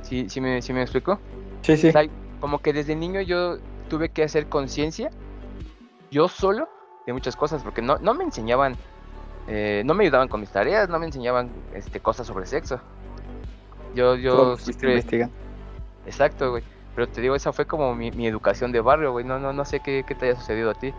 ¿Sí, 0.02 0.30
sí, 0.30 0.42
me, 0.42 0.62
sí 0.62 0.74
me 0.74 0.82
explico? 0.82 1.20
Sí, 1.62 1.78
sí. 1.78 1.92
como 2.42 2.60
que 2.60 2.74
desde 2.74 2.96
niño 2.96 3.22
yo 3.22 3.60
tuve 3.88 4.10
que 4.10 4.24
hacer 4.24 4.48
conciencia 4.48 5.10
yo 6.12 6.28
solo 6.28 6.68
de 7.06 7.14
muchas 7.14 7.38
cosas, 7.38 7.64
porque 7.64 7.82
no, 7.82 7.98
no 8.00 8.14
me 8.14 8.26
enseñaban, 8.26 8.76
eh, 9.48 9.84
no 9.86 9.94
me 9.94 10.04
ayudaban 10.04 10.28
con 10.28 10.42
mis 10.42 10.50
tareas, 10.50 10.90
no 10.90 11.00
me 11.00 11.06
enseñaban 11.06 11.50
este, 11.74 12.02
cosas 12.02 12.28
sobre 12.28 12.46
sexo. 12.46 12.82
Yo, 13.96 14.16
yo 14.16 14.58
Exacto, 16.06 16.52
güey. 16.52 16.64
Pero 16.94 17.08
te 17.08 17.22
digo, 17.22 17.36
esa 17.36 17.54
fue 17.54 17.66
como 17.66 17.96
mi, 17.96 18.28
educación 18.28 18.74
de 18.74 18.82
barrio, 18.82 19.14
güey. 19.14 19.24
No, 19.24 19.40
no, 19.40 19.54
no 19.54 19.64
sé 19.64 19.80
qué, 19.80 20.04
qué 20.06 20.14
te 20.14 20.26
haya 20.26 20.36
sucedido 20.38 20.72
a 20.72 20.74
ti. 20.74 20.94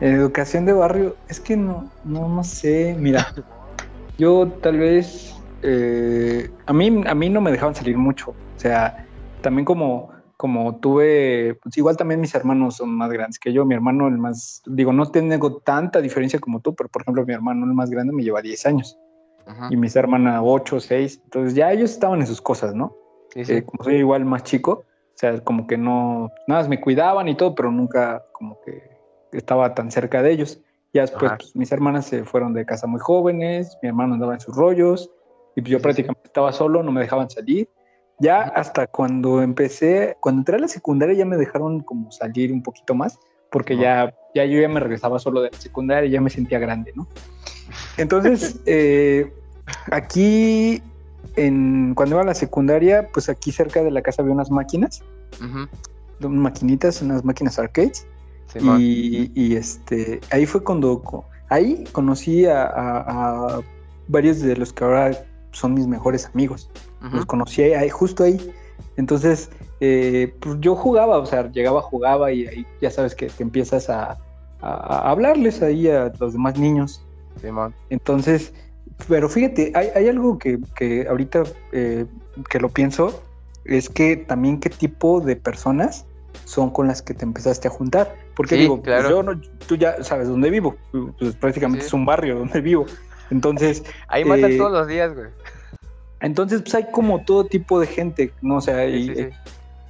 Educación 0.00 0.66
de 0.66 0.72
barrio, 0.72 1.16
es 1.28 1.40
que 1.40 1.56
no, 1.56 1.90
no, 2.04 2.28
no 2.28 2.44
sé. 2.44 2.96
Mira, 2.98 3.26
yo 4.18 4.48
tal 4.62 4.78
vez 4.78 5.34
eh, 5.62 6.50
a 6.66 6.72
mí, 6.72 7.02
a 7.06 7.14
mí 7.14 7.30
no 7.30 7.40
me 7.40 7.52
dejaban 7.52 7.74
salir 7.74 7.96
mucho. 7.96 8.30
O 8.30 8.58
sea, 8.58 9.08
también 9.40 9.64
como, 9.64 10.10
como 10.36 10.76
tuve, 10.76 11.58
pues 11.62 11.76
igual 11.78 11.96
también 11.96 12.20
mis 12.20 12.34
hermanos 12.34 12.76
son 12.76 12.94
más 12.94 13.10
grandes 13.10 13.38
que 13.38 13.52
yo. 13.52 13.64
Mi 13.64 13.74
hermano, 13.74 14.08
el 14.08 14.18
más, 14.18 14.62
digo, 14.66 14.92
no 14.92 15.10
tengo 15.10 15.56
tanta 15.58 16.00
diferencia 16.00 16.38
como 16.38 16.60
tú, 16.60 16.74
pero 16.74 16.88
por 16.88 17.02
ejemplo, 17.02 17.24
mi 17.24 17.32
hermano, 17.32 17.64
el 17.64 17.72
más 17.72 17.90
grande, 17.90 18.12
me 18.12 18.22
lleva 18.22 18.42
10 18.42 18.66
años 18.66 18.98
y 19.70 19.76
mis 19.76 19.94
hermanas 19.96 20.40
8, 20.42 20.80
6. 20.80 21.20
Entonces 21.24 21.54
ya 21.54 21.72
ellos 21.72 21.90
estaban 21.90 22.20
en 22.20 22.26
sus 22.26 22.40
cosas, 22.40 22.74
¿no? 22.74 22.94
Eh, 23.34 23.62
como 23.64 23.82
soy 23.82 23.96
igual 23.96 24.24
más 24.24 24.44
chico, 24.44 24.84
o 25.14 25.16
sea, 25.16 25.40
como 25.40 25.66
que 25.66 25.76
no, 25.76 26.30
nada 26.46 26.60
más 26.60 26.68
me 26.68 26.80
cuidaban 26.80 27.28
y 27.28 27.36
todo, 27.36 27.54
pero 27.54 27.70
nunca 27.70 28.24
como 28.32 28.60
que 28.64 28.93
estaba 29.36 29.74
tan 29.74 29.90
cerca 29.90 30.22
de 30.22 30.32
ellos. 30.32 30.60
Ya 30.92 31.02
después 31.02 31.32
pues, 31.36 31.56
mis 31.56 31.72
hermanas 31.72 32.06
se 32.06 32.24
fueron 32.24 32.54
de 32.54 32.64
casa 32.64 32.86
muy 32.86 33.00
jóvenes, 33.00 33.76
mi 33.82 33.88
hermano 33.88 34.14
andaba 34.14 34.34
en 34.34 34.40
sus 34.40 34.54
rollos 34.54 35.10
y 35.56 35.60
pues, 35.60 35.72
yo 35.72 35.80
prácticamente 35.80 36.22
estaba 36.26 36.52
solo, 36.52 36.82
no 36.82 36.92
me 36.92 37.00
dejaban 37.00 37.28
salir. 37.28 37.68
Ya 38.20 38.42
hasta 38.42 38.86
cuando 38.86 39.42
empecé, 39.42 40.16
cuando 40.20 40.40
entré 40.40 40.56
a 40.56 40.60
la 40.60 40.68
secundaria 40.68 41.16
ya 41.16 41.24
me 41.24 41.36
dejaron 41.36 41.80
como 41.80 42.12
salir 42.12 42.52
un 42.52 42.62
poquito 42.62 42.94
más, 42.94 43.18
porque 43.50 43.76
ya, 43.76 44.14
ya 44.34 44.44
yo 44.44 44.60
ya 44.60 44.68
me 44.68 44.80
regresaba 44.80 45.18
solo 45.18 45.40
de 45.42 45.50
la 45.50 45.58
secundaria 45.58 46.08
y 46.08 46.12
ya 46.12 46.20
me 46.20 46.30
sentía 46.30 46.60
grande, 46.60 46.92
¿no? 46.94 47.08
Entonces, 47.96 48.60
eh, 48.66 49.32
aquí, 49.90 50.80
en, 51.36 51.94
cuando 51.94 52.16
iba 52.16 52.22
a 52.22 52.26
la 52.26 52.34
secundaria, 52.34 53.08
pues 53.12 53.28
aquí 53.28 53.50
cerca 53.50 53.82
de 53.82 53.90
la 53.90 54.02
casa 54.02 54.22
había 54.22 54.34
unas 54.34 54.50
máquinas, 54.50 55.02
unas 55.40 56.30
maquinitas, 56.30 57.02
unas 57.02 57.24
máquinas 57.24 57.58
arcades. 57.58 58.06
Y, 58.78 59.56
este, 59.56 60.20
ahí 60.30 60.46
fue 60.46 60.62
cuando, 60.62 61.02
ahí 61.48 61.84
conocí 61.92 62.46
a, 62.46 63.60
varios 64.08 64.40
de 64.40 64.56
los 64.56 64.72
que 64.72 64.84
ahora 64.84 65.24
son 65.52 65.74
mis 65.74 65.86
mejores 65.86 66.26
amigos. 66.26 66.70
Los 67.12 67.26
conocí 67.26 67.62
ahí, 67.62 67.88
justo 67.90 68.24
ahí. 68.24 68.38
Entonces, 68.96 69.50
eh, 69.80 70.34
pues 70.40 70.56
yo 70.60 70.74
jugaba, 70.74 71.18
o 71.18 71.26
sea, 71.26 71.50
llegaba, 71.50 71.82
jugaba 71.82 72.32
y 72.32 72.46
ahí 72.46 72.66
ya 72.80 72.90
sabes 72.90 73.14
que 73.14 73.26
te 73.26 73.42
empiezas 73.42 73.90
a, 73.90 74.18
hablarles 74.60 75.60
ahí 75.62 75.88
a 75.88 76.12
los 76.18 76.32
demás 76.32 76.58
niños. 76.58 77.04
Sí, 77.40 77.50
man. 77.50 77.74
Entonces, 77.90 78.54
pero 79.08 79.28
fíjate, 79.28 79.72
hay, 79.74 80.08
algo 80.08 80.38
que, 80.38 80.58
que 80.76 81.06
ahorita 81.06 81.42
eh, 81.72 82.06
que 82.48 82.58
lo 82.58 82.68
pienso, 82.68 83.22
es 83.64 83.88
que 83.88 84.16
también 84.16 84.60
qué 84.60 84.70
tipo 84.70 85.20
de 85.20 85.36
personas 85.36 86.06
son 86.44 86.70
con 86.70 86.86
las 86.86 87.02
que 87.02 87.14
te 87.14 87.24
empezaste 87.24 87.68
a 87.68 87.70
juntar. 87.70 88.14
Porque 88.34 88.56
digo, 88.56 88.82
pues 88.82 89.08
yo 89.08 89.22
no, 89.22 89.40
tú 89.66 89.76
ya 89.76 90.02
sabes 90.02 90.28
dónde 90.28 90.50
vivo, 90.50 90.76
pues 91.18 91.36
prácticamente 91.36 91.86
es 91.86 91.92
un 91.92 92.04
barrio 92.04 92.38
donde 92.38 92.60
vivo. 92.60 92.86
Entonces. 93.30 93.84
Ahí 94.08 94.24
matan 94.24 94.52
eh, 94.52 94.58
todos 94.58 94.72
los 94.72 94.88
días, 94.88 95.14
güey. 95.14 95.28
Entonces, 96.20 96.62
pues 96.62 96.74
hay 96.74 96.86
como 96.90 97.22
todo 97.24 97.44
tipo 97.44 97.78
de 97.78 97.86
gente, 97.86 98.32
¿no? 98.40 98.56
O 98.56 98.60
sea, 98.60 98.86
y, 98.88 99.30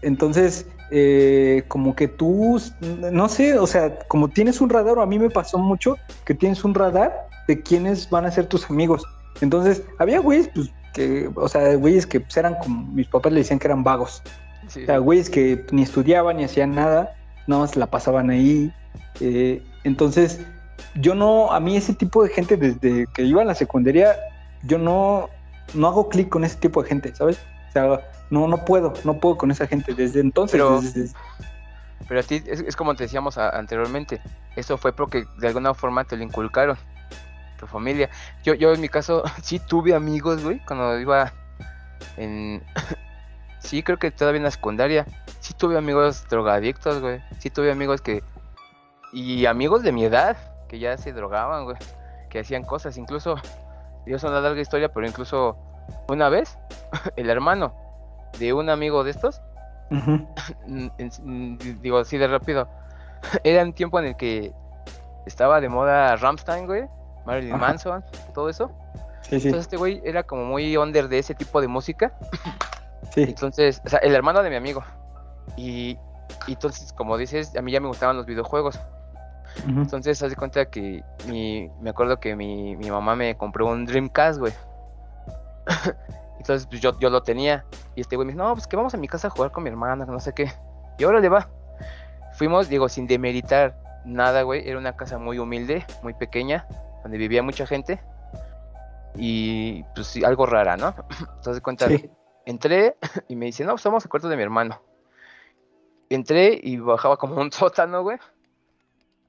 entonces, 0.03 0.66
eh, 0.90 1.62
como 1.68 1.95
que 1.95 2.09
tú, 2.09 2.61
no 2.80 3.28
sé, 3.28 3.59
o 3.59 3.66
sea, 3.66 3.99
como 4.09 4.28
tienes 4.28 4.61
un 4.61 4.68
radar, 4.68 4.99
o 4.99 5.03
a 5.03 5.07
mí 5.07 5.18
me 5.18 5.30
pasó 5.30 5.59
mucho 5.59 5.97
que 6.24 6.34
tienes 6.34 6.64
un 6.64 6.74
radar 6.74 7.28
de 7.47 7.62
quiénes 7.62 8.11
van 8.11 8.26
a 8.26 8.30
ser 8.30 8.47
tus 8.47 8.68
amigos. 8.68 9.05
Entonces, 9.40 9.82
había 9.99 10.18
güeyes, 10.18 10.51
pues, 10.55 10.72
que, 10.92 11.30
o 11.34 11.49
sea, 11.49 11.74
güeyes 11.76 12.07
que 12.07 12.20
pues, 12.20 12.36
eran 12.36 12.57
como, 12.57 12.92
mis 12.92 13.09
papás 13.09 13.32
le 13.32 13.40
decían 13.40 13.59
que 13.59 13.68
eran 13.68 13.84
vagos. 13.84 14.22
O 14.66 14.70
sea, 14.70 14.99
güeyes 14.99 15.30
que 15.30 15.64
ni 15.72 15.82
estudiaban 15.82 16.38
ni 16.38 16.45
hacían 16.45 16.74
nada, 16.74 17.14
no 17.47 17.61
más 17.61 17.76
la 17.76 17.86
pasaban 17.86 18.30
ahí. 18.30 18.72
Eh, 19.20 19.62
entonces, 19.84 20.40
yo 20.97 21.14
no, 21.14 21.53
a 21.53 21.61
mí 21.61 21.76
ese 21.76 21.95
tipo 21.95 22.22
de 22.22 22.30
gente, 22.30 22.57
desde 22.57 23.07
que 23.14 23.22
iba 23.22 23.42
a 23.42 23.45
la 23.45 23.55
secundaria, 23.55 24.16
yo 24.62 24.78
no, 24.78 25.28
no 25.74 25.88
hago 25.88 26.09
clic 26.09 26.28
con 26.28 26.45
ese 26.45 26.57
tipo 26.57 26.82
de 26.82 26.88
gente, 26.88 27.14
¿sabes? 27.14 27.38
O 27.68 27.72
sea, 27.72 28.01
no, 28.30 28.49
no 28.49 28.64
puedo, 28.64 28.95
no 29.05 29.18
puedo 29.18 29.36
con 29.36 29.51
esa 29.51 29.66
gente 29.66 29.95
desde 29.95 30.20
entonces. 30.20 30.61
Pero, 30.61 30.80
pero 32.09 32.20
a 32.20 32.22
ti, 32.22 32.42
es, 32.47 32.76
como 32.76 32.95
te 32.95 33.05
decíamos 33.05 33.38
anteriormente, 33.38 34.20
eso 34.57 34.78
fue 34.78 34.92
porque 34.92 35.24
de 35.38 35.49
alguna 35.49 35.74
forma 35.74 36.05
te 36.05 36.16
lo 36.16 36.22
inculcaron, 36.22 36.76
tu 37.59 37.66
familia. 37.66 38.11
Yo, 38.45 38.55
yo 38.55 38.72
en 38.72 38.80
mi 38.80 38.88
caso, 38.88 39.22
sí 39.42 39.59
tuve 39.59 39.95
amigos, 39.95 40.42
güey, 40.42 40.61
cuando 40.64 40.99
iba 40.99 41.32
en... 42.16 42.62
sí, 43.59 43.82
creo 43.82 43.99
que 43.99 44.11
todavía 44.11 44.38
en 44.38 44.45
la 44.45 44.51
secundaria, 44.51 45.07
sí 45.45 45.53
tuve 45.53 45.76
amigos 45.76 46.26
drogadictos, 46.30 47.03
güey. 47.03 47.20
Sí 47.38 47.51
tuve 47.51 47.70
amigos 47.70 48.01
que... 48.01 48.22
Y 49.12 49.45
amigos 49.45 49.82
de 49.82 49.92
mi 49.92 50.07
edad, 50.07 50.38
que 50.68 50.78
ya 50.78 50.97
se 50.97 51.12
drogaban, 51.12 51.64
güey. 51.64 51.76
Que 52.30 52.40
hacían 52.40 52.64
cosas, 52.64 52.97
incluso... 52.97 53.36
Dios 54.07 54.24
una 54.24 54.40
larga 54.40 54.61
historia, 54.61 54.90
pero 54.90 55.07
incluso 55.07 55.57
una 56.09 56.30
vez, 56.30 56.59
el 57.16 57.28
hermano 57.28 57.74
de 58.38 58.53
un 58.55 58.70
amigo 58.70 59.05
de 59.05 59.11
estos, 59.11 59.40
digo 61.80 61.99
así 61.99 62.18
de 62.18 62.26
rápido, 62.26 62.68
era 63.45 63.62
un 63.62 63.72
tiempo 63.72 63.99
en 63.99 64.07
el 64.07 64.16
que 64.16 64.53
estaba 65.26 65.61
de 65.61 65.68
moda 65.68 66.16
Ramstein, 66.16 66.66
güey, 66.66 66.84
Marilyn 67.24 67.59
Manson, 67.59 68.05
todo 68.34 68.49
eso. 68.49 68.70
Entonces 69.30 69.55
este 69.55 69.76
güey 69.76 70.03
era 70.05 70.22
como 70.22 70.45
muy 70.45 70.76
under 70.76 71.09
de 71.09 71.18
ese 71.18 71.34
tipo 71.34 71.61
de 71.62 71.68
música. 71.68 72.12
Sí. 73.12 73.22
Entonces, 73.22 73.80
o 73.86 73.88
sea, 73.88 74.01
el 74.01 74.14
hermano 74.14 74.42
de 74.42 74.51
mi 74.51 74.57
amigo. 74.57 74.84
Y, 75.57 75.99
entonces, 76.49 76.92
como 76.92 77.16
dices, 77.16 77.55
a 77.57 77.62
mí 77.62 77.72
ya 77.72 77.80
me 77.80 77.88
gustaban 77.88 78.16
los 78.16 78.26
videojuegos. 78.26 78.78
Entonces, 79.68 80.20
haz 80.22 80.30
de 80.30 80.36
cuenta 80.36 80.64
que 80.66 81.05
mi, 81.28 81.70
me 81.80 81.90
acuerdo 81.90 82.18
que 82.18 82.34
mi, 82.34 82.76
mi 82.76 82.90
mamá 82.90 83.14
me 83.14 83.36
compró 83.36 83.68
un 83.68 83.86
Dreamcast, 83.86 84.40
güey. 84.40 84.53
Entonces, 86.38 86.66
pues 86.66 86.80
yo, 86.80 86.99
yo 86.99 87.09
lo 87.09 87.22
tenía. 87.22 87.64
Y 87.95 88.01
este 88.01 88.16
güey 88.16 88.26
me 88.26 88.32
dijo, 88.32 88.45
no, 88.45 88.53
pues 88.55 88.66
que 88.66 88.76
vamos 88.76 88.95
a 88.95 88.97
mi 88.97 89.09
casa 89.09 89.28
a 89.28 89.30
jugar 89.30 89.53
con 89.53 89.62
mi 89.62 89.70
hermana, 89.70 90.05
no 90.05 90.20
sé 90.20 90.32
qué. 90.34 90.53
Y 90.99 91.05
ahora 91.05 91.20
le 91.20 91.28
va. 91.28 91.49
Fuimos, 92.34 92.68
digo, 92.68 92.88
sin 92.88 93.07
demeritar 93.07 93.76
nada, 94.05 94.42
güey. 94.42 94.68
Era 94.68 94.78
una 94.78 94.97
casa 94.97 95.18
muy 95.18 95.38
humilde, 95.38 95.86
muy 96.03 96.14
pequeña, 96.14 96.66
donde 97.03 97.16
vivía 97.16 97.42
mucha 97.42 97.66
gente. 97.66 98.03
Y 99.16 99.84
pues 99.95 100.09
sí, 100.09 100.24
algo 100.24 100.47
rara, 100.47 100.76
¿no? 100.76 100.95
Entonces, 101.36 101.62
cuenta, 101.62 101.86
entré 102.45 102.97
y 103.28 103.36
me 103.36 103.47
dice, 103.47 103.64
no, 103.64 103.72
pues 103.72 103.84
vamos 103.84 104.05
al 104.05 104.11
cuarto 104.11 104.28
de 104.28 104.36
mi 104.36 104.42
hermano. 104.42 104.80
Entré 106.15 106.61
y 106.62 106.79
bajaba 106.79 107.17
como 107.17 107.41
un 107.41 107.53
sótano, 107.53 108.03
güey. 108.03 108.19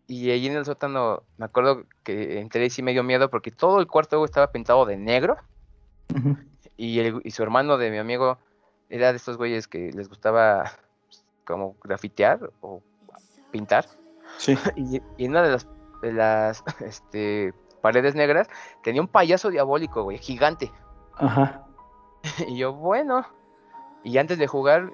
Y 0.07 0.29
allí 0.31 0.47
en 0.47 0.57
el 0.57 0.65
sótano, 0.65 1.23
me 1.37 1.45
acuerdo 1.45 1.83
que 2.03 2.39
entré 2.39 2.65
y 2.65 2.69
sí 2.69 2.83
me 2.83 2.93
dio 2.93 3.03
miedo 3.03 3.29
porque 3.29 3.49
todo 3.51 3.79
el 3.79 3.87
cuarto 3.87 4.23
estaba 4.23 4.51
pintado 4.51 4.85
de 4.85 4.97
negro. 4.97 5.37
y, 6.77 6.99
y 6.99 7.31
su 7.31 7.41
hermano 7.41 7.77
de 7.77 7.89
mi 7.89 7.97
amigo 7.97 8.37
era 8.89 9.11
de 9.11 9.17
estos 9.17 9.37
güeyes 9.37 9.67
que 9.67 9.91
les 9.91 10.07
gustaba 10.07 10.71
como 11.45 11.75
grafitear 11.83 12.51
o 12.61 12.81
pintar. 13.51 13.85
Sí. 14.37 14.57
Y, 14.75 15.01
y 15.17 15.27
una 15.27 15.41
de 15.43 15.51
las, 15.51 15.67
de 16.01 16.13
las 16.13 16.63
este, 16.81 17.53
paredes 17.81 18.15
negras 18.15 18.47
tenía 18.83 19.01
un 19.01 19.07
payaso 19.07 19.49
diabólico, 19.49 20.03
güey, 20.03 20.17
gigante. 20.17 20.71
Ajá. 21.15 21.65
y 22.47 22.57
yo, 22.57 22.73
bueno. 22.73 23.25
Y 24.03 24.17
antes 24.19 24.37
de 24.37 24.45
jugar, 24.45 24.91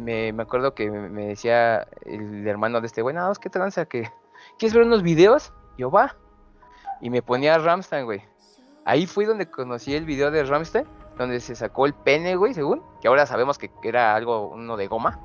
me, 0.00 0.32
me, 0.32 0.42
acuerdo 0.42 0.74
que 0.74 0.90
me, 0.90 1.26
decía 1.26 1.86
el 2.04 2.46
hermano 2.46 2.80
de 2.80 2.86
este 2.86 3.02
güey, 3.02 3.14
no, 3.14 3.32
¿qué 3.34 3.50
tranza? 3.50 3.86
que 3.86 4.10
¿Quieres 4.58 4.74
ver 4.74 4.84
unos 4.84 5.02
videos? 5.02 5.52
Yo, 5.78 5.90
va. 5.90 6.16
Y 7.00 7.10
me 7.10 7.22
ponía 7.22 7.58
Ramstein, 7.58 8.04
güey. 8.04 8.22
Ahí 8.84 9.06
fui 9.06 9.24
donde 9.24 9.50
conocí 9.50 9.94
el 9.94 10.04
video 10.04 10.30
de 10.30 10.44
Ramstein, 10.44 10.86
donde 11.16 11.40
se 11.40 11.54
sacó 11.54 11.86
el 11.86 11.94
pene, 11.94 12.36
güey, 12.36 12.54
según. 12.54 12.82
Que 13.00 13.08
ahora 13.08 13.26
sabemos 13.26 13.58
que 13.58 13.70
era 13.82 14.14
algo, 14.14 14.48
uno 14.48 14.76
de 14.76 14.86
goma. 14.86 15.18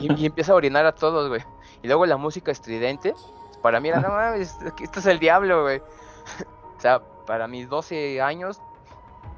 y, 0.00 0.26
empieza 0.26 0.52
a 0.52 0.56
orinar 0.56 0.86
a 0.86 0.94
todos, 0.94 1.28
güey. 1.28 1.42
Y 1.82 1.86
luego 1.86 2.06
la 2.06 2.16
música 2.16 2.50
estridente. 2.50 3.14
Para 3.62 3.80
mí 3.80 3.88
era, 3.88 4.00
no 4.00 4.34
esto 4.34 5.00
es 5.00 5.06
el 5.06 5.18
diablo, 5.18 5.62
güey. 5.62 5.78
o 6.76 6.80
sea, 6.80 7.00
para 7.26 7.48
mis 7.48 7.68
12 7.68 8.20
años, 8.20 8.60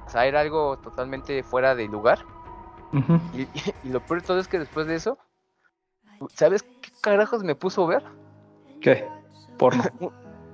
o 0.07 0.11
sea, 0.11 0.27
era 0.27 0.41
algo 0.41 0.79
totalmente 0.79 1.43
fuera 1.43 1.75
de 1.75 1.87
lugar. 1.87 2.25
Y, 2.93 3.41
y, 3.84 3.88
lo 3.91 4.01
peor 4.01 4.20
de 4.20 4.26
todo 4.26 4.38
es 4.38 4.49
que 4.49 4.59
después 4.59 4.86
de 4.86 4.97
eso, 4.97 5.18
¿sabes 6.34 6.62
qué 6.62 6.91
carajos 7.01 7.43
me 7.43 7.55
puso 7.55 7.84
a 7.84 7.88
ver? 7.88 8.05
¿Qué? 8.80 9.07
¿Porno? 9.59 9.84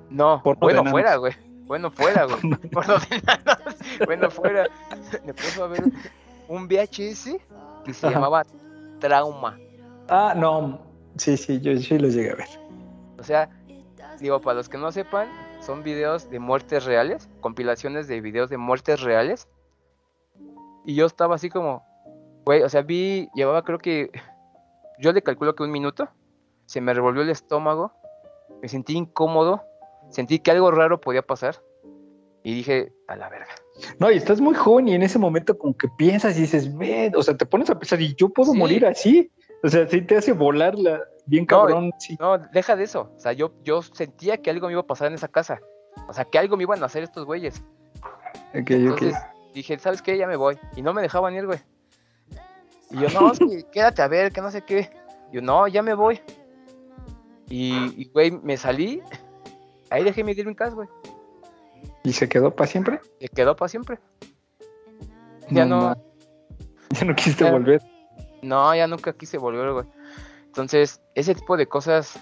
No, 0.09 0.41
bueno 0.61 0.85
fuera, 0.85 1.17
güey. 1.17 1.33
Bueno 1.65 1.91
fuera, 1.91 2.27
güey. 2.27 2.41
Porno 2.71 2.95
de 2.95 4.07
Bueno 4.07 4.31
fuera. 4.31 4.69
Me 5.25 5.35
puso 5.35 5.65
a 5.65 5.67
ver 5.67 5.83
un 6.49 6.69
VHS 6.69 7.37
que 7.85 7.93
se 7.93 8.11
llamaba 8.11 8.45
Trauma. 9.01 9.59
Ah, 10.09 10.33
no. 10.37 10.81
Sí, 11.17 11.37
sí, 11.37 11.61
yo 11.61 11.77
sí 11.79 11.99
lo 11.99 12.09
llegué 12.09 12.31
a 12.31 12.35
ver. 12.37 12.49
O 13.19 13.25
sea, 13.25 13.51
digo, 14.21 14.41
para 14.41 14.59
los 14.59 14.69
que 14.69 14.79
no 14.79 14.93
sepan, 14.93 15.29
son 15.61 15.83
videos 15.83 16.31
de 16.31 16.39
muertes 16.39 16.85
reales, 16.85 17.29
compilaciones 17.41 18.07
de 18.07 18.21
videos 18.21 18.51
de 18.51 18.59
muertes 18.59 19.01
reales. 19.01 19.49
Y 20.85 20.95
yo 20.95 21.07
estaba 21.07 21.35
así 21.35 21.51
como, 21.51 21.85
güey, 22.47 22.63
o 22.63 22.69
sea, 22.69 22.83
vi, 22.83 23.29
llevaba 23.35 23.65
creo 23.65 23.79
que, 23.79 24.11
yo 24.99 25.13
le 25.13 25.23
calculo 25.23 25.55
que 25.55 25.65
un 25.65 25.73
minuto, 25.73 26.09
se 26.65 26.81
me 26.81 26.95
revolvió 26.95 27.23
el 27.23 27.29
estómago, 27.29 27.93
me 28.63 28.69
sentí 28.69 28.97
incómodo, 28.97 29.63
sentí 30.11 30.39
que 30.39 30.53
algo 30.53 30.71
raro 30.71 31.01
podía 31.01 31.23
pasar 31.23 31.61
y 32.45 32.55
dije, 32.55 32.93
a 33.09 33.17
la 33.17 33.29
verga. 33.29 33.53
No, 33.99 34.11
y 34.11 34.17
estás 34.17 34.41
muy 34.41 34.55
joven 34.55 34.89
y 34.89 34.95
en 34.95 35.03
ese 35.03 35.19
momento 35.19 35.59
como 35.59 35.77
que 35.77 35.89
piensas 35.99 36.39
y 36.39 36.43
dices, 36.43 36.71
o 37.15 37.23
sea, 37.23 37.37
te 37.37 37.45
pones 37.45 37.69
a 37.69 37.79
pensar 37.79 38.01
y 38.01 38.15
yo 38.15 38.29
puedo 38.29 38.55
morir 38.55 38.87
así. 38.87 39.31
O 39.65 39.69
sea, 39.69 39.89
sí 39.89 40.01
te 40.03 40.17
hace 40.17 40.33
volar 40.33 40.79
la, 40.79 41.03
bien 41.27 41.45
cabrón. 41.45 41.91
No, 42.21 42.39
deja 42.39 42.77
de 42.77 42.85
eso. 42.85 43.11
O 43.17 43.19
sea, 43.19 43.33
yo, 43.33 43.53
yo 43.65 43.83
sentía 43.83 44.41
que 44.41 44.51
algo 44.51 44.69
me 44.69 44.75
iba 44.75 44.83
a 44.83 44.87
pasar 44.87 45.09
en 45.09 45.15
esa 45.15 45.29
casa. 45.29 45.61
O 46.09 46.13
sea, 46.13 46.25
que 46.25 46.39
algo 46.39 46.57
me 46.57 46.63
iban 46.63 46.83
a 46.83 46.87
hacer 46.87 47.03
estos 47.03 47.27
güeyes. 47.27 47.63
Entonces 48.53 49.15
dije, 49.53 49.79
¿sabes 49.79 50.01
qué? 50.01 50.17
Ya 50.17 50.29
me 50.29 50.37
voy. 50.37 50.57
Y 50.77 50.83
no 50.83 50.95
me 50.95 51.03
dejaban 51.03 51.35
ir, 51.35 51.47
güey. 51.47 51.59
Y 52.97 53.01
yo, 53.01 53.09
no, 53.11 53.33
quédate 53.73 54.03
a 54.03 54.09
ver, 54.09 54.33
que 54.33 54.41
no 54.41 54.51
sé 54.51 54.63
qué. 54.63 54.91
yo, 55.31 55.43
no, 55.43 55.69
ya 55.69 55.83
me 55.83 55.95
voy. 55.95 56.21
Y, 57.49 58.09
güey, 58.11 58.31
me 58.31 58.57
salí. 58.57 59.03
Ahí 59.91 60.03
dejé 60.03 60.25
mi 60.25 60.35
Dreamcast, 60.35 60.75
güey. 60.75 60.89
¿Y 62.03 62.13
se 62.13 62.29
quedó 62.29 62.55
para 62.55 62.69
siempre? 62.69 63.01
Se 63.21 63.29
quedó 63.29 63.55
para 63.55 63.69
siempre. 63.69 63.99
Ya 65.51 65.65
no. 65.65 65.95
ya 66.91 67.05
no 67.05 67.15
quisiste 67.15 67.49
volver. 67.51 67.83
No, 68.43 68.75
ya 68.75 68.87
nunca 68.87 69.13
quise 69.13 69.39
volver, 69.39 69.73
güey. 69.73 69.87
Entonces, 70.47 71.01
ese 71.15 71.35
tipo 71.35 71.57
de 71.57 71.67
cosas, 71.67 72.19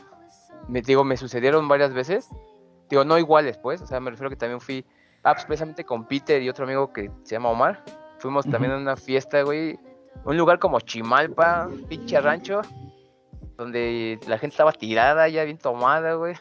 me 0.68 0.82
digo, 0.82 1.04
me 1.04 1.16
sucedieron 1.16 1.68
varias 1.68 1.94
veces. 1.94 2.28
Digo, 2.90 3.04
no 3.04 3.16
iguales, 3.16 3.58
pues. 3.58 3.80
O 3.80 3.86
sea, 3.86 4.00
me 4.00 4.10
refiero 4.10 4.28
que 4.28 4.36
también 4.36 4.60
fui, 4.60 4.84
ah, 5.22 5.34
pues 5.34 5.46
precisamente 5.46 5.84
con 5.84 6.06
Peter 6.06 6.42
y 6.42 6.48
otro 6.48 6.64
amigo 6.64 6.92
que 6.92 7.10
se 7.22 7.36
llama 7.36 7.50
Omar. 7.50 7.82
Fuimos 8.18 8.44
también 8.46 8.72
a 8.72 8.78
una 8.78 8.96
fiesta, 8.96 9.42
güey. 9.42 9.78
Un 10.24 10.36
lugar 10.36 10.58
como 10.58 10.80
Chimalpa, 10.80 11.68
pinche 11.88 12.20
rancho 12.20 12.62
donde 13.56 14.18
la 14.26 14.38
gente 14.38 14.54
estaba 14.54 14.72
tirada, 14.72 15.28
ya 15.28 15.44
bien 15.44 15.58
tomada, 15.58 16.14
güey. 16.14 16.34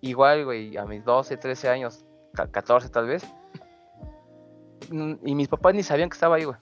Igual, 0.00 0.44
güey, 0.44 0.76
a 0.76 0.84
mis 0.84 1.04
12, 1.04 1.36
13 1.36 1.68
años, 1.68 2.04
14 2.34 2.88
tal 2.88 3.06
vez. 3.06 3.26
Mm, 4.90 5.14
y 5.24 5.34
mis 5.34 5.48
papás 5.48 5.74
ni 5.74 5.82
sabían 5.82 6.08
que 6.08 6.14
estaba 6.14 6.36
ahí, 6.36 6.44
güey. 6.44 6.58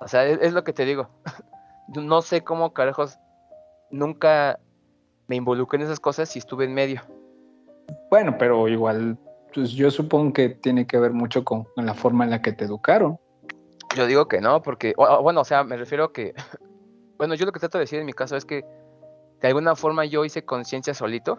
O 0.00 0.08
sea, 0.08 0.24
es, 0.24 0.52
lo 0.52 0.62
que 0.64 0.72
te 0.72 0.84
digo. 0.84 1.08
no 1.88 2.22
sé 2.22 2.44
cómo 2.44 2.72
carajos 2.72 3.18
nunca 3.90 4.58
me 5.26 5.36
involucré 5.36 5.78
en 5.78 5.86
esas 5.86 6.00
cosas 6.00 6.28
si 6.28 6.38
estuve 6.38 6.64
en 6.64 6.74
medio. 6.74 7.02
Bueno, 8.10 8.36
pero 8.38 8.68
igual, 8.68 9.18
pues 9.54 9.72
yo 9.72 9.90
supongo 9.90 10.32
que 10.32 10.50
tiene 10.50 10.86
que 10.86 10.98
ver 10.98 11.12
mucho 11.12 11.44
con, 11.44 11.66
la 11.76 11.94
forma 11.94 12.24
en 12.24 12.30
la 12.30 12.42
que 12.42 12.52
te 12.52 12.64
educaron. 12.64 13.18
Yo 13.96 14.06
digo 14.06 14.28
que 14.28 14.42
no, 14.42 14.60
porque, 14.60 14.94
bueno, 14.96 15.40
o 15.40 15.44
sea, 15.44 15.64
me 15.64 15.76
refiero 15.76 16.04
a 16.04 16.12
que, 16.12 16.34
bueno, 17.18 17.34
yo 17.34 17.46
lo 17.46 17.52
que 17.52 17.60
trato 17.60 17.78
de 17.78 17.84
decir 17.84 17.98
en 17.98 18.06
mi 18.06 18.12
caso 18.12 18.36
es 18.36 18.44
que 18.44 18.64
de 19.40 19.48
alguna 19.48 19.74
forma 19.74 20.04
yo 20.04 20.24
hice 20.24 20.44
conciencia 20.44 20.92
solito 20.92 21.38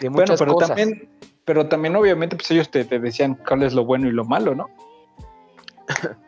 de 0.00 0.08
muchas 0.08 0.38
bueno, 0.40 0.56
pero 0.56 0.68
También, 0.68 1.10
pero 1.44 1.68
también 1.68 1.96
obviamente 1.96 2.36
pues 2.36 2.50
ellos 2.52 2.70
te, 2.70 2.84
te 2.84 2.98
decían 2.98 3.38
cuál 3.46 3.62
es 3.64 3.74
lo 3.74 3.84
bueno 3.84 4.08
y 4.08 4.12
lo 4.12 4.24
malo, 4.24 4.54
¿no? 4.54 4.70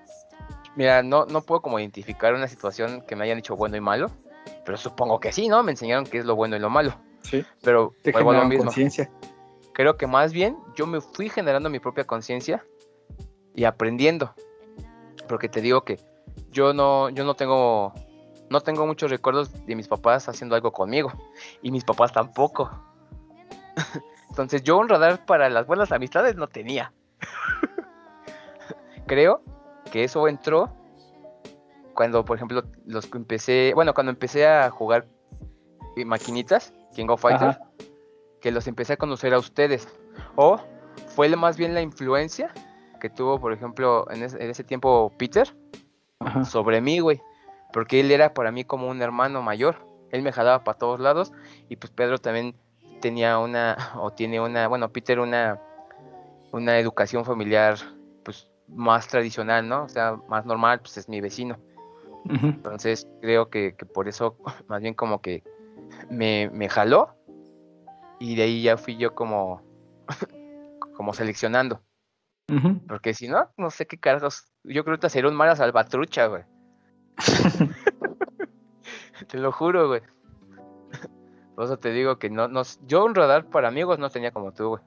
Mira, 0.77 1.03
no, 1.05 1.27
no 1.27 1.43
puedo 1.43 1.63
como 1.63 1.79
identificar 1.79 2.35
una 2.35 2.49
situación 2.49 3.03
que 3.07 3.15
me 3.15 3.25
hayan 3.25 3.37
dicho 3.39 3.55
bueno 3.55 3.77
y 3.77 3.81
malo, 3.81 4.11
pero 4.65 4.77
supongo 4.77 5.21
que 5.21 5.31
sí, 5.31 5.49
¿no? 5.49 5.63
Me 5.63 5.71
enseñaron 5.71 6.05
qué 6.05 6.19
es 6.19 6.25
lo 6.25 6.35
bueno 6.35 6.57
y 6.57 6.59
lo 6.59 6.71
malo. 6.71 6.95
Sí. 7.23 7.45
Pero 7.63 7.95
te 8.03 8.13
generaron 8.13 8.57
conciencia. 8.57 9.11
Creo 9.73 9.97
que 9.97 10.07
más 10.07 10.33
bien 10.33 10.57
yo 10.75 10.87
me 10.87 11.01
fui 11.01 11.29
generando 11.29 11.71
mi 11.71 11.79
propia 11.79 12.05
conciencia 12.05 12.65
y 13.55 13.65
aprendiendo. 13.65 14.35
Porque 15.29 15.49
te 15.49 15.61
digo 15.61 15.85
que 15.85 15.99
yo 16.51 16.73
no, 16.73 17.09
yo 17.11 17.25
no 17.25 17.35
tengo, 17.35 17.93
no 18.51 18.61
tengo 18.61 18.87
muchos 18.87 19.11
recuerdos 19.11 19.67
de 19.67 19.77
mis 19.77 19.89
papás 19.89 20.29
haciendo 20.29 20.55
algo 20.55 20.73
conmigo. 20.73 21.13
Y 21.63 21.71
mis 21.71 21.85
papás 21.85 22.13
tampoco. 22.13 22.71
Entonces 24.31 24.63
yo 24.63 24.79
un 24.79 24.89
radar 24.89 25.25
para 25.27 25.49
las 25.49 25.67
buenas 25.67 25.93
amistades 25.93 26.37
no 26.37 26.49
tenía. 26.49 26.93
Creo 29.07 29.43
que 29.91 30.05
eso 30.05 30.27
entró 30.29 30.73
cuando, 31.95 32.25
por 32.25 32.37
ejemplo, 32.37 32.65
los 32.87 33.07
que 33.07 33.19
empecé, 33.19 33.73
bueno, 33.75 33.95
cuando 33.95 34.11
empecé 34.11 34.47
a 34.47 34.71
jugar 34.71 35.07
maquinitas, 36.05 36.73
King 36.95 37.07
of 37.09 37.21
Fighters, 37.21 37.59
que 38.41 38.51
los 38.51 38.67
empecé 38.67 38.95
a 38.95 38.97
conocer 38.97 39.33
a 39.33 39.39
ustedes. 39.39 39.87
O 40.35 40.59
fue 41.09 41.35
más 41.37 41.57
bien 41.57 41.75
la 41.75 41.83
influencia 41.83 42.53
que 43.05 43.11
tuvo, 43.11 43.39
por 43.39 43.53
ejemplo, 43.53 44.11
en 44.11 44.23
ese, 44.23 44.65
tiempo 44.65 45.13
Peter 45.19 45.55
sobre 46.47 46.81
mí, 46.81 47.01
güey. 47.01 47.21
Porque 47.71 48.01
él 48.01 48.11
era 48.11 48.33
para 48.33 48.51
mí 48.51 48.65
como 48.65 48.89
un 48.89 49.03
hermano 49.03 49.43
mayor. 49.43 49.77
Él 50.11 50.23
me 50.23 50.33
jalaba 50.33 50.65
para 50.65 50.79
todos 50.79 51.01
lados. 51.01 51.31
Y 51.69 51.77
pues 51.77 51.93
Pedro 51.93 52.17
también 52.17 52.57
tenía 53.03 53.39
una, 53.39 53.77
o 54.01 54.11
tiene 54.11 54.41
una, 54.41 54.69
bueno, 54.69 54.91
Peter 54.91 55.21
una, 55.21 55.61
una 56.51 56.79
educación 56.79 57.27
familiar, 57.27 57.77
pues 58.25 58.51
más 58.69 59.07
tradicional, 59.07 59.69
¿no? 59.69 59.83
O 59.83 59.89
sea, 59.91 60.19
más 60.31 60.47
normal, 60.47 60.81
pues 60.81 60.97
es 60.97 61.07
mi 61.07 61.21
vecino. 61.21 61.59
Entonces 62.25 63.07
creo 63.21 63.51
que, 63.51 63.77
por 63.93 64.09
eso 64.09 64.39
más 64.67 64.81
bien 64.81 64.95
como 64.95 65.21
que 65.21 65.43
me, 66.09 66.49
me, 66.49 66.71
jaló 66.71 67.11
y 68.19 68.35
de 68.35 68.45
ahí 68.45 68.63
ya 68.63 68.79
fui 68.79 68.97
yo 68.97 69.15
como, 69.15 69.61
como 70.97 71.13
seleccionando. 71.13 71.83
Porque 72.87 73.15
si 73.15 73.29
no, 73.29 73.49
no 73.57 73.71
sé 73.71 73.87
qué 73.87 73.99
carajos. 73.99 74.45
Yo 74.65 74.85
creo 74.85 74.99
que 74.99 75.09
sería 75.09 75.31
un 75.31 75.37
mala 75.37 75.57
salvatrucha, 75.57 76.27
güey. 76.27 76.43
te 79.29 79.39
lo 79.39 79.53
juro, 79.53 79.89
güey. 79.89 80.03
Por 81.55 81.65
eso 81.65 81.79
te 81.79 81.93
digo 81.93 82.19
que 82.19 82.31
no, 82.31 82.49
no, 82.49 82.63
yo 82.87 83.05
un 83.05 83.15
radar 83.15 83.47
para 83.47 83.69
amigos 83.69 83.99
no 83.99 84.11
tenía 84.11 84.33
como 84.33 84.53
tú, 84.53 84.71
güey. 84.71 84.83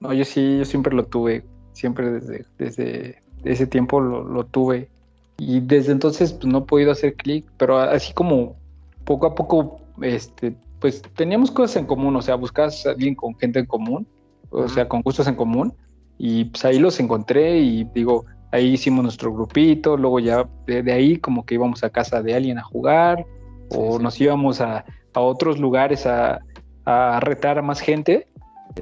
No, 0.00 0.12
yo 0.12 0.24
sí, 0.24 0.58
yo 0.58 0.64
siempre 0.64 0.94
lo 0.94 1.04
tuve. 1.04 1.44
Siempre 1.72 2.10
desde, 2.10 2.46
desde 2.58 3.22
ese 3.44 3.66
tiempo 3.66 4.00
lo, 4.00 4.24
lo 4.24 4.44
tuve. 4.44 4.90
Y 5.38 5.60
desde 5.60 5.92
entonces 5.92 6.32
pues, 6.32 6.46
no 6.46 6.58
he 6.58 6.62
podido 6.62 6.92
hacer 6.92 7.14
clic, 7.14 7.46
pero 7.56 7.78
así 7.78 8.12
como 8.12 8.56
poco 9.04 9.26
a 9.26 9.34
poco, 9.34 9.80
este, 10.00 10.54
pues 10.80 11.02
teníamos 11.16 11.50
cosas 11.50 11.76
en 11.76 11.86
común, 11.86 12.14
o 12.16 12.22
sea, 12.22 12.34
buscabas 12.34 12.86
a 12.86 12.90
alguien 12.90 13.14
con 13.14 13.36
gente 13.38 13.60
en 13.60 13.66
común, 13.66 14.06
o 14.50 14.68
sea, 14.68 14.88
con 14.88 15.02
gustos 15.02 15.26
en 15.26 15.34
común, 15.34 15.74
y 16.18 16.46
pues 16.46 16.64
ahí 16.64 16.78
los 16.78 17.00
encontré 17.00 17.58
y 17.58 17.84
digo, 17.94 18.24
ahí 18.50 18.74
hicimos 18.74 19.02
nuestro 19.02 19.32
grupito, 19.32 19.96
luego 19.96 20.20
ya 20.20 20.48
de, 20.66 20.92
ahí 20.92 21.16
como 21.16 21.44
que 21.44 21.54
íbamos 21.54 21.82
a 21.84 21.90
casa 21.90 22.22
de 22.22 22.34
alguien 22.34 22.58
a 22.58 22.62
jugar, 22.62 23.24
o 23.70 23.98
nos 23.98 24.20
íbamos 24.20 24.60
a, 24.60 24.84
a, 25.14 25.20
otros 25.20 25.58
lugares 25.58 26.06
a, 26.06 26.40
a, 26.84 27.20
retar 27.20 27.58
a 27.58 27.62
más 27.62 27.80
gente, 27.80 28.28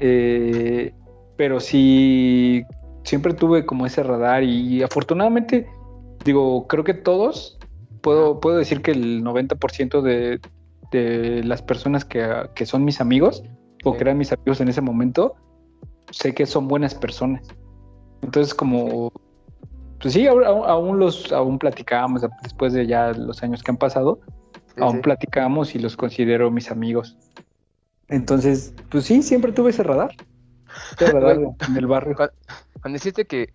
eh, 0.01 0.93
pero 1.37 1.61
sí, 1.61 2.65
siempre 3.05 3.35
tuve 3.35 3.65
como 3.65 3.87
ese 3.87 4.03
radar 4.03 4.43
y 4.43 4.83
afortunadamente 4.83 5.67
digo, 6.25 6.67
creo 6.67 6.85
que 6.85 6.95
todos, 6.95 7.59
puedo, 8.01 8.41
puedo 8.41 8.59
decir 8.59 8.83
que 8.83 8.91
el 8.93 9.23
90% 9.23 10.03
de, 10.03 10.41
de 10.91 11.43
las 11.45 11.63
personas 11.63 12.05
que, 12.05 12.67
son 12.67 12.85
mis 12.85 13.01
amigos, 13.01 13.43
o 13.85 13.95
que 13.95 14.01
eran 14.01 14.19
mis 14.19 14.33
amigos 14.33 14.61
en 14.61 14.69
ese 14.69 14.81
momento, 14.81 15.35
sé 16.11 16.35
que 16.35 16.47
son 16.47 16.69
buenas 16.69 16.95
personas. 16.95 17.43
Entonces, 18.23 18.55
como, 18.55 19.13
pues 20.01 20.15
sí, 20.15 20.27
aún, 20.27 20.99
los, 20.99 21.33
aún 21.33 21.59
platicábamos 21.59 22.23
después 22.43 22.73
de 22.73 22.87
ya 22.87 23.13
los 23.13 23.43
años 23.43 23.63
que 23.63 23.71
han 23.71 23.77
pasado, 23.77 24.21
aún 24.79 25.01
platicamos 25.01 25.75
y 25.75 25.79
los 25.79 25.97
considero 25.97 26.51
mis 26.51 26.71
amigos. 26.71 27.17
Entonces, 28.09 28.75
pues 28.91 29.05
sí, 29.05 29.23
siempre 29.23 29.53
tuve 29.53 29.71
ese 29.71 29.83
radar. 29.83 30.11
Ese 30.99 31.11
radar 31.13 31.39
en 31.69 31.77
el 31.77 31.87
barrio. 31.87 32.17
Cuando, 32.17 32.35
cuando 32.83 32.99
que 33.29 33.53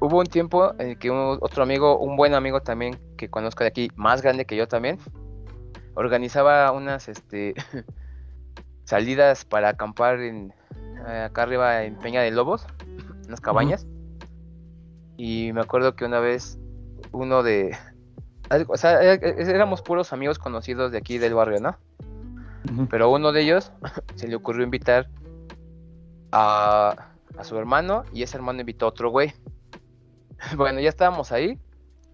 hubo 0.00 0.18
un 0.18 0.26
tiempo 0.26 0.72
en 0.78 0.98
que 0.98 1.10
otro 1.10 1.62
amigo, 1.62 1.98
un 1.98 2.16
buen 2.16 2.34
amigo 2.34 2.60
también 2.60 2.98
que 3.16 3.28
conozco 3.28 3.64
de 3.64 3.68
aquí, 3.68 3.90
más 3.96 4.22
grande 4.22 4.44
que 4.44 4.56
yo 4.56 4.68
también, 4.68 4.98
organizaba 5.94 6.70
unas 6.72 7.08
este, 7.08 7.54
salidas 8.84 9.44
para 9.44 9.70
acampar 9.70 10.20
en, 10.20 10.52
eh, 11.06 11.22
acá 11.22 11.42
arriba 11.42 11.84
en 11.84 11.96
Peña 11.96 12.22
de 12.22 12.30
Lobos, 12.30 12.66
unas 13.26 13.40
cabañas. 13.40 13.86
Y 15.16 15.52
me 15.52 15.60
acuerdo 15.60 15.96
que 15.96 16.04
una 16.04 16.20
vez 16.20 16.58
uno 17.12 17.42
de... 17.42 17.76
O 18.68 18.76
sea, 18.76 19.02
e, 19.02 19.14
e, 19.14 19.42
éramos 19.42 19.82
puros 19.82 20.12
amigos 20.12 20.38
conocidos 20.38 20.92
de 20.92 20.98
aquí 20.98 21.18
del 21.18 21.34
barrio, 21.34 21.60
¿no? 21.60 21.76
Pero 22.90 23.10
uno 23.10 23.32
de 23.32 23.42
ellos 23.42 23.72
se 24.14 24.28
le 24.28 24.36
ocurrió 24.36 24.64
invitar 24.64 25.08
a, 26.32 27.08
a 27.36 27.44
su 27.44 27.56
hermano 27.56 28.04
y 28.12 28.22
ese 28.22 28.36
hermano 28.36 28.60
invitó 28.60 28.86
a 28.86 28.88
otro 28.90 29.10
güey. 29.10 29.34
bueno, 30.56 30.80
ya 30.80 30.88
estábamos 30.88 31.32
ahí, 31.32 31.58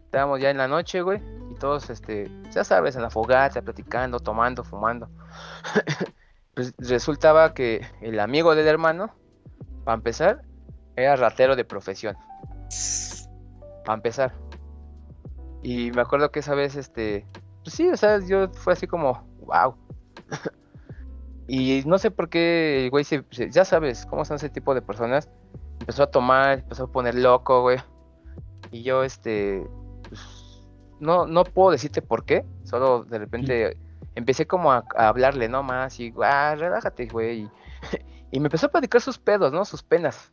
estábamos 0.04 0.40
ya 0.40 0.50
en 0.50 0.58
la 0.58 0.68
noche, 0.68 1.02
güey, 1.02 1.20
y 1.50 1.54
todos, 1.54 1.90
este, 1.90 2.30
ya 2.50 2.64
sabes, 2.64 2.96
en 2.96 3.02
la 3.02 3.10
fogata, 3.10 3.62
platicando, 3.62 4.20
tomando, 4.20 4.64
fumando. 4.64 5.08
Pues 6.54 6.74
resultaba 6.78 7.54
que 7.54 7.86
el 8.00 8.20
amigo 8.20 8.54
del 8.54 8.66
hermano, 8.66 9.14
para 9.84 9.96
empezar, 9.96 10.42
era 10.96 11.16
ratero 11.16 11.56
de 11.56 11.64
profesión. 11.64 12.16
Para 13.84 13.96
empezar. 13.96 14.34
Y 15.62 15.90
me 15.92 16.02
acuerdo 16.02 16.30
que 16.30 16.40
esa 16.40 16.54
vez, 16.54 16.76
este, 16.76 17.26
pues 17.62 17.74
sí, 17.74 17.88
o 17.88 17.96
sea, 17.96 18.20
yo 18.20 18.48
fue 18.50 18.74
así 18.74 18.86
como, 18.86 19.26
wow. 19.40 19.74
y 21.48 21.82
no 21.86 21.98
sé 21.98 22.10
por 22.10 22.28
qué, 22.28 22.88
güey, 22.90 23.04
ya 23.50 23.64
sabes 23.64 24.06
cómo 24.06 24.24
son 24.24 24.36
ese 24.36 24.50
tipo 24.50 24.74
de 24.74 24.82
personas. 24.82 25.28
Empezó 25.80 26.04
a 26.04 26.10
tomar, 26.10 26.60
empezó 26.60 26.84
a 26.84 26.92
poner 26.92 27.14
loco, 27.14 27.62
güey. 27.62 27.78
Y 28.70 28.82
yo, 28.82 29.02
este, 29.02 29.66
pues, 30.08 30.62
no, 31.00 31.26
no 31.26 31.44
puedo 31.44 31.72
decirte 31.72 32.00
por 32.00 32.24
qué, 32.24 32.44
solo 32.64 33.04
de 33.04 33.18
repente 33.18 33.76
empecé 34.14 34.46
como 34.46 34.72
a, 34.72 34.84
hablarle, 34.96 35.48
¿no? 35.48 35.62
Más 35.62 35.98
y, 36.00 36.12
ah, 36.22 36.54
relájate, 36.56 37.06
güey. 37.06 37.50
Y, 38.30 38.40
me 38.40 38.46
empezó 38.46 38.66
a 38.66 38.70
platicar 38.70 39.00
sus 39.00 39.16
pedos, 39.16 39.52
¿no? 39.52 39.64
Sus 39.64 39.84
penas, 39.84 40.32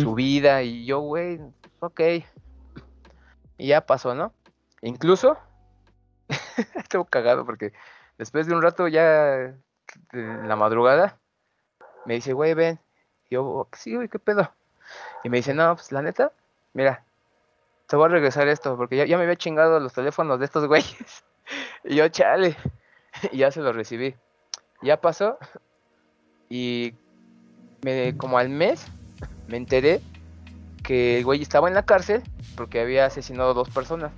su 0.00 0.14
vida, 0.14 0.62
y 0.62 0.84
yo, 0.84 1.00
güey, 1.00 1.40
ok. 1.80 2.00
Y 3.56 3.66
ya 3.66 3.80
pasó, 3.80 4.14
¿no? 4.14 4.32
incluso, 4.82 5.36
estuvo 6.76 7.04
cagado 7.04 7.44
porque 7.44 7.72
después 8.18 8.46
de 8.46 8.54
un 8.54 8.62
rato 8.62 8.86
ya 8.86 9.52
en 10.12 10.48
la 10.48 10.54
madrugada, 10.54 11.18
me 12.04 12.14
dice, 12.14 12.32
güey, 12.32 12.54
ven. 12.54 12.78
Y 13.28 13.34
yo, 13.34 13.68
sí, 13.72 13.96
güey, 13.96 14.08
¿qué 14.08 14.18
pedo? 14.18 14.52
Y 15.24 15.28
me 15.28 15.38
dice, 15.38 15.54
no, 15.54 15.74
pues 15.74 15.92
la 15.92 16.02
neta, 16.02 16.32
mira, 16.72 17.04
te 17.86 17.96
voy 17.96 18.06
a 18.06 18.08
regresar 18.08 18.48
esto, 18.48 18.76
porque 18.76 19.06
ya, 19.06 19.16
me 19.16 19.24
había 19.24 19.36
chingado 19.36 19.80
los 19.80 19.92
teléfonos 19.92 20.38
de 20.38 20.44
estos 20.44 20.66
güeyes. 20.66 21.24
y 21.84 21.96
yo, 21.96 22.08
chale. 22.08 22.56
Y 23.32 23.38
ya 23.38 23.50
se 23.50 23.60
los 23.60 23.74
recibí. 23.74 24.14
Ya 24.82 25.00
pasó. 25.00 25.38
Y 26.48 26.94
me, 27.82 28.16
como 28.16 28.38
al 28.38 28.48
mes 28.48 28.86
me 29.48 29.56
enteré 29.56 30.00
que 30.82 31.18
el 31.18 31.24
güey 31.24 31.42
estaba 31.42 31.68
en 31.68 31.74
la 31.74 31.84
cárcel 31.84 32.22
porque 32.56 32.80
había 32.80 33.06
asesinado 33.06 33.54
dos 33.54 33.68
personas. 33.68 34.12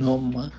No 0.00 0.18
más. 0.18 0.52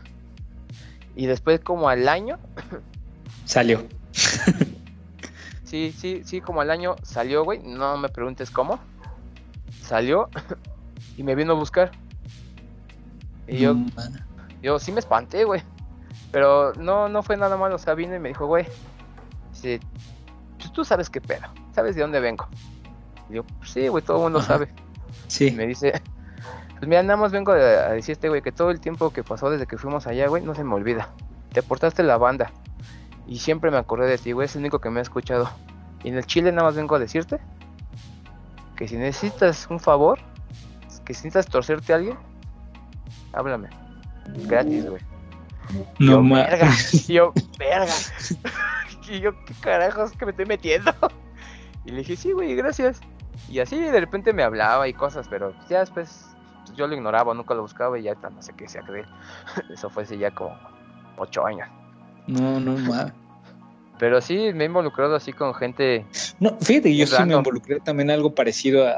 Y 1.15 1.25
después 1.25 1.59
como 1.59 1.89
al 1.89 2.07
año 2.07 2.37
salió. 3.45 3.85
sí, 5.63 5.93
sí, 5.97 6.21
sí, 6.25 6.41
como 6.41 6.61
al 6.61 6.71
año 6.71 6.95
salió, 7.03 7.43
güey. 7.43 7.59
No 7.63 7.97
me 7.97 8.09
preguntes 8.09 8.51
cómo. 8.51 8.79
Salió 9.81 10.29
y 11.17 11.23
me 11.23 11.35
vino 11.35 11.53
a 11.53 11.55
buscar. 11.55 11.91
Y 13.47 13.57
yo, 13.57 13.75
yo 14.61 14.79
sí 14.79 14.91
me 14.91 14.99
espanté, 14.99 15.43
güey. 15.43 15.61
Pero 16.33 16.73
no, 16.73 17.09
no 17.09 17.21
fue 17.21 17.37
nada 17.37 17.55
malo. 17.55 17.75
O 17.75 17.77
sea, 17.77 17.93
vino 17.93 18.15
y 18.15 18.19
me 18.19 18.29
dijo, 18.29 18.47
güey, 18.47 18.65
dice, 19.51 19.79
pues 20.57 20.73
tú 20.73 20.83
sabes 20.83 21.09
qué 21.09 21.21
pedo, 21.21 21.45
sabes 21.73 21.95
de 21.95 22.01
dónde 22.01 22.19
vengo. 22.19 22.47
Y 23.29 23.35
yo, 23.35 23.43
pues 23.43 23.69
sí, 23.69 23.87
güey, 23.87 24.03
todo 24.03 24.17
el 24.17 24.23
mundo 24.23 24.41
sabe. 24.41 24.67
Sí. 25.27 25.49
Y 25.49 25.51
me 25.51 25.67
dice, 25.67 26.01
pues 26.71 26.87
mira, 26.87 27.03
nada 27.03 27.17
más 27.17 27.31
vengo 27.31 27.51
a, 27.51 27.55
decirte, 27.91 28.29
güey, 28.29 28.41
que 28.41 28.51
todo 28.51 28.71
el 28.71 28.79
tiempo 28.79 29.11
que 29.11 29.23
pasó 29.23 29.51
desde 29.51 29.67
que 29.67 29.77
fuimos 29.77 30.07
allá, 30.07 30.27
güey, 30.27 30.43
no 30.43 30.55
se 30.55 30.63
me 30.63 30.73
olvida. 30.73 31.09
Te 31.51 31.59
aportaste 31.59 32.01
la 32.01 32.17
banda. 32.17 32.51
Y 33.27 33.37
siempre 33.37 33.69
me 33.69 33.77
acordé 33.77 34.07
de 34.07 34.17
ti, 34.17 34.31
güey, 34.31 34.45
es 34.45 34.55
el 34.55 34.61
único 34.61 34.79
que 34.79 34.89
me 34.89 34.99
ha 34.99 35.03
escuchado. 35.03 35.49
Y 36.03 36.09
en 36.09 36.17
el 36.17 36.25
Chile 36.25 36.51
nada 36.51 36.63
más 36.63 36.75
vengo 36.75 36.95
a 36.95 36.99
decirte 36.99 37.39
que 38.75 38.87
si 38.87 38.97
necesitas 38.97 39.67
un 39.69 39.79
favor, 39.79 40.19
que 41.05 41.13
si 41.13 41.27
necesitas 41.27 41.45
torcerte 41.45 41.93
a 41.93 41.97
alguien, 41.97 42.17
háblame. 43.33 43.69
Gratis, 44.47 44.89
güey. 44.89 45.12
No 45.99 46.21
más. 46.21 47.07
Yo, 47.07 47.33
verga. 47.57 47.93
y 49.09 49.19
yo, 49.19 49.33
¿qué 49.45 49.53
carajos 49.61 50.11
que 50.13 50.25
me 50.25 50.31
estoy 50.31 50.45
metiendo? 50.45 50.93
Y 51.85 51.91
le 51.91 51.97
dije, 51.97 52.15
sí, 52.15 52.31
güey, 52.31 52.55
gracias. 52.55 53.01
Y 53.49 53.59
así 53.59 53.77
de 53.77 53.99
repente 53.99 54.31
me 54.31 54.41
hablaba 54.41 54.87
y 54.87 54.93
cosas, 54.93 55.27
pero 55.27 55.53
ya 55.69 55.79
después 55.79 56.33
pues, 56.63 56.77
yo 56.77 56.87
lo 56.87 56.95
ignoraba, 56.95 57.33
nunca 57.33 57.53
lo 57.53 57.61
buscaba 57.61 57.99
y 57.99 58.03
ya 58.03 58.13
no 58.13 58.41
sé 58.41 58.53
qué 58.53 58.69
sea 58.69 58.83
creer. 58.83 59.05
Eso 59.69 59.89
fue 59.89 60.03
hace 60.03 60.17
ya 60.17 60.31
como 60.31 60.57
ocho 61.17 61.45
años. 61.45 61.67
No, 62.27 62.57
no 62.61 62.77
más. 62.77 63.11
Pero 63.99 64.21
sí, 64.21 64.51
me 64.53 64.63
he 64.63 64.67
involucrado 64.67 65.15
así 65.15 65.33
con 65.33 65.53
gente. 65.53 66.05
No, 66.39 66.57
fíjate, 66.61 66.95
yo 66.95 67.05
sí 67.05 67.21
me 67.25 67.35
involucré 67.35 67.79
también 67.81 68.09
algo 68.09 68.33
parecido 68.33 68.87
a, 68.87 68.95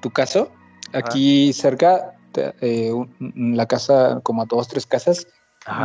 tu 0.00 0.10
caso. 0.10 0.50
Aquí 0.92 1.52
cerca, 1.52 2.14
eh, 2.34 2.92
la 3.34 3.66
casa, 3.66 4.20
como 4.22 4.42
a 4.42 4.44
dos, 4.44 4.68
tres 4.68 4.86
casas, 4.86 5.26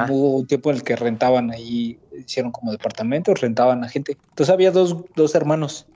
hubo 0.10 0.38
un 0.38 0.48
tiempo 0.48 0.70
en 0.70 0.78
el 0.78 0.84
que 0.84 0.96
rentaban 0.96 1.52
ahí, 1.52 2.00
hicieron 2.18 2.52
como 2.52 2.72
departamentos, 2.72 3.42
rentaban 3.42 3.84
a 3.84 3.90
gente. 3.90 4.18
Entonces 4.30 4.54
había 4.54 4.72
dos, 4.72 4.98
dos 5.16 5.36
hermanos. 5.36 5.88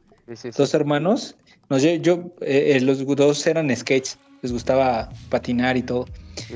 Dos 0.55 0.73
hermanos. 0.73 1.35
No, 1.69 1.77
yo, 1.77 1.95
yo 1.95 2.13
eh, 2.41 2.73
eh, 2.75 2.81
los 2.81 3.05
dos 3.05 3.47
eran 3.47 3.75
skates, 3.75 4.17
les 4.41 4.51
gustaba 4.51 5.09
patinar 5.29 5.77
y 5.77 5.83
todo. 5.83 6.05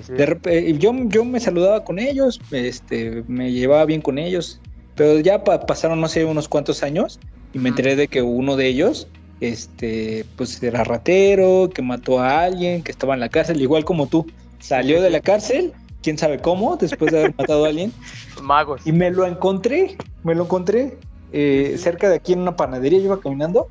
De 0.07 0.76
yo, 0.78 0.93
yo 1.07 1.26
me 1.26 1.39
saludaba 1.39 1.84
con 1.84 1.99
ellos, 1.99 2.39
este, 2.51 3.23
me 3.28 3.51
llevaba 3.51 3.86
bien 3.86 4.01
con 4.01 4.17
ellos, 4.17 4.61
pero 4.95 5.19
ya 5.19 5.43
pasaron, 5.43 6.01
no 6.01 6.07
sé, 6.07 6.26
unos 6.26 6.47
cuantos 6.47 6.84
años 6.84 7.19
y 7.53 7.59
me 7.59 7.69
enteré 7.69 7.95
de 7.95 8.07
que 8.07 8.21
uno 8.21 8.57
de 8.57 8.67
ellos, 8.67 9.07
este, 9.39 10.26
pues 10.36 10.61
era 10.61 10.84
ratero, 10.84 11.69
que 11.73 11.82
mató 11.82 12.19
a 12.19 12.43
alguien, 12.43 12.84
que 12.84 12.91
estaba 12.91 13.13
en 13.13 13.21
la 13.21 13.30
cárcel, 13.30 13.61
igual 13.61 13.86
como 13.86 14.07
tú. 14.07 14.26
Salió 14.59 15.01
de 15.01 15.09
la 15.09 15.21
cárcel, 15.21 15.73
quién 16.06 16.20
sabe 16.20 16.38
cómo, 16.38 16.78
después 16.78 17.12
de 17.12 17.18
haber 17.18 17.36
matado 17.36 17.66
a 17.66 17.70
alguien. 17.70 17.91
Magos. 18.39 18.86
Y 18.86 18.91
me 18.91 19.10
lo 19.10 19.26
encontré, 19.26 19.97
me 20.24 20.36
lo 20.36 20.43
encontré 20.43 20.99
eh, 21.34 21.76
cerca 21.80 22.08
de 22.10 22.18
aquí 22.18 22.34
en 22.34 22.41
una 22.41 22.56
panadería, 22.56 22.99
yo 22.99 23.06
iba 23.06 23.20
caminando 23.20 23.68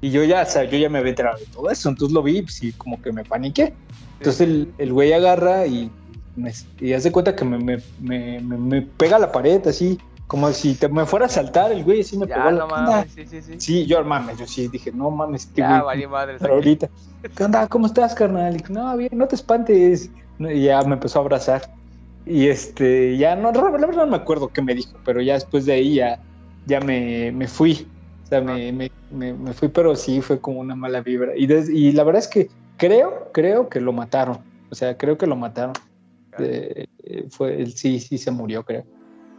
y 0.00 0.10
yo 0.10 0.24
ya, 0.24 0.42
o 0.42 0.46
sea, 0.46 0.64
yo 0.64 0.76
ya 0.78 0.88
me 0.90 0.98
había 0.98 1.10
enterado 1.10 1.38
de 1.38 1.46
todo 1.46 1.70
eso, 1.70 1.88
entonces 1.88 2.12
lo 2.12 2.24
vi, 2.24 2.44
y 2.60 2.72
como 2.72 3.00
que 3.00 3.12
me 3.12 3.24
paniqué. 3.24 3.72
Entonces 4.18 4.40
el, 4.40 4.74
el 4.78 4.92
güey 4.92 5.12
agarra 5.12 5.64
y, 5.68 5.88
me, 6.34 6.52
y 6.80 6.92
hace 6.92 7.12
cuenta 7.12 7.36
que 7.36 7.44
me, 7.44 7.56
me, 7.58 7.80
me, 8.00 8.40
me, 8.40 8.82
pega 8.82 9.16
a 9.16 9.20
la 9.20 9.30
pared 9.30 9.64
así, 9.68 9.96
como 10.26 10.50
si 10.50 10.74
te, 10.74 10.88
me 10.88 11.06
fuera 11.06 11.26
a 11.26 11.28
saltar 11.28 11.70
el 11.70 11.84
güey, 11.84 12.00
así 12.00 12.18
me 12.18 12.26
pegó 12.26 12.50
no 12.50 12.66
mames, 12.66 13.12
sí, 13.12 13.24
sí, 13.26 13.40
sí. 13.42 13.54
Sí, 13.58 13.86
yo 13.86 14.02
mames, 14.02 14.38
yo 14.38 14.46
sí 14.48 14.66
dije, 14.66 14.90
no 14.90 15.08
mames, 15.12 15.44
este 15.44 15.60
ya, 15.60 15.82
güey, 15.82 16.04
madre, 16.08 16.36
pero 16.40 16.54
ahorita, 16.54 16.90
¿qué 17.36 17.44
onda? 17.44 17.68
¿Cómo 17.68 17.86
estás, 17.86 18.12
carnal? 18.12 18.56
Y, 18.56 18.72
no, 18.72 18.96
bien, 18.96 19.10
no 19.12 19.28
te 19.28 19.36
espantes. 19.36 20.10
Y 20.38 20.64
ya 20.64 20.82
me 20.82 20.94
empezó 20.94 21.18
a 21.18 21.22
abrazar. 21.22 21.62
Y 22.24 22.48
este, 22.48 23.16
ya 23.16 23.36
no, 23.36 23.52
la 23.52 23.70
verdad 23.70 23.92
no 23.92 24.06
me 24.06 24.16
acuerdo 24.16 24.48
qué 24.48 24.60
me 24.60 24.74
dijo, 24.74 24.98
pero 25.04 25.22
ya 25.22 25.34
después 25.34 25.64
de 25.64 25.74
ahí 25.74 25.94
ya, 25.94 26.18
ya 26.66 26.80
me, 26.80 27.30
me 27.32 27.46
fui. 27.46 27.86
O 28.24 28.26
sea, 28.28 28.40
me, 28.40 28.72
me, 28.72 28.90
me, 29.12 29.52
fui, 29.52 29.68
pero 29.68 29.94
sí 29.94 30.20
fue 30.20 30.40
como 30.40 30.60
una 30.60 30.74
mala 30.74 31.00
vibra. 31.00 31.32
Y, 31.36 31.44
y 31.44 31.92
la 31.92 32.02
verdad 32.02 32.22
es 32.22 32.28
que 32.28 32.48
creo, 32.76 33.30
creo 33.32 33.68
que 33.68 33.80
lo 33.80 33.92
mataron. 33.92 34.38
O 34.70 34.74
sea, 34.74 34.96
creo 34.96 35.16
que 35.16 35.28
lo 35.28 35.36
mataron. 35.36 35.74
Eh, 36.38 36.86
fue, 37.30 37.66
sí, 37.66 38.00
sí 38.00 38.18
se 38.18 38.30
murió, 38.32 38.64
creo. 38.64 38.84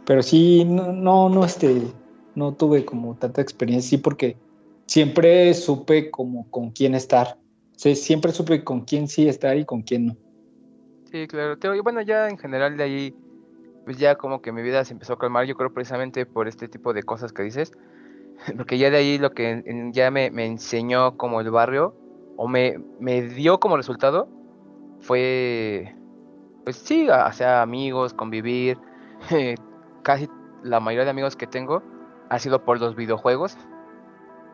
Pero 0.06 0.22
sí, 0.22 0.64
no, 0.64 0.90
no, 0.92 1.28
no, 1.28 1.44
este, 1.44 1.82
no 2.34 2.54
tuve 2.54 2.84
como 2.86 3.14
tanta 3.16 3.42
experiencia, 3.42 3.90
sí, 3.90 3.98
porque 3.98 4.36
siempre 4.86 5.52
supe 5.52 6.10
como 6.10 6.50
con 6.50 6.70
quién 6.70 6.94
estar. 6.94 7.36
O 7.76 7.78
sea, 7.78 7.94
siempre 7.94 8.32
supe 8.32 8.64
con 8.64 8.80
quién 8.80 9.06
sí 9.06 9.28
estar 9.28 9.56
y 9.56 9.66
con 9.66 9.82
quién 9.82 10.06
no. 10.06 10.16
Sí, 11.10 11.26
claro. 11.26 11.56
Y 11.74 11.80
bueno, 11.80 12.02
ya 12.02 12.28
en 12.28 12.36
general 12.36 12.76
de 12.76 12.84
ahí, 12.84 13.14
pues 13.84 13.98
ya 13.98 14.16
como 14.16 14.42
que 14.42 14.52
mi 14.52 14.62
vida 14.62 14.84
se 14.84 14.92
empezó 14.92 15.14
a 15.14 15.18
calmar, 15.18 15.46
yo 15.46 15.56
creo 15.56 15.72
precisamente 15.72 16.26
por 16.26 16.48
este 16.48 16.68
tipo 16.68 16.92
de 16.92 17.02
cosas 17.02 17.32
que 17.32 17.42
dices. 17.42 17.72
Porque 18.56 18.78
ya 18.78 18.90
de 18.90 18.98
ahí 18.98 19.18
lo 19.18 19.32
que 19.32 19.90
ya 19.92 20.10
me, 20.10 20.26
enseñó 20.44 21.16
como 21.16 21.40
el 21.40 21.50
barrio, 21.50 21.94
o 22.36 22.46
me, 22.46 22.78
me 23.00 23.22
dio 23.22 23.58
como 23.58 23.76
resultado, 23.76 24.28
fue, 25.00 25.94
pues 26.64 26.76
sí, 26.76 27.08
o 27.08 27.32
sea, 27.32 27.62
amigos, 27.62 28.14
convivir. 28.14 28.78
casi 30.02 30.28
la 30.62 30.80
mayoría 30.80 31.04
de 31.04 31.10
amigos 31.10 31.36
que 31.36 31.46
tengo 31.46 31.82
ha 32.28 32.38
sido 32.38 32.64
por 32.64 32.80
los 32.80 32.94
videojuegos. 32.94 33.56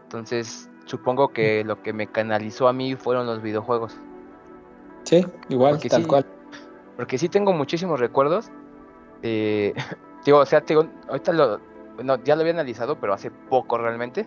Entonces, 0.05 0.70
supongo 0.84 1.28
que 1.28 1.64
lo 1.64 1.82
que 1.82 1.92
me 1.92 2.07
canalizó 2.07 2.68
a 2.68 2.72
mí 2.72 2.94
fueron 2.96 3.26
los 3.26 3.42
videojuegos. 3.42 3.96
Sí, 5.05 5.24
igual, 5.48 5.80
tal 5.80 6.07
cual. 6.07 6.26
Porque 6.97 7.18
sí 7.18 7.28
tengo 7.28 7.53
muchísimos 7.53 8.01
recuerdos. 8.01 8.51
digo, 9.22 10.38
o 10.38 10.47
sea, 10.47 10.62
ahorita 11.09 11.32
lo, 11.32 11.61
bueno, 11.95 12.16
ya 12.24 12.34
lo 12.34 12.40
había 12.42 12.53
analizado, 12.53 12.99
pero 12.99 13.14
hace 13.14 13.30
poco 13.30 13.78
realmente, 13.78 14.26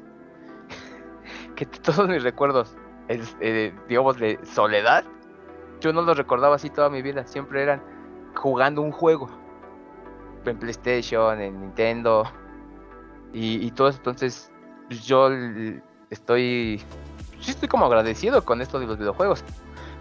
que 1.55 1.65
todos 1.65 2.07
mis 2.07 2.23
recuerdos, 2.23 2.75
eh, 3.09 3.73
digamos, 3.87 4.17
de 4.17 4.39
soledad, 4.45 5.03
yo 5.79 5.93
no 5.93 6.01
los 6.01 6.17
recordaba 6.17 6.55
así 6.55 6.69
toda 6.69 6.89
mi 6.89 7.01
vida, 7.01 7.25
siempre 7.25 7.61
eran 7.61 7.81
jugando 8.35 8.81
un 8.81 8.91
juego, 8.91 9.29
en 10.45 10.57
PlayStation, 10.57 11.41
en 11.41 11.59
Nintendo, 11.59 12.23
y, 13.33 13.69
todo 13.71 13.89
eso, 13.89 13.97
entonces 13.97 14.51
yo 14.89 15.29
estoy, 16.09 16.81
sí 17.39 17.51
estoy 17.51 17.67
como 17.67 17.85
agradecido 17.85 18.43
con 18.43 18.61
esto 18.61 18.79
de 18.79 18.87
los 18.87 18.97
videojuegos, 18.97 19.43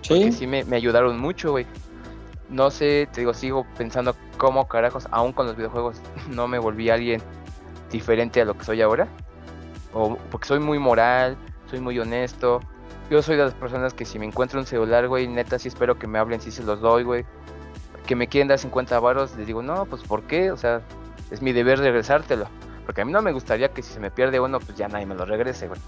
sí, 0.03 0.09
porque 0.09 0.33
sí 0.33 0.47
me, 0.47 0.65
me 0.65 0.77
ayudaron 0.77 1.19
mucho, 1.19 1.51
güey. 1.51 1.67
No 2.49 2.71
sé, 2.71 3.09
te 3.13 3.23
digo, 3.23 3.35
sigo 3.35 3.67
pensando 3.77 4.15
cómo 4.39 4.69
carajos, 4.69 5.09
aún 5.11 5.33
con 5.33 5.47
los 5.47 5.57
videojuegos, 5.57 6.01
no 6.31 6.49
me 6.49 6.59
volví 6.59 6.91
alguien 6.91 7.21
diferente 7.91 8.41
a 8.41 8.45
lo 8.45 8.57
que 8.57 8.65
soy 8.65 8.83
ahora. 8.83 9.09
O 9.93 10.17
porque 10.31 10.49
soy 10.49 10.61
muy 10.61 10.79
moral, 10.79 11.37
soy 11.71 11.81
muy 11.81 11.99
honesto. 11.99 12.61
Yo 13.11 13.23
soy 13.23 13.37
de 13.37 13.45
las 13.45 13.55
personas 13.55 13.95
que 13.95 14.05
si 14.05 14.19
me 14.19 14.27
encuentro 14.27 14.59
un 14.59 14.67
celular, 14.67 15.07
güey, 15.09 15.29
neta 15.29 15.59
sí 15.59 15.69
espero 15.69 15.99
que 15.99 16.07
me 16.07 16.19
hablen, 16.19 16.41
si 16.41 16.51
se 16.51 16.63
los 16.63 16.81
doy, 16.81 17.05
güey. 17.05 17.25
Que 18.07 18.17
me 18.17 18.29
quieren 18.29 18.49
dar 18.49 18.59
50 18.59 18.99
varos, 19.01 19.37
les 19.37 19.47
digo, 19.47 19.63
no, 19.63 19.85
pues 19.87 20.03
¿por 20.03 20.23
qué? 20.25 20.51
O 20.51 20.57
sea, 20.57 20.81
es 21.31 21.43
mi 21.43 21.53
deber 21.53 21.79
regresártelo. 21.79 22.49
Porque 22.85 23.01
a 23.01 23.05
mí 23.05 23.13
no 23.13 23.21
me 23.21 23.33
gustaría 23.33 23.69
que 23.71 23.83
si 23.83 23.93
se 23.93 24.01
me 24.01 24.11
pierde 24.11 24.39
uno, 24.39 24.61
pues 24.61 24.79
ya 24.79 24.89
nadie 24.89 25.07
me 25.07 25.15
lo 25.15 25.25
regrese, 25.25 25.67
güey. 25.67 25.81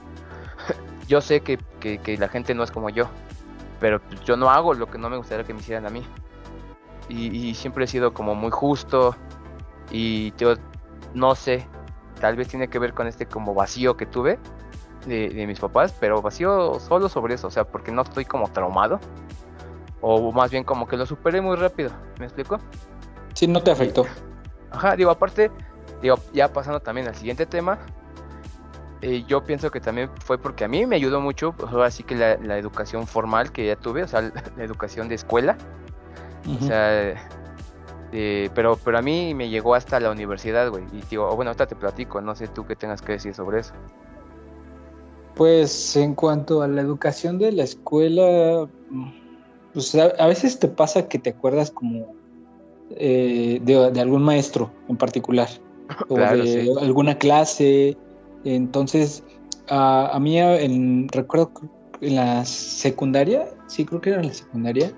yo 1.08 1.20
sé 1.20 1.40
que, 1.40 1.58
que, 1.80 2.18
la 2.18 2.28
gente 2.28 2.54
no 2.54 2.64
es 2.64 2.70
como 2.70 2.90
yo, 2.90 3.08
pero 3.80 4.00
pues, 4.00 4.20
yo 4.22 4.36
no 4.36 4.50
hago 4.50 4.74
lo 4.74 4.86
que 4.86 4.98
no 4.98 5.08
me 5.08 5.16
gustaría 5.16 5.44
que 5.44 5.54
me 5.54 5.60
hicieran 5.60 5.86
a 5.86 5.90
mí. 5.90 6.04
Y, 7.08 7.48
y 7.48 7.54
siempre 7.54 7.84
he 7.84 7.88
sido 7.88 8.12
como 8.12 8.34
muy 8.34 8.50
justo 8.50 9.16
y 9.90 10.34
yo 10.36 10.54
no 11.14 11.34
sé, 11.34 11.66
tal 12.20 12.36
vez 12.36 12.48
tiene 12.48 12.68
que 12.68 12.78
ver 12.78 12.92
con 12.92 13.06
este 13.06 13.26
como 13.26 13.54
vacío 13.54 13.96
que 13.96 14.06
tuve 14.06 14.38
de, 15.06 15.46
mis 15.46 15.58
papás, 15.58 15.94
pero 15.98 16.20
vacío 16.20 16.78
solo 16.80 17.08
sobre 17.08 17.34
eso, 17.34 17.46
o 17.46 17.50
sea, 17.50 17.64
porque 17.64 17.90
no 17.90 18.02
estoy 18.02 18.24
como 18.24 18.50
traumado, 18.50 19.00
o 20.00 20.32
más 20.32 20.50
bien 20.50 20.64
como 20.64 20.86
que 20.86 20.96
lo 20.96 21.06
superé 21.06 21.40
muy 21.40 21.56
rápido, 21.56 21.90
¿me 22.18 22.26
explico? 22.26 22.58
Sí, 23.34 23.46
no 23.46 23.62
te 23.62 23.70
afectó. 23.70 24.06
Ajá, 24.70 24.96
digo, 24.96 25.10
aparte, 25.10 25.50
digo, 26.02 26.16
ya 26.32 26.52
pasando 26.52 26.80
también 26.80 27.08
al 27.08 27.14
siguiente 27.14 27.46
tema, 27.46 27.78
eh, 29.00 29.24
yo 29.26 29.44
pienso 29.44 29.70
que 29.70 29.80
también 29.80 30.10
fue 30.24 30.38
porque 30.38 30.64
a 30.64 30.68
mí 30.68 30.84
me 30.84 30.96
ayudó 30.96 31.20
mucho, 31.20 31.52
pues, 31.52 31.72
así 31.74 32.02
que 32.02 32.16
la, 32.16 32.58
educación 32.58 33.06
formal 33.06 33.52
que 33.52 33.66
ya 33.66 33.76
tuve, 33.76 34.02
o 34.02 34.08
sea, 34.08 34.20
la, 34.56 34.64
educación 34.64 35.08
de 35.08 35.14
escuela, 35.14 35.56
o 36.46 36.64
sea, 36.64 37.14
eh, 38.12 38.48
pero, 38.54 38.78
pero 38.82 38.98
a 38.98 39.02
mí 39.02 39.34
me 39.34 39.48
llegó 39.48 39.74
hasta 39.74 40.00
la 40.00 40.10
universidad, 40.10 40.70
güey. 40.70 40.84
Y 40.92 41.02
digo, 41.10 41.34
bueno, 41.36 41.50
ahorita 41.50 41.66
te 41.66 41.76
platico, 41.76 42.20
no 42.20 42.34
sé 42.34 42.48
tú 42.48 42.66
qué 42.66 42.76
tengas 42.76 43.02
que 43.02 43.12
decir 43.12 43.34
sobre 43.34 43.60
eso. 43.60 43.74
Pues 45.34 45.96
en 45.96 46.14
cuanto 46.14 46.62
a 46.62 46.68
la 46.68 46.80
educación 46.80 47.38
de 47.38 47.52
la 47.52 47.64
escuela, 47.64 48.68
pues 49.72 49.94
a, 49.94 50.26
veces 50.26 50.58
te 50.58 50.68
pasa 50.68 51.06
que 51.08 51.18
te 51.18 51.30
acuerdas 51.30 51.70
como 51.70 52.14
eh, 52.90 53.60
de, 53.62 54.00
algún 54.00 54.22
maestro 54.22 54.70
en 54.88 54.96
particular, 54.96 55.48
o 56.08 56.16
de 56.16 56.74
alguna 56.80 57.18
clase. 57.18 57.96
Entonces, 58.44 59.22
a, 59.68 60.08
a 60.08 60.18
mí 60.18 60.38
en, 60.40 61.08
recuerdo 61.08 61.52
en 62.00 62.16
la 62.16 62.44
secundaria, 62.44 63.48
sí 63.66 63.84
creo 63.84 64.00
que 64.00 64.10
era 64.10 64.20
en 64.20 64.28
la 64.28 64.34
secundaria, 64.34 64.92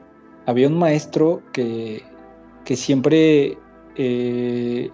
había 0.51 0.69
un 0.69 0.79
maestro 0.79 1.43
que, 1.53 2.03
que 2.65 2.77
siempre 2.77 3.59
eh, 3.97 4.91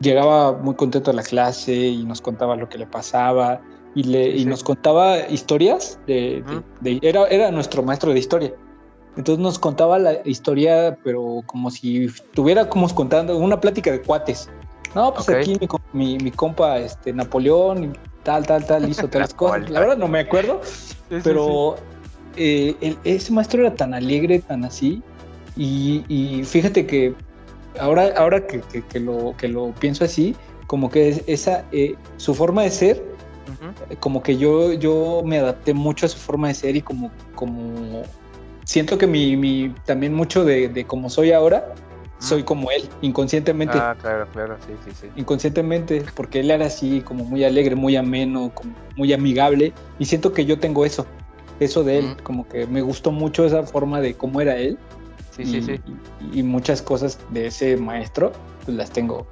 llegaba 0.00 0.52
muy 0.52 0.74
contento 0.74 1.10
a 1.10 1.14
la 1.14 1.22
clase 1.22 1.74
y 1.74 2.04
nos 2.04 2.20
contaba 2.20 2.56
lo 2.56 2.68
que 2.68 2.78
le 2.78 2.86
pasaba 2.86 3.60
y, 3.94 4.04
le, 4.04 4.36
y 4.36 4.44
nos 4.44 4.62
contaba 4.62 5.18
historias 5.28 5.98
de, 6.06 6.44
era, 7.02 7.26
era 7.26 7.50
nuestro 7.50 7.82
maestro 7.82 8.12
de 8.12 8.18
historia. 8.18 8.54
Entonces 9.16 9.42
nos 9.42 9.58
contaba 9.58 9.98
la 9.98 10.20
historia, 10.24 10.96
pero 11.02 11.42
como 11.46 11.70
si 11.70 12.04
estuviera 12.04 12.68
como 12.68 12.88
contando 12.94 13.36
una 13.36 13.60
plática 13.60 13.90
de 13.90 14.00
cuates. 14.00 14.48
No, 14.94 15.12
pues 15.12 15.28
aquí 15.28 15.58
mi, 15.92 16.18
mi, 16.18 16.30
compa 16.30 16.78
este, 16.78 17.12
Napoleón, 17.12 17.98
tal, 18.22 18.46
tal, 18.46 18.64
tal, 18.64 18.88
hizo 18.88 19.08
tres 19.10 19.34
cosas. 19.34 19.68
La 19.70 19.80
verdad 19.80 19.98
no 19.98 20.06
me 20.06 20.20
acuerdo, 20.20 20.60
pero 21.24 21.76
eh, 22.38 22.96
ese 23.04 23.32
maestro 23.32 23.60
era 23.60 23.74
tan 23.74 23.94
alegre, 23.94 24.38
tan 24.38 24.64
así. 24.64 25.02
Y, 25.56 26.42
fíjate 26.44 26.86
que 26.86 27.14
ahora, 27.80 28.12
ahora 28.16 28.46
que, 28.46 28.62
lo, 29.00 29.34
que 29.36 29.48
lo 29.48 29.72
pienso 29.72 30.04
así, 30.04 30.36
como 30.68 30.90
que 30.90 31.22
esa, 31.26 31.64
eh, 31.72 31.96
su 32.16 32.34
forma 32.34 32.62
de 32.62 32.70
ser, 32.70 33.02
como 34.00 34.22
que 34.22 34.36
yo, 34.36 34.72
yo 34.74 35.22
me 35.24 35.38
adapté 35.38 35.74
mucho 35.74 36.06
a 36.06 36.08
su 36.08 36.18
forma 36.18 36.48
de 36.48 36.54
ser 36.54 36.76
y 36.76 36.82
como, 36.82 37.10
como 37.34 38.02
siento 38.64 38.98
que 38.98 39.06
mi, 39.06 39.36
mi 39.36 39.74
también 39.86 40.14
mucho 40.14 40.44
de, 40.44 40.68
de 40.68 40.84
cómo 40.84 41.08
soy 41.08 41.32
ahora, 41.32 41.74
soy 42.18 42.42
como 42.42 42.70
él, 42.70 42.88
inconscientemente. 43.00 43.78
Ah, 43.78 43.96
claro, 43.98 44.26
claro, 44.32 44.56
sí, 44.66 44.72
sí, 44.84 44.90
sí. 45.00 45.06
Inconscientemente, 45.16 46.04
porque 46.14 46.40
él 46.40 46.50
era 46.50 46.66
así, 46.66 47.00
como 47.00 47.24
muy 47.24 47.44
alegre, 47.44 47.76
muy 47.76 47.96
ameno, 47.96 48.50
como 48.54 48.74
muy 48.96 49.12
amigable, 49.12 49.72
y 49.98 50.04
siento 50.04 50.32
que 50.32 50.44
yo 50.44 50.58
tengo 50.58 50.84
eso, 50.84 51.06
eso 51.60 51.84
de 51.84 51.98
él, 51.98 52.16
como 52.22 52.48
que 52.48 52.66
me 52.66 52.80
gustó 52.80 53.10
mucho 53.10 53.44
esa 53.44 53.64
forma 53.64 54.00
de 54.00 54.14
cómo 54.14 54.40
era 54.40 54.56
él. 54.56 54.78
Sí, 55.30 55.44
sí, 55.44 55.62
sí. 55.62 55.80
Y, 56.32 56.42
muchas 56.42 56.82
cosas 56.82 57.18
de 57.30 57.46
ese 57.46 57.76
maestro, 57.76 58.32
pues 58.64 58.76
las 58.76 58.90
tengo, 58.90 59.26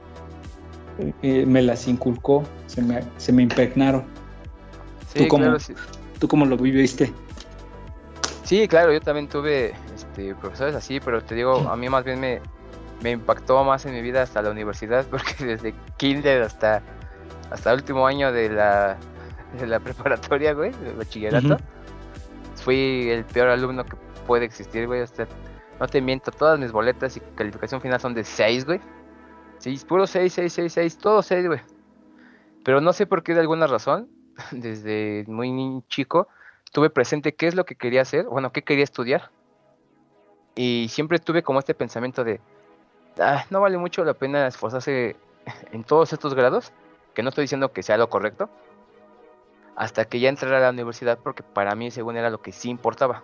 eh, 1.23 1.45
me 1.47 1.63
las 1.63 1.89
inculcó, 1.89 2.45
se 2.67 2.81
me, 2.83 3.03
se 3.17 3.33
me 3.33 3.43
impregnaron. 3.43 4.05
Sí, 5.13 5.21
¿Tú, 5.21 5.29
cómo, 5.29 5.45
claro, 5.45 5.59
sí. 5.59 5.75
¿Tú 6.21 6.29
cómo 6.29 6.47
lo 6.47 6.57
viviste? 6.57 7.13
Sí, 8.45 8.69
claro, 8.69 8.93
yo 8.93 9.01
también 9.01 9.29
tuve 9.29 9.75
este, 9.95 10.35
profesores 10.37 10.77
así, 10.77 11.01
pero 11.01 11.23
te 11.23 11.35
digo, 11.35 11.69
a 11.69 11.77
mí 11.77 11.89
más 11.89 12.05
bien 12.05 12.21
me, 12.21 12.41
me 13.03 13.11
impactó 13.11 13.63
más 13.65 13.85
en 13.87 13.93
mi 13.93 14.03
vida 14.03 14.23
hasta 14.23 14.43
la 14.43 14.51
universidad, 14.51 15.05
porque 15.11 15.45
desde 15.45 15.75
kinder 15.97 16.43
hasta, 16.43 16.83
hasta 17.51 17.73
el 17.73 17.81
último 17.81 18.07
año 18.07 18.33
de 18.33 18.49
la, 18.49 18.97
de 19.59 19.67
la 19.67 19.81
preparatoria, 19.81 20.53
güey, 20.53 20.71
del 20.73 20.95
bachillerato, 20.95 21.59
fui 22.67 23.09
el 23.11 23.25
peor 23.25 23.49
alumno 23.49 23.85
que 23.85 23.95
puede 24.27 24.45
existir, 24.45 24.89
güey. 24.89 25.05
No 25.79 25.87
te 25.87 26.01
miento, 26.01 26.33
todas 26.33 26.59
mis 26.59 26.73
boletas 26.73 27.17
y 27.17 27.21
calificación 27.37 27.81
final 27.81 28.01
son 28.01 28.13
de 28.13 28.25
6, 28.25 28.65
güey. 28.65 28.81
Sí, 29.59 29.81
puro 29.87 30.05
6, 30.05 30.33
6, 30.33 30.53
6, 30.53 30.73
6, 30.73 30.99
todo 30.99 31.23
6, 31.23 31.47
güey. 31.47 31.61
Pero 32.65 32.81
no 32.81 32.93
sé 32.93 33.07
por 33.07 33.23
qué 33.23 33.35
de 33.35 33.41
alguna 33.41 33.69
razón, 33.69 34.09
desde 34.51 35.25
muy 35.29 35.81
chico, 35.87 36.27
tuve 36.73 36.91
presente 36.91 37.37
qué 37.37 37.47
es 37.47 37.55
lo 37.55 37.65
que 37.65 37.77
quería 37.77 38.03
hacer, 38.03 38.27
bueno, 38.27 38.51
qué 38.51 38.63
quería 38.63 38.83
estudiar. 38.83 39.31
Y 40.57 40.89
siempre 40.91 41.21
tuve 41.21 41.45
como 41.45 41.61
este 41.61 41.75
pensamiento 41.75 42.25
de, 42.25 42.41
ah, 43.21 43.45
no 43.51 43.61
vale 43.61 43.79
mucho 43.79 44.05
la 44.05 44.15
pena 44.15 44.49
esforzarse 44.49 45.15
en 45.71 45.85
todos 45.85 46.13
estos 46.13 46.35
grados, 46.35 46.73
que 47.15 47.23
no 47.23 47.29
estoy 47.29 47.43
diciendo 47.43 47.71
que 47.71 47.85
sea 47.85 47.97
lo 47.97 48.11
correcto, 48.11 48.51
hasta 49.77 50.07
que 50.07 50.21
ya 50.21 50.31
entrara 50.31 50.57
a 50.57 50.61
la 50.61 50.71
universidad, 50.71 51.19
porque 51.23 51.43
para 51.43 51.75
mí, 51.75 51.91
según 51.91 52.17
era 52.17 52.31
lo 52.31 52.41
que 52.41 52.51
sí 52.53 52.71
importaba. 52.71 53.23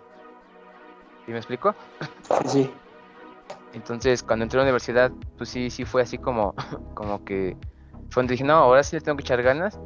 ¿Sí 1.25 1.31
me 1.31 1.37
explico? 1.37 1.73
Sí, 2.21 2.47
sí. 2.47 2.73
Entonces, 3.73 4.21
cuando 4.21 4.43
entré 4.43 4.59
a 4.59 4.63
la 4.63 4.65
universidad, 4.65 5.11
pues 5.37 5.49
sí, 5.49 5.71
sí 5.71 5.83
fue 5.83 6.03
así 6.03 6.17
como, 6.17 6.53
como 6.93 7.25
que 7.25 7.57
fue 8.09 8.21
donde 8.21 8.33
dije, 8.33 8.43
no, 8.43 8.53
ahora 8.53 8.83
sí 8.83 8.95
le 8.95 9.01
tengo 9.01 9.17
que 9.17 9.23
echar 9.23 9.41
ganas. 9.41 9.79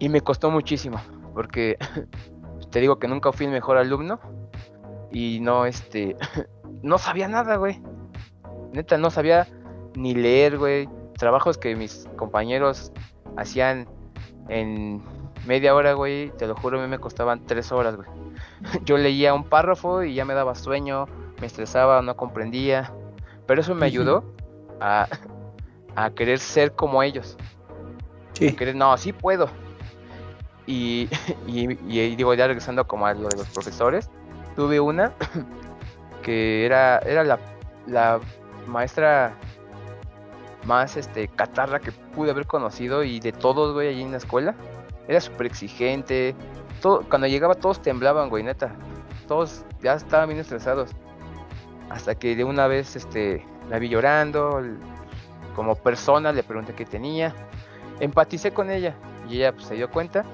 Y 0.00 0.08
me 0.08 0.20
costó 0.20 0.50
muchísimo, 0.50 1.00
porque 1.32 1.78
te 2.70 2.80
digo 2.80 2.98
que 2.98 3.06
nunca 3.06 3.32
fui 3.32 3.46
el 3.46 3.52
mejor 3.52 3.76
alumno 3.76 4.18
y 5.12 5.38
no, 5.40 5.64
este, 5.64 6.16
no 6.82 6.98
sabía 6.98 7.28
nada, 7.28 7.56
güey. 7.56 7.80
Neta, 8.72 8.98
no 8.98 9.10
sabía 9.10 9.46
ni 9.94 10.14
leer, 10.14 10.58
güey. 10.58 10.88
Trabajos 11.18 11.56
que 11.56 11.76
mis 11.76 12.08
compañeros 12.16 12.90
hacían 13.36 13.86
en 14.48 15.04
media 15.46 15.74
hora, 15.74 15.94
güey, 15.94 16.30
te 16.30 16.46
lo 16.46 16.54
juro, 16.54 16.78
a 16.78 16.82
mí 16.82 16.88
me 16.88 16.98
costaban 16.98 17.46
tres 17.46 17.72
horas, 17.72 17.96
güey. 17.96 18.08
Yo 18.84 18.98
leía 18.98 19.34
un 19.34 19.44
párrafo 19.44 20.02
y 20.02 20.14
ya 20.14 20.24
me 20.24 20.34
daba 20.34 20.54
sueño, 20.54 21.06
me 21.40 21.46
estresaba, 21.46 22.02
no 22.02 22.16
comprendía. 22.16 22.92
Pero 23.46 23.60
eso 23.60 23.74
me 23.74 23.86
ayudó 23.86 24.24
a, 24.80 25.08
a 25.96 26.10
querer 26.10 26.38
ser 26.38 26.72
como 26.72 27.02
ellos. 27.02 27.36
Sí. 28.34 28.48
A 28.48 28.56
querer, 28.56 28.76
no, 28.76 28.96
sí 28.96 29.12
puedo. 29.12 29.48
Y, 30.66 31.08
y, 31.46 31.72
y, 31.88 32.16
digo, 32.16 32.34
ya 32.34 32.46
regresando 32.46 32.86
como 32.86 33.06
a 33.06 33.14
lo 33.14 33.28
de 33.28 33.36
los 33.36 33.48
profesores, 33.48 34.10
tuve 34.56 34.80
una 34.80 35.12
que 36.22 36.64
era, 36.64 36.98
era 36.98 37.24
la, 37.24 37.38
la 37.86 38.20
maestra 38.66 39.34
más 40.64 40.96
este 40.96 41.28
catarra 41.28 41.80
que 41.80 41.90
pude 41.92 42.30
haber 42.30 42.46
conocido 42.46 43.02
y 43.02 43.20
de 43.20 43.32
todos, 43.32 43.74
güey, 43.74 43.88
allí 43.88 44.02
en 44.02 44.12
la 44.12 44.18
escuela. 44.18 44.54
Era 45.08 45.20
súper 45.20 45.46
exigente. 45.46 46.34
Todo, 46.80 47.04
cuando 47.08 47.26
llegaba 47.26 47.54
todos 47.54 47.80
temblaban, 47.82 48.28
güey, 48.28 48.42
neta. 48.42 48.74
Todos 49.28 49.64
ya 49.82 49.94
estaban 49.94 50.28
bien 50.28 50.40
estresados. 50.40 50.90
Hasta 51.90 52.14
que 52.14 52.34
de 52.36 52.44
una 52.44 52.66
vez 52.66 52.96
este, 52.96 53.44
la 53.68 53.78
vi 53.78 53.88
llorando. 53.88 54.62
Como 55.54 55.74
persona 55.74 56.32
le 56.32 56.42
pregunté 56.42 56.74
qué 56.74 56.84
tenía. 56.84 57.34
Empaticé 58.00 58.52
con 58.52 58.70
ella. 58.70 58.94
Y 59.28 59.36
ella 59.36 59.52
pues, 59.52 59.66
se 59.66 59.74
dio 59.74 59.90
cuenta. 59.90 60.24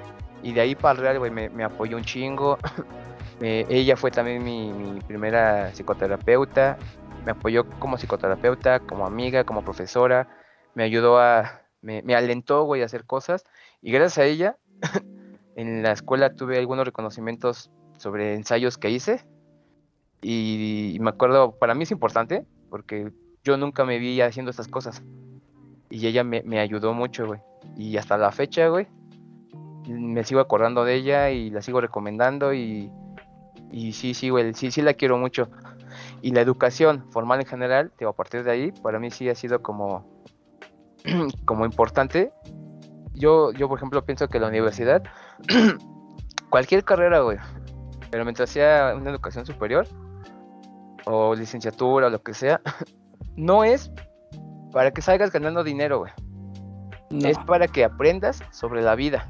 Y 0.43 0.53
de 0.53 0.61
ahí 0.61 0.75
para 0.75 0.93
el 0.93 0.99
real, 0.99 1.19
güey, 1.19 1.31
me, 1.31 1.65
apoyó 1.65 1.97
un 1.97 2.05
chingo. 2.05 2.59
ella 3.41 3.97
fue 3.97 4.11
también 4.11 4.43
mi, 4.45 4.73
mi 4.73 5.01
primera 5.01 5.71
psicoterapeuta 5.73 6.79
me 7.29 7.33
apoyó 7.33 7.69
como 7.79 7.99
psicoterapeuta, 7.99 8.81
como 8.81 9.07
amiga, 9.07 9.45
como 9.45 9.63
profesora, 9.63 10.29
me 10.75 10.83
ayudó 10.83 11.21
a, 11.21 11.61
me, 11.83 12.03
alentó, 12.15 12.65
güey, 12.65 12.81
a 12.81 12.87
hacer 12.87 13.05
cosas. 13.05 13.45
Y 13.83 13.93
gracias 13.93 14.19
a 14.19 14.25
ella, 14.25 14.57
en 15.57 15.83
la 15.83 15.93
escuela 15.93 16.35
tuve 16.35 16.59
algunos 16.59 16.85
reconocimientos 16.85 17.71
sobre 17.99 18.35
ensayos 18.35 18.79
que 18.79 18.91
hice. 18.91 19.25
Y, 20.21 20.97
me 21.01 21.11
acuerdo, 21.11 21.53
para 21.59 21.75
mí 21.75 21.85
es 21.85 21.91
importante, 21.91 22.45
porque 22.71 23.13
yo 23.45 23.57
nunca 23.57 23.85
me 23.85 23.99
vi 23.99 24.21
haciendo 24.21 24.51
estas 24.51 24.69
cosas. 24.69 25.03
Y 25.91 26.07
ella 26.07 26.25
me, 26.25 26.59
ayudó 26.59 26.93
mucho, 26.93 27.27
güey. 27.27 27.41
Y 27.77 27.97
hasta 27.97 28.19
la 28.19 28.33
fecha, 28.33 28.69
güey, 28.69 28.89
me 29.89 30.25
sigo 30.25 30.41
acordando 30.41 30.85
de 30.85 30.95
ella 30.95 31.31
y 31.31 31.51
la 31.51 31.63
sigo 31.63 31.81
recomendando 31.81 32.53
y, 32.53 32.91
y 33.71 33.93
sí, 33.93 34.15
sí, 34.15 34.29
güey, 34.29 34.53
sí, 34.55 34.71
sí 34.71 34.83
la 34.83 34.95
quiero 34.95 35.19
mucho. 35.19 35.49
Y 36.21 36.33
la 36.33 36.41
educación 36.41 37.05
formal 37.11 37.41
en 37.41 37.47
general, 37.47 37.93
digo, 37.99 38.11
a 38.11 38.17
partir 38.17 38.43
de 38.43 38.51
ahí, 38.51 38.73
para 38.83 38.99
mí 38.99 39.11
sí 39.11 39.29
ha 39.29 39.35
sido 39.35 39.63
como, 39.63 40.05
como 41.45 41.65
importante. 41.65 42.33
Yo, 43.19 43.53
yo, 43.53 43.69
por 43.69 43.79
ejemplo, 43.79 44.05
pienso 44.05 44.29
que 44.29 44.39
la 44.39 44.49
universidad, 44.49 45.03
cualquier 46.51 46.85
carrera, 46.85 47.21
güey, 47.21 47.39
pero 48.11 48.25
mientras 48.25 48.51
sea 48.51 48.95
una 48.97 49.11
educación 49.11 49.45
superior, 49.45 49.87
o 51.05 51.35
licenciatura, 51.35 52.07
o 52.07 52.11
lo 52.11 52.23
que 52.23 52.35
sea, 52.35 52.61
no 53.37 53.65
es 53.65 53.91
para 54.73 54.91
que 54.91 55.03
salgas 55.03 55.33
ganando 55.33 55.65
dinero, 55.65 55.99
güey. 55.99 56.13
Es 57.25 57.39
para 57.39 57.67
que 57.67 57.85
aprendas 57.85 58.43
sobre 58.51 58.83
la 58.83 58.95
vida, 58.95 59.27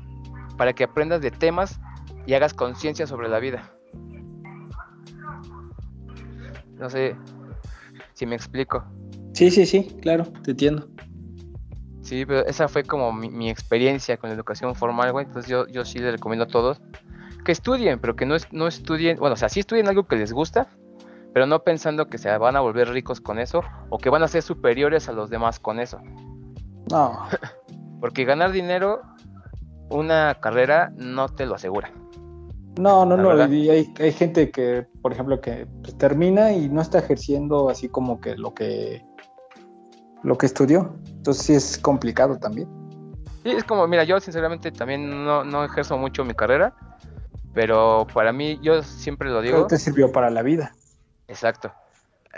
para 0.56 0.72
que 0.72 0.84
aprendas 0.84 1.20
de 1.20 1.30
temas 1.30 1.80
y 2.26 2.34
hagas 2.34 2.52
conciencia 2.52 3.06
sobre 3.06 3.28
la 3.28 3.38
vida. 3.38 3.70
No 6.74 6.90
sé 6.90 7.16
si 8.14 8.26
me 8.26 8.34
explico. 8.34 8.84
Sí, 9.32 9.50
sí, 9.50 9.64
sí, 9.64 9.84
claro, 10.02 10.24
te 10.42 10.50
entiendo. 10.50 10.88
Sí, 12.08 12.24
pero 12.24 12.46
esa 12.46 12.68
fue 12.68 12.84
como 12.84 13.12
mi, 13.12 13.50
experiencia 13.50 14.16
con 14.16 14.30
la 14.30 14.34
educación 14.34 14.74
formal, 14.74 15.12
güey. 15.12 15.26
Entonces 15.26 15.50
yo, 15.50 15.66
yo 15.66 15.84
sí 15.84 15.98
le 15.98 16.10
recomiendo 16.10 16.46
a 16.46 16.48
todos 16.48 16.80
que 17.44 17.52
estudien, 17.52 17.98
pero 17.98 18.16
que 18.16 18.24
no, 18.24 18.34
no 18.50 18.66
estudien, 18.66 19.18
bueno, 19.18 19.34
o 19.34 19.36
sea, 19.36 19.50
sí 19.50 19.60
estudien 19.60 19.88
algo 19.88 20.06
que 20.06 20.16
les 20.16 20.32
gusta, 20.32 20.68
pero 21.34 21.44
no 21.44 21.64
pensando 21.64 22.08
que 22.08 22.16
se 22.16 22.34
van 22.38 22.56
a 22.56 22.60
volver 22.60 22.88
ricos 22.88 23.20
con 23.20 23.38
eso 23.38 23.62
o 23.90 23.98
que 23.98 24.08
van 24.08 24.22
a 24.22 24.28
ser 24.28 24.40
superiores 24.40 25.10
a 25.10 25.12
los 25.12 25.28
demás 25.28 25.60
con 25.60 25.80
eso. 25.80 26.00
No. 26.90 27.26
Porque 28.00 28.24
ganar 28.24 28.52
dinero, 28.52 29.02
una 29.90 30.38
carrera 30.40 30.90
no 30.96 31.28
te 31.28 31.44
lo 31.44 31.56
asegura. 31.56 31.92
No, 32.78 33.04
no, 33.04 33.18
no. 33.18 33.32
hay, 33.32 33.92
hay, 33.98 34.12
gente 34.12 34.50
que, 34.50 34.86
por 35.02 35.12
ejemplo, 35.12 35.42
que 35.42 35.66
pues, 35.82 35.98
termina 35.98 36.52
y 36.52 36.70
no 36.70 36.80
está 36.80 37.00
ejerciendo 37.00 37.68
así 37.68 37.90
como 37.90 38.18
que 38.18 38.34
lo 38.34 38.54
que 38.54 39.04
lo 40.22 40.36
que 40.36 40.46
estudió. 40.46 40.94
Entonces 41.06 41.44
sí 41.44 41.54
es 41.54 41.78
complicado 41.78 42.38
también. 42.38 42.68
Sí, 43.42 43.50
es 43.50 43.64
como, 43.64 43.86
mira, 43.86 44.04
yo 44.04 44.20
sinceramente 44.20 44.72
también 44.72 45.24
no, 45.24 45.44
no 45.44 45.64
ejerzo 45.64 45.96
mucho 45.96 46.24
mi 46.24 46.34
carrera, 46.34 46.74
pero 47.54 48.06
para 48.12 48.32
mí, 48.32 48.58
yo 48.62 48.82
siempre 48.82 49.30
lo 49.30 49.40
digo. 49.40 49.56
Pero 49.56 49.66
te 49.66 49.78
sirvió 49.78 50.12
para 50.12 50.30
la 50.30 50.42
vida. 50.42 50.74
Exacto. 51.28 51.72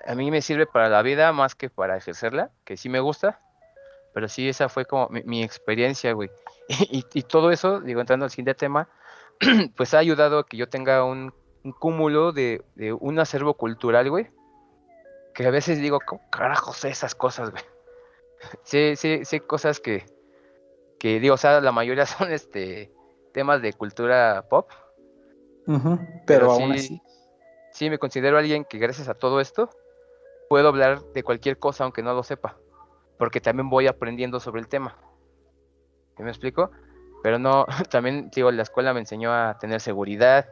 a 0.07 0.15
mí 0.15 0.31
me 0.31 0.43
sirve 0.43 0.67
para 0.67 0.89
la 0.89 1.03
vida 1.03 1.33
más 1.33 1.55
que 1.55 1.71
para 1.71 1.97
ejercerla, 1.97 2.51
que 2.65 2.77
sí 2.77 2.89
me 2.89 3.01
gusta, 3.01 3.41
pero 4.13 4.29
sí 4.29 4.49
esa 4.49 4.69
fue 4.69 4.85
como 4.85 5.09
mi, 5.09 5.43
experiencia, 5.43 6.13
güey. 6.13 6.31
Y, 7.13 7.23
todo 7.23 7.51
eso, 7.51 7.81
digo, 7.81 8.01
entrando 8.01 8.25
al 8.25 8.31
siguiente 8.31 8.55
tema, 8.55 8.89
pues 9.77 9.95
ha 9.95 9.99
ayudado 9.99 10.41
a 10.41 10.47
que 10.47 10.57
yo 10.57 10.69
tenga 10.69 11.05
un, 11.05 11.33
cúmulo 11.79 12.33
de, 12.33 12.63
un 13.01 13.19
acervo 13.19 13.55
cultural, 13.55 14.09
güey, 14.11 14.29
que 15.35 15.47
a 15.47 15.51
veces 15.51 15.79
digo, 15.79 16.01
¿cómo 16.05 16.23
carajo 16.31 16.73
sé 16.73 16.91
esas 16.91 17.15
cosas, 17.15 17.51
güey? 17.51 17.63
Sí, 18.63 18.97
sí, 18.97 19.27
sí, 19.27 19.41
cosas 19.41 19.81
que, 19.81 20.07
que 20.99 21.21
digo, 21.21 21.35
o 21.35 21.37
sea, 21.37 21.61
la 21.61 21.73
mayoría 21.73 22.07
son 22.07 22.33
este 22.33 22.91
temas 23.35 23.61
de 23.61 23.75
cultura 23.75 24.47
pop. 24.49 24.71
pero, 26.27 26.51
aún 26.51 26.73
así. 26.73 27.03
Sí, 27.73 27.91
me 27.91 27.99
considero 27.99 28.39
alguien 28.39 28.65
que 28.65 28.79
gracias 28.79 29.09
a 29.09 29.15
todo 29.15 29.41
esto 29.41 29.69
puedo 30.49 30.69
hablar 30.69 31.03
de 31.13 31.23
cualquier 31.23 31.59
cosa 31.59 31.85
aunque 31.85 32.03
no 32.03 32.15
lo 32.15 32.23
sepa. 32.23 32.57
Porque 33.19 33.41
también 33.41 33.69
voy 33.69 33.87
aprendiendo 33.87 34.41
sobre 34.41 34.61
el 34.63 34.69
tema. 34.69 34.97
¿Me 36.19 36.31
explico? 36.31 36.71
Pero 37.23 37.39
no, 37.39 37.67
también, 37.91 38.31
digo, 38.31 38.51
la 38.51 38.63
escuela 38.63 38.93
me 38.93 39.01
enseñó 39.01 39.33
a 39.33 39.59
tener 39.59 39.81
seguridad, 39.81 40.49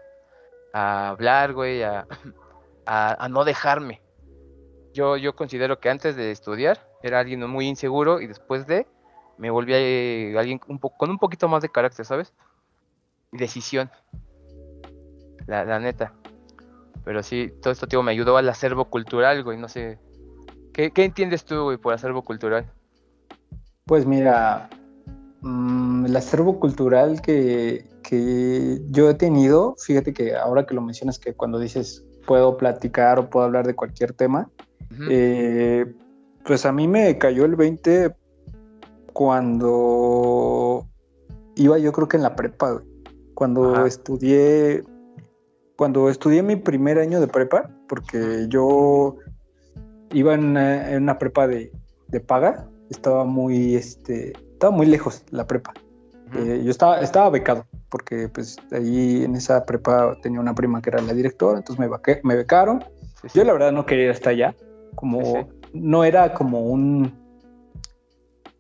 a 0.72 1.08
hablar, 1.08 1.52
güey, 1.52 1.82
a, 1.82 2.06
a, 2.86 3.28
no 3.28 3.44
dejarme. 3.44 4.02
Yo, 4.94 5.16
yo 5.16 5.36
considero 5.36 5.80
que 5.80 5.90
antes 5.90 6.16
de 6.16 6.30
estudiar 6.30 6.88
era 7.02 7.20
alguien 7.20 7.48
muy 7.48 7.66
inseguro 7.66 8.20
y 8.20 8.26
después 8.26 8.66
de 8.66 8.86
me 9.36 9.50
volví 9.50 9.72
a, 9.72 9.78
eh, 9.78 10.34
alguien 10.36 10.58
con 10.58 11.10
un 11.10 11.18
poquito 11.18 11.48
más 11.48 11.62
de 11.62 11.68
carácter, 11.68 12.04
¿sabes? 12.04 12.32
Decisión. 13.30 13.90
La, 15.46 15.64
la 15.64 15.78
neta. 15.78 16.12
Pero 17.04 17.22
sí, 17.22 17.52
todo 17.62 17.72
esto, 17.72 17.86
tío, 17.86 18.02
me 18.02 18.10
ayudó 18.12 18.36
al 18.36 18.48
acervo 18.48 18.86
cultural, 18.86 19.42
güey, 19.42 19.56
no 19.56 19.68
sé. 19.68 19.98
¿Qué, 20.78 20.92
entiendes 20.96 21.44
tú, 21.44 21.64
güey, 21.64 21.76
por 21.76 21.92
acervo 21.92 22.22
cultural? 22.22 22.70
Pues 23.84 24.06
mira, 24.06 24.68
mm, 25.40 26.06
el 26.06 26.16
acervo 26.16 26.60
cultural 26.60 27.20
que, 27.20 27.84
yo 28.90 29.10
he 29.10 29.14
tenido, 29.14 29.74
fíjate 29.84 30.12
que 30.12 30.36
ahora 30.36 30.66
que 30.66 30.74
lo 30.74 30.80
mencionas, 30.80 31.18
que 31.18 31.34
cuando 31.34 31.58
dices 31.58 32.04
puedo 32.26 32.56
platicar 32.56 33.18
o 33.18 33.28
puedo 33.28 33.46
hablar 33.46 33.66
de 33.66 33.74
cualquier 33.74 34.12
tema, 34.12 34.50
eh, 35.10 35.86
pues 36.44 36.66
a 36.66 36.72
mí 36.72 36.88
me 36.88 37.18
cayó 37.18 37.44
el 37.44 37.56
20 37.56 38.14
cuando 39.12 40.86
iba 41.56 41.78
yo 41.78 41.92
creo 41.92 42.08
que 42.08 42.16
en 42.16 42.22
la 42.22 42.36
prepa, 42.36 42.72
güey. 42.72 42.84
Cuando 43.34 43.86
estudié, 43.86 44.82
cuando 45.76 46.08
estudié 46.08 46.42
mi 46.42 46.56
primer 46.56 46.98
año 46.98 47.20
de 47.20 47.28
prepa, 47.28 47.70
porque 47.88 48.46
yo 48.48 49.16
iba 50.12 50.34
en 50.34 50.56
una, 51.02 51.18
prepa 51.18 51.46
de, 51.46 51.70
paga, 52.26 52.66
estaba 52.90 53.24
muy, 53.24 53.76
este, 53.76 54.32
estaba 54.52 54.72
muy 54.72 54.86
lejos 54.86 55.24
la 55.30 55.46
prepa. 55.46 55.72
Eh, 56.34 56.62
yo 56.64 56.70
estaba, 56.70 57.00
estaba 57.00 57.30
becado, 57.30 57.64
porque 57.88 58.28
pues 58.28 58.56
ahí 58.72 59.24
en 59.24 59.36
esa 59.36 59.64
prepa 59.64 60.16
tenía 60.20 60.40
una 60.40 60.54
prima 60.54 60.82
que 60.82 60.90
era 60.90 61.00
la 61.00 61.14
directora, 61.14 61.58
entonces 61.58 61.78
me, 61.78 61.88
me 62.24 62.36
becaron. 62.36 62.84
Yo 63.34 63.44
la 63.44 63.52
verdad 63.52 63.72
no 63.72 63.86
quería 63.86 64.06
ir 64.06 64.10
hasta 64.10 64.30
allá, 64.30 64.54
como 64.94 65.48
no 65.72 66.04
era 66.04 66.34
como 66.34 66.60
un 66.60 67.12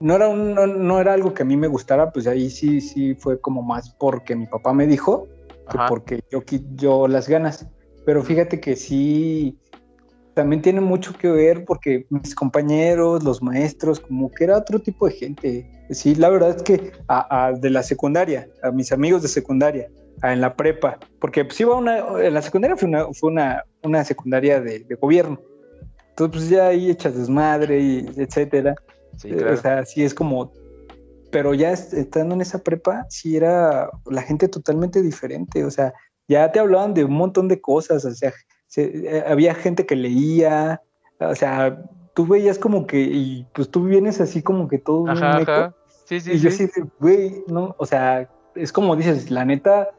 no 0.00 0.14
era, 0.14 0.32
no, 0.32 1.00
era 1.00 1.12
algo 1.12 1.34
que 1.34 1.42
a 1.42 1.46
mí 1.46 1.56
me 1.56 1.66
gustara, 1.66 2.12
pues 2.12 2.26
ahí 2.28 2.50
sí, 2.50 2.80
sí 2.80 3.14
fue 3.14 3.40
como 3.40 3.62
más 3.62 3.90
porque 3.98 4.36
mi 4.36 4.46
papá 4.46 4.72
me 4.72 4.86
dijo 4.86 5.26
que 5.70 5.78
porque 5.88 6.20
yo, 6.30 6.42
yo 6.76 7.08
las 7.08 7.28
ganas. 7.28 7.66
Pero 8.06 8.22
fíjate 8.22 8.60
que 8.60 8.76
sí, 8.76 9.58
también 10.34 10.62
tiene 10.62 10.80
mucho 10.80 11.12
que 11.14 11.28
ver 11.28 11.64
porque 11.64 12.06
mis 12.10 12.32
compañeros, 12.34 13.24
los 13.24 13.42
maestros, 13.42 13.98
como 13.98 14.30
que 14.30 14.44
era 14.44 14.56
otro 14.56 14.78
tipo 14.78 15.06
de 15.06 15.12
gente. 15.12 15.70
Sí, 15.90 16.14
la 16.14 16.28
verdad 16.28 16.50
es 16.56 16.62
que 16.62 16.92
a, 17.08 17.52
de 17.58 17.70
la 17.70 17.82
secundaria, 17.82 18.48
a 18.62 18.70
mis 18.70 18.92
amigos 18.92 19.22
de 19.22 19.28
secundaria, 19.28 19.88
en 20.22 20.40
la 20.40 20.54
prepa, 20.54 20.98
porque 21.20 21.44
pues 21.44 21.60
iba 21.60 21.74
una, 21.74 21.98
en 22.20 22.34
la 22.34 22.42
secundaria 22.42 22.76
fue 22.76 22.88
una, 22.88 23.06
fue 23.12 23.30
una, 23.30 23.64
una 23.82 24.04
secundaria 24.04 24.60
de, 24.60 24.80
de, 24.80 24.94
gobierno. 24.94 25.40
Entonces, 26.18 26.40
pues 26.40 26.50
ya 26.50 26.66
ahí 26.68 26.90
echas 26.90 27.16
desmadre 27.16 27.78
y 27.78 28.06
etcétera. 28.16 28.74
Eh, 29.22 29.44
o 29.52 29.56
sea, 29.56 29.84
sí 29.84 30.02
es 30.02 30.12
como, 30.12 30.52
pero 31.30 31.54
ya 31.54 31.70
estando 31.70 32.34
en 32.34 32.40
esa 32.40 32.58
prepa, 32.58 33.06
sí 33.08 33.36
era 33.36 33.88
la 34.06 34.22
gente 34.22 34.48
totalmente 34.48 35.00
diferente, 35.00 35.64
o 35.64 35.70
sea, 35.70 35.94
ya 36.26 36.50
te 36.50 36.58
hablaban 36.58 36.94
de 36.94 37.04
un 37.04 37.14
montón 37.14 37.46
de 37.46 37.60
cosas, 37.60 38.04
o 38.04 38.10
sea, 38.12 38.32
eh, 38.76 39.24
había 39.26 39.54
gente 39.54 39.86
que 39.86 39.94
leía, 39.94 40.82
o 41.20 41.34
sea, 41.34 41.82
tú 42.14 42.26
veías 42.26 42.58
como 42.58 42.86
que, 42.86 43.00
y 43.00 43.46
pues 43.54 43.70
tú 43.70 43.84
vienes 43.84 44.20
así 44.20 44.42
como 44.42 44.66
que 44.68 44.78
todo 44.78 45.08
ajá, 45.08 45.74
Sí, 46.04 46.20
sí, 46.20 46.32
y 46.32 46.38
yo 46.38 46.50
sí, 46.50 46.68
güey, 46.98 47.44
no, 47.48 47.76
o 47.78 47.86
sea, 47.86 48.28
es 48.54 48.72
como 48.72 48.96
dices, 48.96 49.30
la 49.30 49.44
neta, 49.44 49.90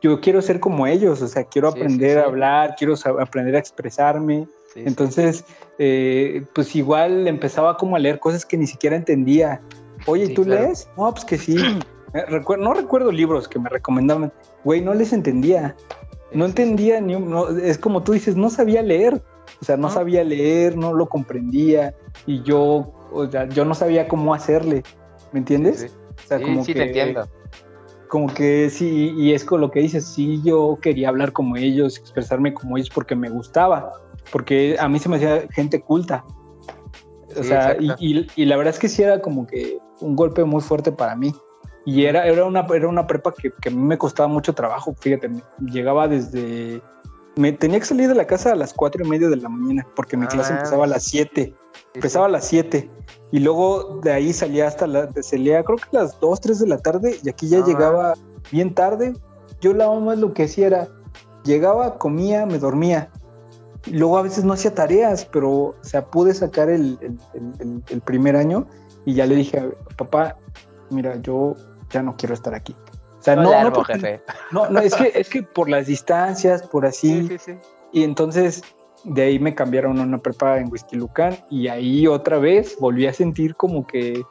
yo 0.00 0.20
quiero 0.20 0.40
ser 0.40 0.60
como 0.60 0.86
ellos, 0.86 1.20
o 1.20 1.26
sea, 1.26 1.44
quiero 1.44 1.68
aprender 1.68 2.18
a 2.18 2.24
hablar, 2.24 2.76
quiero 2.78 2.94
aprender 3.18 3.56
a 3.56 3.58
expresarme, 3.58 4.46
entonces, 4.74 5.44
eh, 5.78 6.44
pues 6.54 6.74
igual 6.74 7.28
empezaba 7.28 7.76
como 7.76 7.96
a 7.96 7.98
leer 7.98 8.18
cosas 8.18 8.44
que 8.44 8.56
ni 8.56 8.66
siquiera 8.66 8.96
entendía. 8.96 9.60
Oye, 10.06 10.28
¿tú 10.28 10.44
lees? 10.44 10.88
No, 10.96 11.12
pues 11.12 11.24
que 11.24 11.38
sí. 11.38 11.56
No 12.60 12.74
recuerdo 12.74 13.10
libros 13.10 13.48
que 13.48 13.58
me 13.58 13.68
recomendaban. 13.68 14.32
Güey, 14.62 14.80
no 14.80 14.94
les 14.94 15.12
entendía. 15.12 15.74
No 16.32 16.44
entendía 16.44 17.00
ni 17.00 17.16
es 17.60 17.76
como 17.76 18.04
tú 18.04 18.12
dices, 18.12 18.36
no 18.36 18.50
sabía 18.50 18.82
leer. 18.82 19.20
O 19.60 19.64
sea, 19.64 19.76
no 19.76 19.90
sabía 19.90 20.22
leer, 20.22 20.76
no 20.76 20.94
lo 20.94 21.08
comprendía. 21.08 21.92
Y 22.24 22.40
yo, 22.44 22.92
o 23.12 23.28
sea, 23.28 23.48
yo 23.48 23.64
no 23.64 23.74
sabía 23.74 24.06
cómo 24.06 24.32
hacerle. 24.32 24.84
¿Me 25.32 25.40
entiendes? 25.40 25.92
O 26.24 26.28
sea, 26.28 26.40
como 26.40 26.64
sí, 26.64 26.72
te 26.72 26.84
entiendo 26.84 27.28
como 28.14 28.32
que 28.32 28.70
sí, 28.70 29.12
y 29.16 29.32
es 29.32 29.44
con 29.44 29.60
lo 29.60 29.72
que 29.72 29.80
dices, 29.80 30.04
sí, 30.04 30.40
yo 30.44 30.78
quería 30.80 31.08
hablar 31.08 31.32
como 31.32 31.56
ellos, 31.56 31.98
expresarme 31.98 32.54
como 32.54 32.76
ellos 32.76 32.88
porque 32.94 33.16
me 33.16 33.28
gustaba, 33.28 33.90
porque 34.30 34.76
a 34.78 34.88
mí 34.88 34.98
se 34.98 35.08
me 35.08 35.16
hacía 35.16 35.46
gente 35.50 35.80
culta. 35.80 36.24
O 37.36 37.42
sea, 37.42 37.76
y, 37.98 38.44
la 38.44 38.56
verdad 38.56 38.74
es 38.74 38.80
que 38.80 38.88
sí 38.88 39.02
era 39.02 39.20
como 39.20 39.46
que 39.46 39.78
un 40.00 40.16
golpe 40.16 40.44
muy 40.44 40.60
fuerte 40.60 40.92
para 40.92 41.16
mí. 41.16 41.34
Y 41.86 42.04
era, 42.04 42.26
era, 42.26 42.44
una, 42.44 42.66
era 42.74 42.88
una 42.88 43.06
prepa 43.06 43.32
que, 43.32 43.50
que 43.60 43.68
a 43.68 43.72
mí 43.72 43.82
me 43.82 43.98
costaba 43.98 44.28
mucho 44.28 44.54
trabajo, 44.54 44.94
fíjate, 44.98 45.30
llegaba 45.60 46.08
desde... 46.08 46.80
Me 47.36 47.52
tenía 47.52 47.80
que 47.80 47.84
salir 47.84 48.08
de 48.08 48.14
la 48.14 48.26
casa 48.26 48.52
a 48.52 48.54
las 48.54 48.72
cuatro 48.72 49.04
y 49.04 49.08
media 49.08 49.28
de 49.28 49.36
la 49.36 49.48
mañana, 49.48 49.86
porque 49.96 50.16
mi 50.16 50.26
clase 50.26 50.52
ah, 50.52 50.56
empezaba 50.56 50.84
a 50.84 50.86
las 50.86 51.02
7. 51.02 51.52
Empezaba 51.94 52.26
a 52.26 52.28
las 52.28 52.46
7. 52.46 52.88
Y 53.32 53.40
luego 53.40 54.00
de 54.02 54.12
ahí 54.12 54.32
salía 54.32 54.68
hasta 54.68 54.86
la... 54.86 55.10
Salía 55.20 55.64
creo 55.64 55.78
que 55.78 55.96
a 55.96 56.02
las 56.02 56.20
2, 56.20 56.40
3 56.40 56.60
de 56.60 56.66
la 56.68 56.78
tarde, 56.78 57.18
y 57.22 57.28
aquí 57.28 57.48
ya 57.48 57.58
ah. 57.58 57.64
llegaba 57.66 58.14
bien 58.52 58.72
tarde. 58.72 59.14
Yo 59.60 59.74
la 59.74 59.90
más 59.90 60.18
lo 60.18 60.32
que 60.32 60.44
hacía 60.44 60.68
era, 60.68 60.88
llegaba, 61.44 61.98
comía, 61.98 62.46
me 62.46 62.58
dormía 62.58 63.10
luego 63.86 64.18
a 64.18 64.22
veces 64.22 64.44
no 64.44 64.52
hacía 64.52 64.74
tareas, 64.74 65.24
pero, 65.24 65.50
o 65.50 65.76
sea, 65.82 66.06
pude 66.06 66.34
sacar 66.34 66.68
el, 66.70 66.98
primer 68.04 68.36
año 68.36 68.66
y 69.04 69.14
ya 69.14 69.26
le 69.26 69.36
dije, 69.36 69.62
papá, 69.96 70.36
mira, 70.90 71.16
yo 71.20 71.54
ya 71.90 72.02
no 72.02 72.16
quiero 72.16 72.34
estar 72.34 72.54
aquí. 72.54 72.74
O 73.18 73.22
sea, 73.24 73.36
no, 73.36 73.70
no, 73.70 73.84
jefe. 73.84 74.20
no, 74.50 74.68
no, 74.68 74.80
es 74.80 74.94
que, 74.94 75.12
es 75.14 75.30
que 75.30 75.42
por 75.42 75.70
las 75.70 75.86
distancias, 75.86 76.62
por 76.62 76.84
así. 76.86 77.22
Sí, 77.22 77.38
sí, 77.38 77.38
sí. 77.38 77.52
Y 77.92 78.02
entonces 78.02 78.62
de 79.04 79.22
ahí 79.22 79.38
me 79.38 79.54
cambiaron 79.54 79.98
a 79.98 80.02
una 80.02 80.18
prepa 80.18 80.58
en 80.58 80.70
Whisky 80.70 80.96
Lucan 80.96 81.36
y 81.50 81.68
ahí 81.68 82.06
otra 82.06 82.38
vez 82.38 82.76
volví 82.80 83.06
a 83.06 83.12
sentir 83.12 83.54
como 83.54 83.86
que 83.86 84.22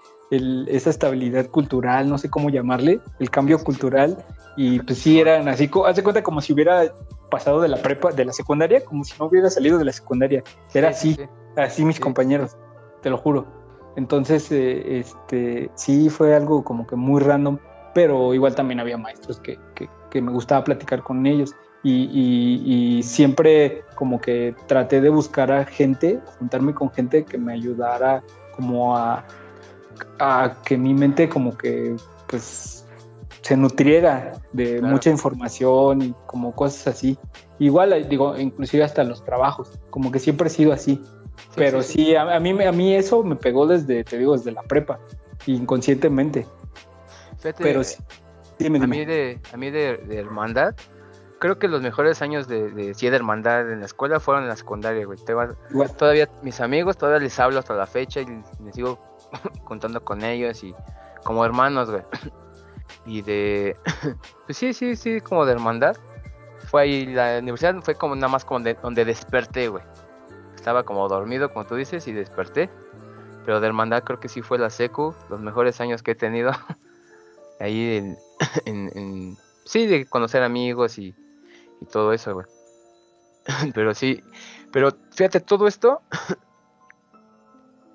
esa 0.68 0.90
estabilidad 0.90 1.48
cultural, 1.48 2.10
no 2.10 2.18
sé 2.18 2.30
cómo 2.30 2.50
llamarle, 2.50 3.00
el 3.20 3.30
cambio 3.30 3.64
cultural. 3.64 4.18
Y 4.58 4.80
pues 4.80 5.00
sí, 5.00 5.20
eran 5.20 5.48
así, 5.48 5.70
haz 5.86 5.96
de 5.96 6.04
cuenta 6.04 6.24
como 6.24 6.42
si 6.42 6.54
hubiera 6.54 6.92
pasado 7.34 7.62
de 7.62 7.68
la 7.68 7.78
prepa, 7.78 8.12
de 8.12 8.26
la 8.26 8.32
secundaria, 8.32 8.86
como 8.86 9.04
si 9.04 9.14
no 9.20 9.26
hubiera 9.26 9.50
salido 9.50 9.80
de 9.80 9.86
la 9.86 9.92
secundaria. 9.92 10.44
Era 10.72 10.90
así, 10.90 11.18
así 11.58 11.84
mis 11.84 12.00
compañeros, 12.00 12.56
te 13.02 13.10
lo 13.10 13.18
juro. 13.18 13.48
Entonces, 13.96 14.52
eh, 14.52 15.00
este, 15.00 15.72
sí 15.74 16.12
fue 16.12 16.36
algo 16.36 16.64
como 16.64 16.86
que 16.86 16.96
muy 16.96 17.20
random, 17.22 17.58
pero 17.96 18.36
igual 18.36 18.54
también 18.54 18.80
había 18.80 19.00
maestros 19.00 19.40
que, 19.40 19.58
que, 19.76 20.22
me 20.22 20.32
gustaba 20.32 20.64
platicar 20.64 21.02
con 21.02 21.26
ellos. 21.26 21.56
Y, 21.82 22.08
y, 22.64 23.02
siempre 23.02 23.84
como 23.96 24.22
que 24.22 24.56
traté 24.68 25.02
de 25.02 25.10
buscar 25.10 25.52
a 25.52 25.66
gente, 25.66 26.22
juntarme 26.38 26.76
con 26.76 26.92
gente 26.92 27.26
que 27.26 27.40
me 27.40 27.54
ayudara 27.54 28.24
como 28.56 28.96
a, 28.96 29.26
a 30.20 30.56
que 30.64 30.78
mi 30.78 30.94
mente 30.94 31.28
como 31.28 31.58
que 31.58 31.96
pues 32.28 32.83
se 33.44 33.58
nutriera 33.58 34.32
de 34.54 34.82
mucha 34.82 35.10
información 35.10 36.02
y 36.02 36.16
como 36.28 36.56
cosas 36.56 36.96
así. 36.96 37.18
Igual, 37.60 38.08
digo, 38.08 38.38
inclusive 38.38 38.84
hasta 38.84 39.04
los 39.04 39.24
trabajos, 39.24 39.80
como 39.90 40.12
que 40.12 40.20
siempre 40.20 40.48
he 40.48 40.50
sido 40.50 40.72
así. 40.72 41.00
Pero 41.56 41.84
sí, 41.84 42.16
a, 42.16 42.40
mí, 42.40 42.64
a 42.64 42.72
mí 42.72 42.96
eso 42.96 43.22
me 43.22 43.36
pegó 43.36 43.68
desde, 43.68 44.04
te 44.06 44.18
digo, 44.18 44.38
desde 44.38 44.52
la 44.52 44.64
prepa, 44.64 45.00
inconscientemente. 45.46 46.48
Pero 47.58 47.84
sí, 47.84 47.98
A 48.66 48.70
mí, 48.70 49.06
de, 49.06 49.42
a 49.52 49.58
mí 49.58 49.70
de, 49.70 50.00
hermandad, 50.12 50.74
creo 51.40 51.60
que 51.60 51.68
los 51.68 51.82
mejores 51.82 52.22
años 52.22 52.48
de, 52.48 52.72
de, 52.72 52.94
sí, 52.94 53.10
de 53.10 53.16
hermandad 53.18 53.70
en 53.70 53.82
la 53.82 53.86
escuela 53.86 54.22
fueron 54.22 54.44
en 54.44 54.50
la 54.50 54.56
secundaria, 54.56 55.06
güey. 55.06 55.20
Todavía 55.98 56.30
mis 56.44 56.62
amigos, 56.62 56.98
todavía 56.98 57.20
les 57.20 57.38
hablo 57.40 57.60
hasta 57.60 57.74
la 57.74 57.88
fecha 57.88 58.22
y 58.22 58.26
me 58.26 58.72
sigo 58.72 59.00
contando 59.66 60.02
con 60.02 60.24
ellos 60.24 60.64
y 60.64 60.74
como 61.26 61.44
hermanos, 61.44 61.92
güey. 61.92 62.04
Y 63.06 63.22
de, 63.22 63.78
pues 64.46 64.58
sí, 64.58 64.74
sí, 64.74 64.96
sí, 64.96 65.22
como 65.22 65.46
de 65.46 65.54
hermandad. 65.54 65.98
Fue 66.70 66.84
ahí, 66.84 67.06
la 67.06 67.40
universidad 67.40 67.76
fue 67.82 67.96
como 67.96 68.16
nada 68.16 68.30
más 68.30 68.46
como 68.46 68.60
donde 68.82 69.06
desperté, 69.06 69.68
güey. 69.68 69.84
Estaba 70.56 70.84
como 70.84 71.08
dormido, 71.08 71.52
como 71.52 71.66
tú 71.66 71.76
dices, 71.76 72.08
y 72.08 72.14
desperté. 72.14 72.70
Pero 73.46 73.60
de 73.60 73.68
hermandad 73.68 74.04
creo 74.04 74.20
que 74.20 74.30
sí 74.30 74.42
fue 74.42 74.58
la 74.58 74.70
secu, 74.70 75.14
los 75.30 75.42
mejores 75.42 75.82
años 75.82 76.02
que 76.02 76.12
he 76.12 76.16
tenido. 76.16 76.52
ahí 77.60 78.16
en, 78.66 78.92
en, 78.96 79.38
sí, 79.66 79.88
de 79.88 80.06
conocer 80.06 80.44
amigos 80.44 80.98
y, 80.98 81.16
y 81.82 81.86
todo 81.86 82.14
eso, 82.14 82.34
güey. 82.34 82.46
pero 83.74 83.94
sí, 83.94 84.24
pero 84.72 84.92
fíjate, 85.12 85.40
todo 85.42 85.68
esto, 85.68 86.02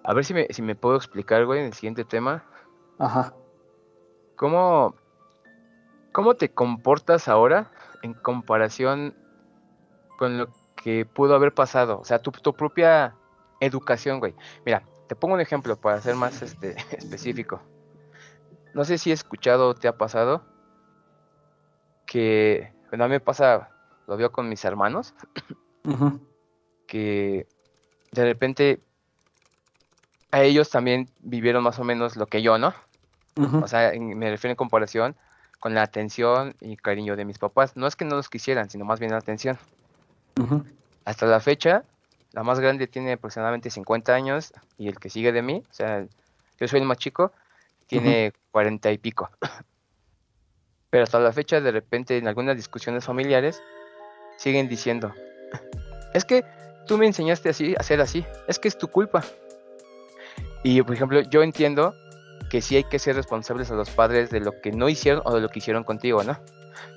a 0.04 0.14
ver 0.14 0.24
si 0.24 0.34
me, 0.34 0.46
si 0.50 0.62
me 0.62 0.74
puedo 0.74 0.96
explicar, 0.96 1.44
güey, 1.46 1.60
en 1.60 1.66
el 1.66 1.72
siguiente 1.72 2.04
tema. 2.04 2.44
Ajá. 2.98 3.34
¿Cómo, 4.38 4.94
¿Cómo 6.12 6.34
te 6.34 6.48
comportas 6.54 7.26
ahora 7.26 7.72
en 8.02 8.14
comparación 8.14 9.16
con 10.16 10.38
lo 10.38 10.48
que 10.76 11.04
pudo 11.04 11.34
haber 11.34 11.52
pasado? 11.52 11.98
O 11.98 12.04
sea, 12.04 12.20
tu, 12.20 12.30
tu 12.30 12.54
propia 12.54 13.16
educación, 13.58 14.20
güey. 14.20 14.36
Mira, 14.64 14.84
te 15.08 15.16
pongo 15.16 15.34
un 15.34 15.40
ejemplo 15.40 15.74
para 15.74 16.00
ser 16.00 16.14
más 16.14 16.40
este, 16.40 16.76
específico. 16.96 17.60
No 18.74 18.84
sé 18.84 18.96
si 18.96 19.10
he 19.10 19.12
escuchado 19.12 19.70
o 19.70 19.74
te 19.74 19.88
ha 19.88 19.98
pasado 19.98 20.44
que, 22.06 22.72
bueno, 22.90 23.04
a 23.04 23.08
mí 23.08 23.14
me 23.14 23.20
pasa, 23.20 23.70
lo 24.06 24.16
veo 24.16 24.30
con 24.30 24.48
mis 24.48 24.64
hermanos, 24.64 25.14
que 26.86 27.48
de 28.12 28.24
repente 28.24 28.84
a 30.30 30.42
ellos 30.42 30.70
también 30.70 31.08
vivieron 31.18 31.64
más 31.64 31.80
o 31.80 31.84
menos 31.84 32.14
lo 32.14 32.26
que 32.26 32.40
yo, 32.40 32.56
¿no? 32.56 32.72
O 33.38 33.68
sea, 33.68 33.92
me 33.96 34.30
refiero 34.30 34.52
en 34.52 34.56
comparación 34.56 35.14
con 35.60 35.74
la 35.74 35.82
atención 35.82 36.54
y 36.60 36.76
cariño 36.76 37.16
de 37.16 37.24
mis 37.24 37.38
papás. 37.38 37.76
No 37.76 37.86
es 37.86 37.96
que 37.96 38.04
no 38.04 38.16
los 38.16 38.28
quisieran, 38.28 38.70
sino 38.70 38.84
más 38.84 39.00
bien 39.00 39.12
la 39.12 39.18
atención. 39.18 39.58
Hasta 41.04 41.26
la 41.26 41.40
fecha, 41.40 41.84
la 42.32 42.42
más 42.42 42.60
grande 42.60 42.86
tiene 42.86 43.12
aproximadamente 43.12 43.70
50 43.70 44.14
años 44.14 44.52
y 44.76 44.88
el 44.88 44.98
que 44.98 45.10
sigue 45.10 45.32
de 45.32 45.42
mí, 45.42 45.62
o 45.68 45.74
sea, 45.74 46.04
yo 46.60 46.68
soy 46.68 46.80
el 46.80 46.86
más 46.86 46.98
chico, 46.98 47.32
tiene 47.86 48.32
40 48.50 48.90
y 48.92 48.98
pico. 48.98 49.30
Pero 50.90 51.04
hasta 51.04 51.18
la 51.18 51.32
fecha, 51.32 51.60
de 51.60 51.70
repente, 51.70 52.16
en 52.16 52.28
algunas 52.28 52.56
discusiones 52.56 53.04
familiares, 53.04 53.62
siguen 54.36 54.68
diciendo, 54.68 55.12
es 56.14 56.24
que 56.24 56.44
tú 56.86 56.98
me 56.98 57.06
enseñaste 57.06 57.48
así, 57.48 57.74
a 57.78 57.82
ser 57.82 58.00
así, 58.00 58.24
es 58.46 58.58
que 58.58 58.68
es 58.68 58.78
tu 58.78 58.88
culpa. 58.88 59.24
Y, 60.62 60.82
por 60.82 60.94
ejemplo, 60.94 61.20
yo 61.20 61.42
entiendo 61.42 61.94
que 62.50 62.60
sí 62.60 62.76
hay 62.76 62.84
que 62.84 62.98
ser 62.98 63.16
responsables 63.16 63.70
a 63.70 63.74
los 63.74 63.90
padres 63.90 64.30
de 64.30 64.40
lo 64.40 64.60
que 64.60 64.72
no 64.72 64.88
hicieron 64.88 65.22
o 65.24 65.34
de 65.34 65.40
lo 65.40 65.48
que 65.48 65.58
hicieron 65.58 65.84
contigo, 65.84 66.22
¿no? 66.24 66.38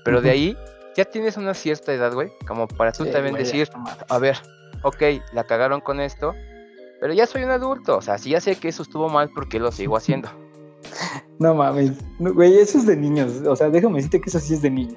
Pero 0.04 0.22
de 0.22 0.30
ahí 0.30 0.58
ya 0.96 1.06
tienes 1.06 1.38
una 1.38 1.54
cierta 1.54 1.94
edad, 1.94 2.14
güey, 2.14 2.32
como 2.48 2.68
para 2.68 2.92
tú 2.92 3.06
también 3.06 3.36
decir, 3.36 3.70
a 4.10 4.18
ver, 4.18 4.38
ok, 4.84 5.02
la 5.34 5.44
cagaron 5.44 5.82
con 5.82 6.00
esto, 6.00 6.34
pero 7.00 7.14
ya 7.14 7.26
soy 7.26 7.44
un 7.44 7.52
adulto, 7.52 7.98
o 7.98 8.02
sea, 8.02 8.18
sí 8.18 8.32
ya 8.32 8.42
sé 8.42 8.56
que 8.56 8.68
eso 8.68 8.84
estuvo 8.84 9.10
mal 9.10 9.30
porque 9.34 9.60
lo 9.60 9.72
sigo 9.72 9.98
haciendo. 9.98 10.30
No 11.40 11.56
mames, 11.56 11.94
güey, 12.20 12.60
eso 12.60 12.78
es 12.78 12.86
de 12.86 12.96
niños, 12.96 13.42
o 13.48 13.56
sea, 13.56 13.68
déjame 13.72 13.96
decirte 13.96 14.22
que 14.22 14.30
eso 14.30 14.40
sí 14.40 14.54
es 14.54 14.62
de 14.62 14.70
niño. 14.70 14.96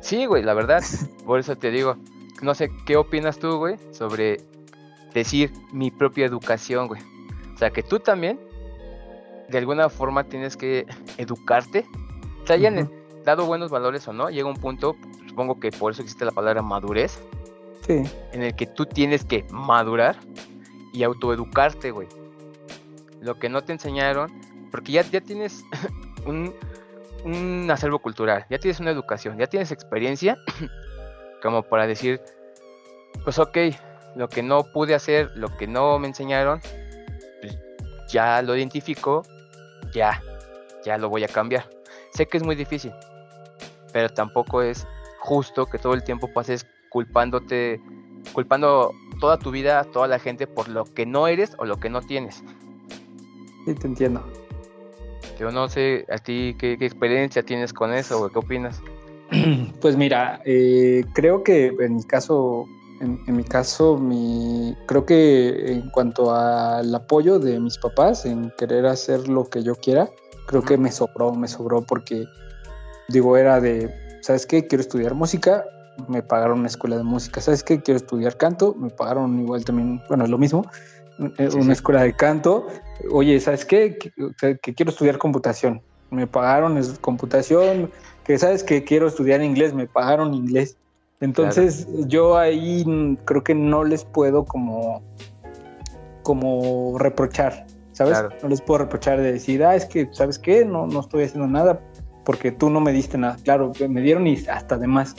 Sí, 0.00 0.26
güey, 0.26 0.42
la 0.42 0.52
verdad, 0.52 0.82
por 1.24 1.38
eso 1.38 1.54
te 1.54 1.70
digo, 1.70 1.96
no 2.42 2.56
sé, 2.56 2.72
¿qué 2.86 2.96
opinas 2.96 3.38
tú, 3.38 3.56
güey, 3.56 3.76
sobre 3.92 4.40
decir 5.14 5.52
mi 5.72 5.92
propia 5.92 6.26
educación, 6.26 6.88
güey? 6.88 7.00
O 7.54 7.58
sea, 7.58 7.70
que 7.70 7.84
tú 7.84 8.00
también, 8.00 8.40
de 9.48 9.58
alguna 9.58 9.88
forma, 9.88 10.24
tienes 10.24 10.56
que 10.56 10.86
educarte, 11.16 11.86
te 12.44 12.52
hayan 12.52 12.90
dado 13.24 13.46
buenos 13.46 13.70
valores 13.70 14.06
o 14.08 14.12
no, 14.12 14.30
llega 14.30 14.48
un 14.48 14.56
punto, 14.56 14.96
supongo 15.26 15.58
que 15.60 15.70
por 15.70 15.92
eso 15.92 16.02
existe 16.02 16.24
la 16.24 16.32
palabra 16.32 16.62
madurez, 16.62 17.20
en 17.88 18.42
el 18.42 18.54
que 18.54 18.66
tú 18.66 18.84
tienes 18.84 19.24
que 19.24 19.46
madurar 19.50 20.16
y 20.92 21.02
autoeducarte, 21.02 21.90
güey. 21.90 22.08
Lo 23.20 23.38
que 23.38 23.48
no 23.48 23.62
te 23.64 23.72
enseñaron, 23.72 24.30
porque 24.70 24.92
ya, 24.92 25.02
ya 25.02 25.20
tienes 25.20 25.64
un, 26.26 26.54
un 27.24 27.68
acervo 27.70 27.98
cultural, 27.98 28.46
ya 28.50 28.58
tienes 28.58 28.80
una 28.80 28.90
educación, 28.90 29.38
ya 29.38 29.46
tienes 29.46 29.72
experiencia, 29.72 30.36
como 31.42 31.62
para 31.62 31.86
decir, 31.86 32.20
pues 33.24 33.38
ok, 33.38 33.56
lo 34.16 34.28
que 34.28 34.42
no 34.42 34.64
pude 34.64 34.94
hacer, 34.94 35.30
lo 35.34 35.56
que 35.56 35.66
no 35.66 35.98
me 35.98 36.08
enseñaron, 36.08 36.60
pues 37.40 37.56
ya 38.10 38.42
lo 38.42 38.56
identifico, 38.56 39.22
ya, 39.92 40.22
ya 40.84 40.98
lo 40.98 41.08
voy 41.08 41.24
a 41.24 41.28
cambiar. 41.28 41.68
Sé 42.12 42.26
que 42.26 42.38
es 42.38 42.42
muy 42.42 42.56
difícil, 42.56 42.92
pero 43.92 44.08
tampoco 44.08 44.62
es 44.62 44.86
justo 45.20 45.66
que 45.66 45.78
todo 45.78 45.94
el 45.94 46.02
tiempo 46.02 46.32
pases 46.32 46.66
culpándote, 46.88 47.80
culpando 48.32 48.92
toda 49.20 49.38
tu 49.38 49.50
vida 49.50 49.80
a 49.80 49.84
toda 49.84 50.08
la 50.08 50.18
gente 50.18 50.46
por 50.46 50.68
lo 50.68 50.84
que 50.84 51.06
no 51.06 51.26
eres 51.26 51.54
o 51.58 51.64
lo 51.64 51.78
que 51.78 51.90
no 51.90 52.00
tienes. 52.00 52.42
Sí, 53.64 53.74
te 53.74 53.86
entiendo. 53.86 54.24
Yo 55.38 55.50
no 55.50 55.68
sé, 55.68 56.04
a 56.10 56.18
ti, 56.18 56.56
¿qué, 56.58 56.72
experiencia 56.80 57.42
tienes 57.42 57.72
con 57.72 57.92
eso 57.92 58.22
o 58.22 58.28
qué 58.28 58.38
opinas? 58.38 58.82
Pues 59.80 59.96
mira, 59.96 60.40
eh, 60.44 61.04
creo 61.12 61.44
que 61.44 61.66
en 61.78 61.96
mi 61.96 62.02
caso, 62.02 62.66
en, 63.00 63.36
mi 63.36 63.44
caso, 63.44 63.96
mi, 63.96 64.76
creo 64.86 65.06
que 65.06 65.72
en 65.72 65.90
cuanto 65.90 66.34
al 66.34 66.94
apoyo 66.94 67.38
de 67.38 67.60
mis 67.60 67.78
papás 67.78 68.24
en 68.24 68.52
querer 68.58 68.86
hacer 68.86 69.28
lo 69.28 69.48
que 69.48 69.62
yo 69.62 69.74
quiera, 69.74 70.08
creo 70.46 70.62
que 70.62 70.76
me 70.76 70.90
sobró, 70.90 71.32
me 71.34 71.48
sobró 71.48 71.82
porque, 71.82 72.24
digo, 73.08 73.36
era 73.36 73.60
de, 73.60 73.92
¿sabes 74.22 74.46
qué? 74.46 74.66
Quiero 74.66 74.82
estudiar 74.82 75.14
música, 75.14 75.64
me 76.06 76.22
pagaron 76.22 76.60
una 76.60 76.68
escuela 76.68 76.96
de 76.96 77.02
música. 77.02 77.40
¿Sabes 77.40 77.62
qué? 77.62 77.80
Quiero 77.80 77.98
estudiar 77.98 78.36
canto, 78.36 78.74
me 78.74 78.90
pagaron 78.90 79.38
igual 79.40 79.64
también, 79.64 80.00
bueno, 80.08 80.24
es 80.24 80.30
lo 80.30 80.38
mismo, 80.38 80.64
eh, 81.38 81.48
una 81.54 81.72
escuela 81.72 82.02
de 82.02 82.14
canto. 82.14 82.66
Oye, 83.10 83.40
¿sabes 83.40 83.64
qué? 83.64 83.98
Que, 83.98 84.74
quiero 84.74 84.90
estudiar 84.90 85.18
computación. 85.18 85.82
Me 86.10 86.26
pagaron 86.26 86.80
computación, 87.00 87.90
que 88.24 88.38
sabes 88.38 88.64
que 88.64 88.84
quiero 88.84 89.08
estudiar 89.08 89.42
inglés, 89.42 89.74
me 89.74 89.86
pagaron 89.86 90.32
inglés. 90.34 90.76
Entonces 91.20 91.88
yo 92.06 92.38
ahí 92.38 92.84
creo 93.24 93.42
que 93.42 93.54
no 93.54 93.84
les 93.84 94.04
puedo 94.04 94.44
como, 94.44 95.02
como 96.22 96.96
reprochar, 96.98 97.66
¿sabes? 97.92 98.18
No 98.42 98.48
les 98.48 98.60
puedo 98.60 98.78
reprochar 98.78 99.20
de 99.20 99.32
decir, 99.32 99.64
ah, 99.64 99.74
es 99.74 99.84
que, 99.84 100.08
¿sabes 100.12 100.38
qué? 100.38 100.64
No, 100.64 100.86
no 100.86 101.00
estoy 101.00 101.24
haciendo 101.24 101.48
nada 101.48 101.80
porque 102.24 102.52
tú 102.52 102.70
no 102.70 102.80
me 102.80 102.92
diste 102.92 103.18
nada. 103.18 103.36
Claro, 103.42 103.72
me 103.88 104.00
dieron 104.00 104.26
y 104.26 104.36
hasta 104.46 104.78
de 104.78 104.86
más 104.86 105.16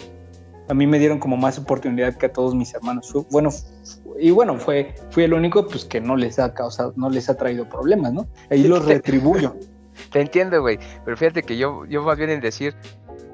a 0.69 0.73
mí 0.75 0.85
me 0.85 0.99
dieron 0.99 1.17
como 1.17 1.35
más 1.35 1.57
oportunidad 1.57 2.15
que 2.15 2.27
a 2.27 2.31
todos 2.31 2.53
mis 2.53 2.73
hermanos. 2.75 3.11
Bueno, 3.31 3.49
y 4.19 4.29
bueno, 4.29 4.57
fue, 4.57 4.93
fui 5.09 5.23
el 5.23 5.33
único 5.33 5.67
pues 5.67 5.83
que 5.83 5.99
no 5.99 6.15
les 6.15 6.37
ha 6.37 6.53
causado, 6.53 6.93
no 6.95 7.09
les 7.09 7.27
ha 7.27 7.35
traído 7.35 7.67
problemas, 7.67 8.13
¿no? 8.13 8.27
Ahí 8.51 8.63
los 8.67 8.85
retribuyo. 8.85 9.55
Te 10.11 10.21
entiendo, 10.21 10.61
güey, 10.61 10.79
pero 11.03 11.17
fíjate 11.17 11.43
que 11.43 11.57
yo, 11.57 11.85
yo 11.85 12.03
más 12.03 12.17
bien 12.17 12.29
en 12.29 12.39
decir, 12.39 12.75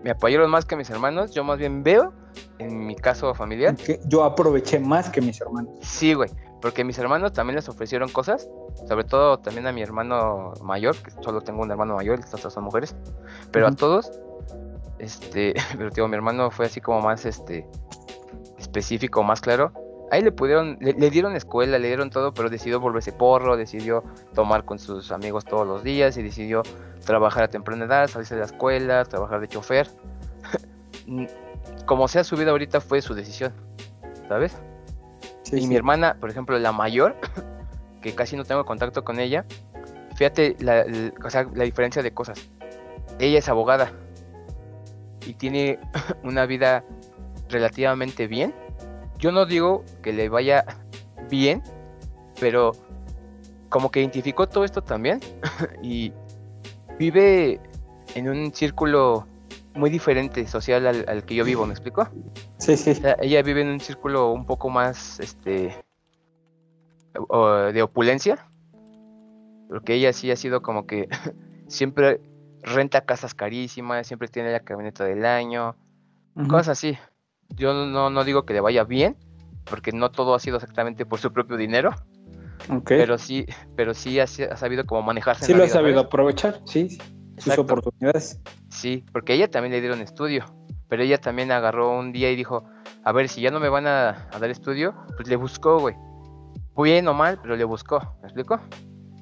me 0.05 0.11
apoyaron 0.11 0.51
más 0.51 0.65
que 0.65 0.75
mis 0.75 0.87
hermanos, 0.91 1.31
yo 1.31 1.43
más 1.43 1.57
bien 1.57 1.81
veo, 1.81 2.13
en 2.59 2.85
mi 2.85 2.95
caso 2.95 3.33
familiar. 3.33 3.75
Que 3.75 3.99
yo 4.05 4.23
aproveché 4.23 4.77
más 4.77 5.09
que 5.09 5.19
mis 5.19 5.41
hermanos. 5.41 5.71
Sí, 5.81 6.13
güey, 6.13 6.29
porque 6.61 6.83
mis 6.83 6.99
hermanos 6.99 7.33
también 7.33 7.55
les 7.55 7.67
ofrecieron 7.67 8.09
cosas, 8.09 8.47
sobre 8.87 9.05
todo 9.05 9.39
también 9.39 9.65
a 9.65 9.71
mi 9.71 9.81
hermano 9.81 10.53
mayor, 10.61 10.95
que 10.95 11.09
solo 11.23 11.41
tengo 11.41 11.63
un 11.63 11.71
hermano 11.71 11.95
mayor, 11.95 12.19
estas 12.19 12.53
son 12.53 12.65
mujeres, 12.65 12.95
pero 13.49 13.65
a 13.65 13.71
todos 13.71 14.11
este, 14.99 15.55
pero 15.75 15.89
digo, 15.89 16.07
mi 16.07 16.13
hermano 16.17 16.51
fue 16.51 16.67
así 16.67 16.79
como 16.79 17.01
más 17.01 17.25
este 17.25 17.67
específico, 18.59 19.23
más 19.23 19.41
claro. 19.41 19.73
Ahí 20.11 20.21
le 20.21 20.31
pudieron, 20.31 20.77
le, 20.79 21.09
dieron 21.09 21.35
escuela, 21.35 21.79
le 21.79 21.87
dieron 21.87 22.09
todo, 22.09 22.33
pero 22.33 22.49
decidió 22.49 22.79
volverse 22.79 23.11
porro, 23.11 23.57
decidió 23.57 24.03
tomar 24.33 24.63
con 24.63 24.77
sus 24.77 25.11
amigos 25.11 25.45
todos 25.45 25.65
los 25.65 25.83
días 25.83 26.15
y 26.17 26.23
decidió 26.23 26.61
trabajar 27.05 27.43
a 27.43 27.47
temprana 27.47 27.85
edad, 27.85 28.07
salirse 28.07 28.35
de 28.35 28.41
la 28.41 28.45
escuela, 28.45 29.03
trabajar 29.05 29.41
de 29.41 29.47
chofer. 29.47 29.87
como 31.85 32.07
sea 32.07 32.23
su 32.23 32.35
vida 32.35 32.51
ahorita 32.51 32.81
fue 32.81 33.01
su 33.01 33.13
decisión, 33.13 33.53
¿sabes? 34.27 34.55
y 35.51 35.67
mi 35.67 35.75
hermana, 35.75 36.17
por 36.19 36.29
ejemplo, 36.29 36.57
la 36.57 36.71
mayor, 36.71 37.15
que 38.01 38.13
casi 38.13 38.35
no 38.35 38.43
tengo 38.43 38.65
contacto 38.65 39.03
con 39.03 39.19
ella, 39.19 39.45
fíjate 40.15 40.55
la, 40.59 40.85
o 41.23 41.29
sea, 41.29 41.47
la 41.53 41.63
diferencia 41.63 42.01
de 42.01 42.13
cosas. 42.13 42.49
Ella 43.19 43.39
es 43.39 43.49
abogada 43.49 43.91
y 45.25 45.33
tiene 45.33 45.79
una 46.23 46.45
vida 46.45 46.83
relativamente 47.49 48.27
bien. 48.27 48.53
Yo 49.19 49.31
no 49.31 49.45
digo 49.45 49.83
que 50.01 50.13
le 50.13 50.29
vaya 50.29 50.65
bien, 51.29 51.63
pero 52.39 52.73
como 53.69 53.91
que 53.91 53.99
identificó 53.99 54.47
todo 54.47 54.63
esto 54.63 54.81
también 54.81 55.19
y 55.81 56.13
vive 56.99 57.59
en 58.15 58.29
un 58.29 58.53
círculo 58.53 59.27
muy 59.73 59.89
diferente 59.89 60.47
social 60.47 60.87
al, 60.87 61.25
que 61.25 61.35
yo 61.35 61.43
vivo, 61.43 61.65
¿me 61.65 61.73
explico? 61.73 62.07
Sí, 62.57 62.77
sí. 62.77 62.93
ella 63.19 63.41
vive 63.41 63.61
en 63.61 63.67
un 63.67 63.79
círculo 63.79 64.31
un 64.31 64.45
poco 64.45 64.69
más, 64.69 65.19
este, 65.19 65.83
de 67.73 67.81
opulencia, 67.81 68.49
porque 69.69 69.95
ella 69.95 70.13
sí 70.13 70.31
ha 70.31 70.35
sido 70.35 70.61
como 70.61 70.87
que 70.87 71.09
siempre 71.67 72.21
renta 72.61 73.01
casas 73.01 73.33
carísimas, 73.33 74.07
siempre 74.07 74.27
tiene 74.27 74.51
la 74.51 74.61
camioneta 74.61 75.03
del 75.03 75.25
año, 75.25 75.75
cosas 76.49 76.69
así. 76.69 76.97
Yo 77.49 77.73
no, 77.73 78.09
no 78.09 78.23
digo 78.23 78.45
que 78.45 78.53
le 78.53 78.61
vaya 78.61 78.83
bien, 78.83 79.17
porque 79.65 79.91
no 79.91 80.11
todo 80.11 80.35
ha 80.35 80.39
sido 80.39 80.57
exactamente 80.57 81.05
por 81.05 81.19
su 81.19 81.31
propio 81.31 81.57
dinero. 81.57 81.91
Pero 82.85 83.17
sí, 83.17 83.45
pero 83.75 83.93
sí 83.93 84.19
ha, 84.19 84.27
sabido 84.27 84.85
cómo 84.85 85.01
manejarse. 85.03 85.45
Sí 85.45 85.53
lo 85.53 85.63
ha 85.63 85.67
sabido 85.67 85.99
aprovechar, 85.99 86.61
sí, 86.65 86.97
sus 87.37 87.57
oportunidades. 87.57 88.39
Sí, 88.69 89.05
porque 89.11 89.33
ella 89.33 89.49
también 89.49 89.73
le 89.73 89.81
dieron 89.81 90.01
estudio, 90.01 90.45
pero 90.87 91.03
ella 91.03 91.19
también 91.19 91.51
agarró 91.51 91.97
un 91.97 92.11
día 92.11 92.31
y 92.31 92.35
dijo, 92.35 92.63
a 93.03 93.11
ver, 93.11 93.29
si 93.29 93.41
ya 93.41 93.51
no 93.51 93.59
me 93.59 93.69
van 93.69 93.85
a, 93.85 94.29
dar 94.39 94.49
estudio, 94.49 94.95
pues 95.15 95.27
le 95.27 95.35
buscó, 95.35 95.79
güey. 95.79 95.95
Bien 96.77 97.07
o 97.07 97.13
mal, 97.13 97.39
pero 97.41 97.55
le 97.55 97.63
buscó, 97.63 97.99
¿me 98.21 98.27
explico? 98.27 98.59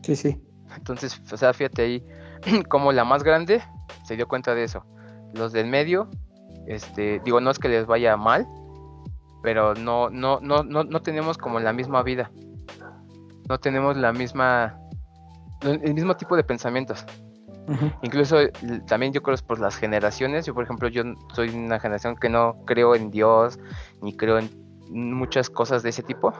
Sí, 0.03 0.15
sí. 0.15 0.41
Entonces, 0.75 1.21
o 1.31 1.37
sea, 1.37 1.53
fíjate 1.53 1.81
ahí, 1.81 2.03
como 2.69 2.91
la 2.91 3.03
más 3.03 3.23
grande 3.23 3.61
se 4.05 4.15
dio 4.15 4.27
cuenta 4.27 4.55
de 4.55 4.63
eso. 4.63 4.85
Los 5.33 5.51
del 5.51 5.67
medio, 5.67 6.09
este, 6.67 7.21
digo, 7.23 7.41
no 7.41 7.51
es 7.51 7.59
que 7.59 7.69
les 7.69 7.85
vaya 7.85 8.17
mal, 8.17 8.47
pero 9.41 9.73
no, 9.75 10.09
no, 10.09 10.39
no, 10.41 10.63
no, 10.63 10.83
no 10.83 11.01
tenemos 11.01 11.37
como 11.37 11.59
la 11.59 11.73
misma 11.73 12.03
vida. 12.03 12.31
No 13.49 13.59
tenemos 13.59 13.97
la 13.97 14.13
misma, 14.13 14.79
el 15.61 15.93
mismo 15.93 16.15
tipo 16.15 16.35
de 16.35 16.43
pensamientos. 16.43 17.05
Incluso 18.01 18.37
también 18.87 19.13
yo 19.13 19.21
creo 19.21 19.37
por 19.45 19.59
las 19.59 19.75
generaciones. 19.75 20.45
Yo, 20.45 20.53
por 20.53 20.63
ejemplo, 20.63 20.87
yo 20.89 21.03
soy 21.33 21.49
una 21.49 21.79
generación 21.79 22.15
que 22.15 22.29
no 22.29 22.57
creo 22.65 22.95
en 22.95 23.11
Dios, 23.11 23.59
ni 24.01 24.15
creo 24.15 24.37
en 24.37 24.49
muchas 24.89 25.49
cosas 25.49 25.83
de 25.83 25.89
ese 25.89 26.03
tipo. 26.03 26.33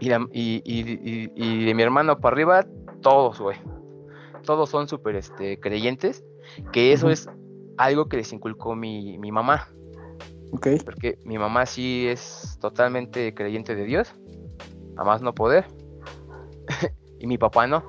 y, 0.00 0.12
y, 0.32 1.64
de 1.64 1.74
mi 1.74 1.82
hermano 1.82 2.18
para 2.18 2.34
arriba, 2.34 2.66
todos, 3.00 3.40
güey. 3.40 3.56
Todos 4.44 4.70
son 4.70 4.88
súper 4.88 5.16
este, 5.16 5.58
creyentes. 5.58 6.24
Que 6.72 6.92
eso 6.92 7.10
es 7.10 7.28
algo 7.76 8.08
que 8.08 8.16
les 8.16 8.32
inculcó 8.32 8.74
mi, 8.74 9.18
mi 9.18 9.32
mamá. 9.32 9.68
Porque 10.84 11.18
mi 11.24 11.38
mamá 11.38 11.66
sí 11.66 12.06
es 12.08 12.58
totalmente 12.60 13.34
creyente 13.34 13.74
de 13.74 13.84
Dios, 13.84 14.14
a 14.96 15.04
más 15.04 15.20
no 15.20 15.34
poder, 15.34 15.66
y 17.18 17.26
mi 17.26 17.38
papá 17.38 17.66
no. 17.66 17.84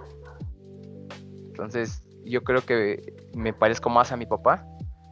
Entonces, 1.47 2.03
yo 2.25 2.43
creo 2.43 2.65
que 2.65 3.13
me 3.35 3.53
parezco 3.53 3.89
más 3.89 4.11
a 4.11 4.17
mi 4.17 4.25
papá, 4.25 4.65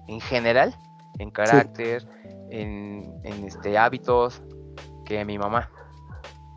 en 0.07 0.19
general, 0.19 0.75
en 1.19 1.29
carácter, 1.29 2.07
en, 2.49 3.21
este, 3.23 3.77
hábitos, 3.77 4.41
que 5.05 5.19
a 5.19 5.25
mi 5.25 5.37
mamá. 5.37 5.69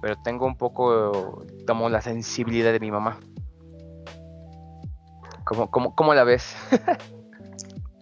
Pero 0.01 0.17
tengo 0.23 0.47
un 0.47 0.57
poco, 0.57 1.45
tomo 1.67 1.89
la 1.89 2.01
sensibilidad 2.01 2.73
de 2.73 2.81
mi 2.81 2.91
mamá. 2.91 3.19
¿Cómo, 5.45 5.71
cómo, 5.71 5.95
cómo 5.95 6.15
la 6.15 6.25
ves? 6.25 6.57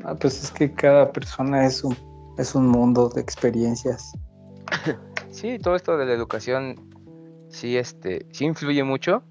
ah, 0.05 0.15
pues 0.15 0.43
es 0.43 0.51
que 0.51 0.73
cada 0.73 1.13
persona 1.13 1.67
es 1.67 1.83
un 1.85 1.97
es 2.39 2.55
un 2.55 2.69
mundo 2.69 3.09
de 3.09 3.21
experiencias. 3.21 4.13
Sí, 5.31 5.59
todo 5.59 5.75
esto 5.75 5.97
de 5.97 6.07
la 6.07 6.13
educación 6.13 6.77
sí, 7.49 7.77
este, 7.77 8.25
sí 8.31 8.45
influye 8.45 8.85
mucho. 8.85 9.25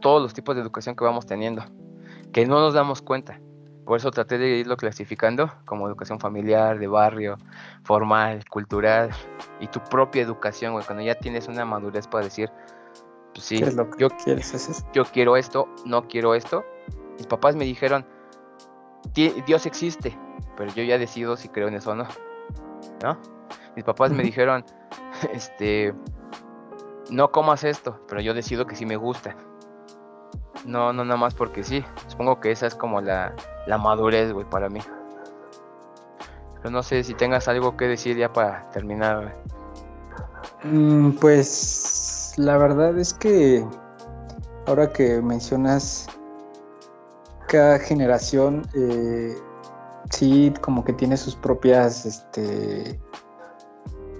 Todos 0.00 0.20
los 0.20 0.34
tipos 0.34 0.56
de 0.56 0.60
educación 0.60 0.96
que 0.96 1.04
vamos 1.04 1.24
teniendo, 1.24 1.64
que 2.32 2.46
no 2.46 2.58
nos 2.58 2.74
damos 2.74 3.00
cuenta. 3.00 3.40
Por 3.86 3.96
eso 3.96 4.10
traté 4.10 4.38
de 4.38 4.58
irlo 4.58 4.76
clasificando 4.76 5.48
como 5.66 5.86
educación 5.86 6.18
familiar, 6.18 6.80
de 6.80 6.88
barrio, 6.88 7.38
formal, 7.84 8.44
cultural 8.50 9.10
y 9.60 9.68
tu 9.68 9.78
propia 9.84 10.22
educación, 10.22 10.72
güey. 10.72 10.84
Cuando 10.84 11.04
ya 11.04 11.14
tienes 11.14 11.46
una 11.46 11.64
madurez 11.64 12.08
para 12.08 12.24
decir, 12.24 12.50
pues 13.32 13.46
sí, 13.46 13.60
yo, 13.98 14.08
yo 14.92 15.04
quiero 15.04 15.36
esto, 15.36 15.68
no 15.86 16.08
quiero 16.08 16.34
esto. 16.34 16.64
Mis 17.18 17.28
papás 17.28 17.54
me 17.54 17.64
dijeron, 17.64 18.04
Dios 19.14 19.66
existe, 19.66 20.16
pero 20.56 20.72
yo 20.72 20.82
ya 20.82 20.98
decido 20.98 21.36
si 21.36 21.48
creo 21.48 21.68
en 21.68 21.74
eso 21.74 21.92
o 21.92 21.94
no. 21.94 22.06
¿No? 23.02 23.18
Mis 23.76 23.84
papás 23.84 24.10
me 24.12 24.22
dijeron, 24.22 24.64
este, 25.32 25.94
no 27.10 27.30
comas 27.30 27.64
esto, 27.64 27.98
pero 28.08 28.20
yo 28.20 28.34
decido 28.34 28.66
que 28.66 28.76
sí 28.76 28.86
me 28.86 28.96
gusta. 28.96 29.34
No, 30.64 30.92
no 30.92 31.04
nada 31.04 31.16
más 31.16 31.34
porque 31.34 31.64
sí. 31.64 31.84
Supongo 32.08 32.40
que 32.40 32.50
esa 32.50 32.66
es 32.66 32.74
como 32.74 33.00
la, 33.00 33.34
la 33.66 33.78
madurez, 33.78 34.32
güey, 34.32 34.48
para 34.48 34.68
mí. 34.68 34.80
Pero 36.56 36.70
no 36.70 36.82
sé 36.82 37.02
si 37.02 37.14
tengas 37.14 37.48
algo 37.48 37.76
que 37.76 37.86
decir 37.86 38.16
ya 38.16 38.32
para 38.32 38.68
terminar, 38.70 39.34
mm, 40.64 41.12
pues 41.12 42.34
la 42.36 42.58
verdad 42.58 42.98
es 42.98 43.14
que 43.14 43.64
ahora 44.66 44.92
que 44.92 45.22
mencionas 45.22 46.06
cada 47.50 47.80
generación 47.80 48.62
eh, 48.74 49.34
sí 50.10 50.52
como 50.60 50.84
que 50.84 50.92
tiene 50.92 51.16
sus 51.16 51.34
propias, 51.34 52.06
este, 52.06 52.98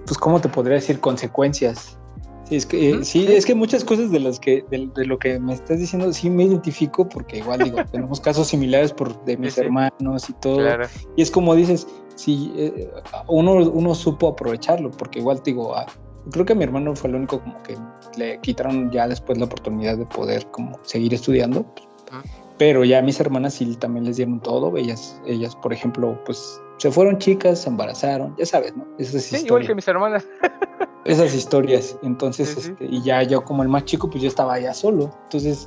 pues 0.05 0.17
cómo 0.17 0.41
te 0.41 0.49
podría 0.49 0.75
decir, 0.75 0.99
consecuencias. 0.99 1.97
Sí, 2.43 2.57
es 2.57 2.65
que, 2.65 3.05
sí, 3.05 3.25
es 3.29 3.45
que 3.45 3.55
muchas 3.55 3.85
cosas 3.85 4.11
de 4.11 4.19
las 4.19 4.37
que, 4.37 4.65
de, 4.69 5.05
lo 5.05 5.17
que 5.17 5.39
me 5.39 5.53
estás 5.53 5.79
diciendo, 5.79 6.11
sí 6.11 6.29
me 6.29 6.43
identifico, 6.43 7.07
porque 7.07 7.37
igual 7.37 7.59
digo, 7.63 7.77
tenemos 7.91 8.19
casos 8.19 8.47
similares 8.47 8.91
por 8.91 9.23
de 9.23 9.37
mis 9.37 9.57
hermanos 9.57 10.29
y 10.29 10.33
todo. 10.33 10.59
Y 11.15 11.21
es 11.21 11.31
como 11.31 11.55
dices, 11.55 11.87
sí, 12.15 12.51
eh, 12.57 12.91
uno, 13.29 13.53
uno 13.53 13.95
supo 13.95 14.27
aprovecharlo, 14.27 14.91
porque 14.91 15.19
igual 15.19 15.41
digo, 15.45 15.73
ah, 15.73 15.85
creo 16.31 16.43
que 16.43 16.51
a 16.51 16.55
mi 16.57 16.65
hermano 16.65 16.93
fue 16.97 17.09
el 17.09 17.15
único 17.15 17.39
como 17.39 17.63
que 17.63 17.77
le 18.17 18.41
quitaron 18.41 18.91
ya 18.91 19.07
después 19.07 19.37
la 19.37 19.45
oportunidad 19.45 19.97
de 19.97 20.05
poder 20.05 20.45
como 20.47 20.77
seguir 20.83 21.13
estudiando. 21.13 21.65
Pero 22.61 22.85
ya 22.85 23.01
mis 23.01 23.19
hermanas 23.19 23.55
sí 23.55 23.75
también 23.75 24.05
les 24.05 24.17
dieron 24.17 24.39
todo. 24.39 24.77
Ellas, 24.77 25.19
ellas, 25.25 25.55
por 25.55 25.73
ejemplo, 25.73 26.15
pues 26.25 26.61
se 26.77 26.91
fueron 26.91 27.17
chicas, 27.17 27.63
se 27.63 27.69
embarazaron, 27.69 28.35
ya 28.37 28.45
sabes, 28.45 28.77
¿no? 28.77 28.85
Esas 28.99 29.23
sí, 29.23 29.37
igual 29.43 29.65
que 29.65 29.73
mis 29.73 29.87
hermanas. 29.87 30.27
Esas 31.05 31.33
historias. 31.33 31.97
Entonces, 32.03 32.55
Este, 32.55 32.85
y 32.85 33.01
ya 33.01 33.23
yo 33.23 33.43
como 33.43 33.63
el 33.63 33.69
más 33.69 33.85
chico, 33.85 34.11
pues 34.11 34.21
yo 34.21 34.27
estaba 34.27 34.59
ya 34.59 34.75
solo. 34.75 35.09
Entonces, 35.23 35.65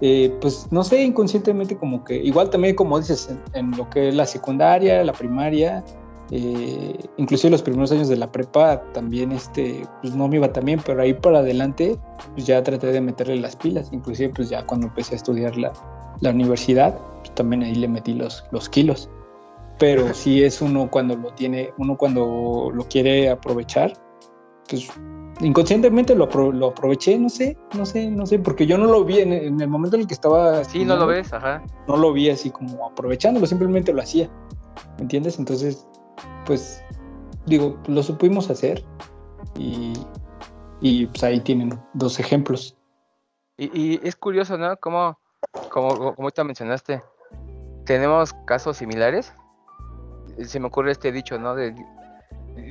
eh, 0.00 0.36
pues 0.40 0.66
no 0.72 0.82
sé, 0.82 1.04
inconscientemente 1.04 1.76
como 1.76 2.02
que, 2.02 2.16
igual 2.16 2.50
también 2.50 2.74
como 2.74 2.98
dices, 2.98 3.32
en, 3.52 3.70
lo 3.76 3.88
que 3.88 4.08
es 4.08 4.14
la 4.16 4.26
secundaria, 4.26 5.04
la 5.04 5.12
primaria, 5.12 5.84
eh, 6.32 6.98
inclusive 7.18 7.52
los 7.52 7.62
primeros 7.62 7.92
años 7.92 8.08
de 8.08 8.16
la 8.16 8.32
prepa 8.32 8.82
también, 8.94 9.30
este, 9.30 9.86
pues 10.00 10.12
no 10.16 10.26
me 10.26 10.38
iba 10.38 10.52
tan 10.52 10.64
bien, 10.64 10.80
pero 10.84 11.02
ahí 11.02 11.14
para 11.14 11.38
adelante, 11.38 11.96
pues 12.32 12.46
ya 12.46 12.60
traté 12.64 12.88
de 12.88 13.00
meterle 13.00 13.36
las 13.36 13.54
pilas, 13.54 13.90
inclusive 13.92 14.32
pues 14.34 14.50
ya 14.50 14.66
cuando 14.66 14.88
empecé 14.88 15.14
a 15.14 15.16
estudiar 15.18 15.56
la, 15.56 15.72
la 16.22 16.30
universidad, 16.30 16.96
pues 17.18 17.34
también 17.34 17.64
ahí 17.64 17.74
le 17.74 17.88
metí 17.88 18.14
los, 18.14 18.44
los 18.52 18.68
kilos. 18.68 19.10
Pero 19.78 20.14
si 20.14 20.44
es 20.44 20.62
uno 20.62 20.88
cuando 20.88 21.16
lo 21.16 21.32
tiene, 21.34 21.72
uno 21.76 21.96
cuando 21.96 22.70
lo 22.72 22.84
quiere 22.84 23.28
aprovechar, 23.28 23.92
pues 24.68 24.88
inconscientemente 25.40 26.14
lo, 26.14 26.28
lo 26.52 26.68
aproveché, 26.68 27.18
no 27.18 27.28
sé, 27.28 27.58
no 27.76 27.84
sé, 27.84 28.08
no 28.08 28.24
sé, 28.24 28.38
porque 28.38 28.66
yo 28.66 28.78
no 28.78 28.86
lo 28.86 29.04
vi 29.04 29.18
en, 29.18 29.32
el 29.32 29.68
momento 29.68 29.96
en 29.96 30.02
el 30.02 30.06
que 30.06 30.14
estaba. 30.14 30.62
Sí, 30.64 30.84
no 30.84 30.96
lo 30.96 31.08
ves, 31.08 31.32
ajá. 31.32 31.64
No 31.88 31.96
lo 31.96 32.12
vi 32.12 32.30
así 32.30 32.50
como 32.50 32.86
aprovechándolo, 32.86 33.44
simplemente 33.46 33.92
lo 33.92 34.00
hacía. 34.00 34.30
¿Me 34.98 35.02
entiendes? 35.02 35.40
Entonces, 35.40 35.88
pues, 36.46 36.84
digo, 37.46 37.76
lo 37.88 38.00
supimos 38.04 38.48
hacer 38.48 38.84
y, 39.58 39.94
y 40.80 41.06
pues 41.06 41.24
ahí 41.24 41.40
tienen 41.40 41.76
dos 41.94 42.20
ejemplos. 42.20 42.76
Y, 43.56 43.64
y 43.76 44.00
es 44.04 44.14
curioso, 44.14 44.56
¿no? 44.56 44.76
Cómo 44.76 45.18
como, 45.70 46.14
como 46.14 46.30
te 46.30 46.44
mencionaste, 46.44 47.02
tenemos 47.84 48.32
casos 48.46 48.76
similares. 48.76 49.34
Se 50.42 50.60
me 50.60 50.68
ocurre 50.68 50.92
este 50.92 51.12
dicho, 51.12 51.38
¿no? 51.38 51.54
De 51.54 51.74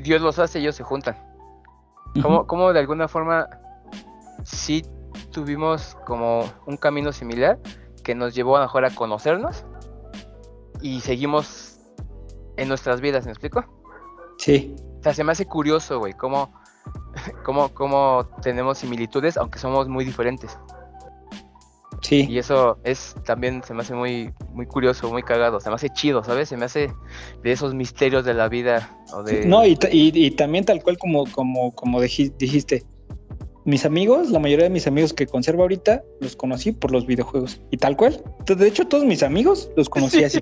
Dios 0.04 0.22
los 0.22 0.40
hace 0.40 0.60
y 0.60 0.64
ellos 0.64 0.76
se 0.76 0.84
juntan. 0.84 1.16
como, 2.22 2.74
de 2.74 2.80
alguna 2.80 3.08
forma 3.08 3.48
sí 4.44 4.84
tuvimos 5.32 5.98
como 6.06 6.44
un 6.66 6.78
camino 6.78 7.12
similar 7.12 7.60
que 8.04 8.16
nos 8.16 8.34
llevó 8.34 8.58
a 8.58 8.62
mejor 8.62 8.86
a 8.86 8.90
conocernos 8.90 9.66
y 10.82 11.02
seguimos 11.02 11.80
en 12.58 12.68
nuestras 12.68 13.02
vidas, 13.02 13.26
¿me 13.26 13.32
explico? 13.32 13.64
Sí. 14.38 14.76
O 15.00 15.04
sea, 15.04 15.14
se 15.14 15.24
me 15.24 15.32
hace 15.32 15.46
curioso, 15.46 16.00
güey, 16.00 16.14
cómo, 16.14 16.52
cómo, 17.46 17.70
cómo 17.70 18.28
tenemos 18.42 18.80
similitudes, 18.80 19.38
aunque 19.38 19.60
somos 19.60 19.88
muy 19.88 20.04
diferentes. 20.04 20.58
Sí. 22.02 22.28
Y 22.30 22.40
eso 22.40 22.80
es 22.84 23.16
también 23.26 23.64
se 23.64 23.74
me 23.74 23.82
hace 23.82 23.94
muy, 23.94 24.34
muy 24.54 24.66
curioso, 24.66 25.10
muy 25.12 25.24
cagado, 25.24 25.60
se 25.60 25.70
me 25.70 25.76
hace 25.76 25.90
chido, 25.90 26.24
¿sabes? 26.24 26.50
Se 26.50 26.58
me 26.58 26.66
hace 26.66 26.92
de 27.44 27.52
esos 27.52 27.74
misterios 27.74 28.26
de 28.26 28.34
la 28.34 28.50
vida. 28.50 28.98
O 29.14 29.24
de... 29.24 29.46
No, 29.46 29.66
y, 29.66 29.78
y, 29.92 30.32
también 30.32 30.66
tal 30.66 30.82
cual 30.82 30.98
como, 30.98 31.26
como, 31.32 31.74
como 31.74 32.02
dijiste, 32.02 32.84
mis 33.66 33.86
amigos, 33.86 34.32
la 34.32 34.40
mayoría 34.40 34.64
de 34.64 34.72
mis 34.72 34.88
amigos 34.88 35.14
que 35.14 35.28
conservo 35.28 35.62
ahorita, 35.62 36.04
los 36.20 36.36
conocí 36.36 36.72
por 36.72 36.92
los 36.92 37.06
videojuegos. 37.06 37.62
Y 37.70 37.78
tal 37.78 37.96
cual. 37.96 38.24
De 38.48 38.68
hecho, 38.68 38.88
todos 38.88 39.06
mis 39.06 39.22
amigos 39.22 39.70
los 39.78 39.88
conocí 39.88 40.24
así. 40.24 40.40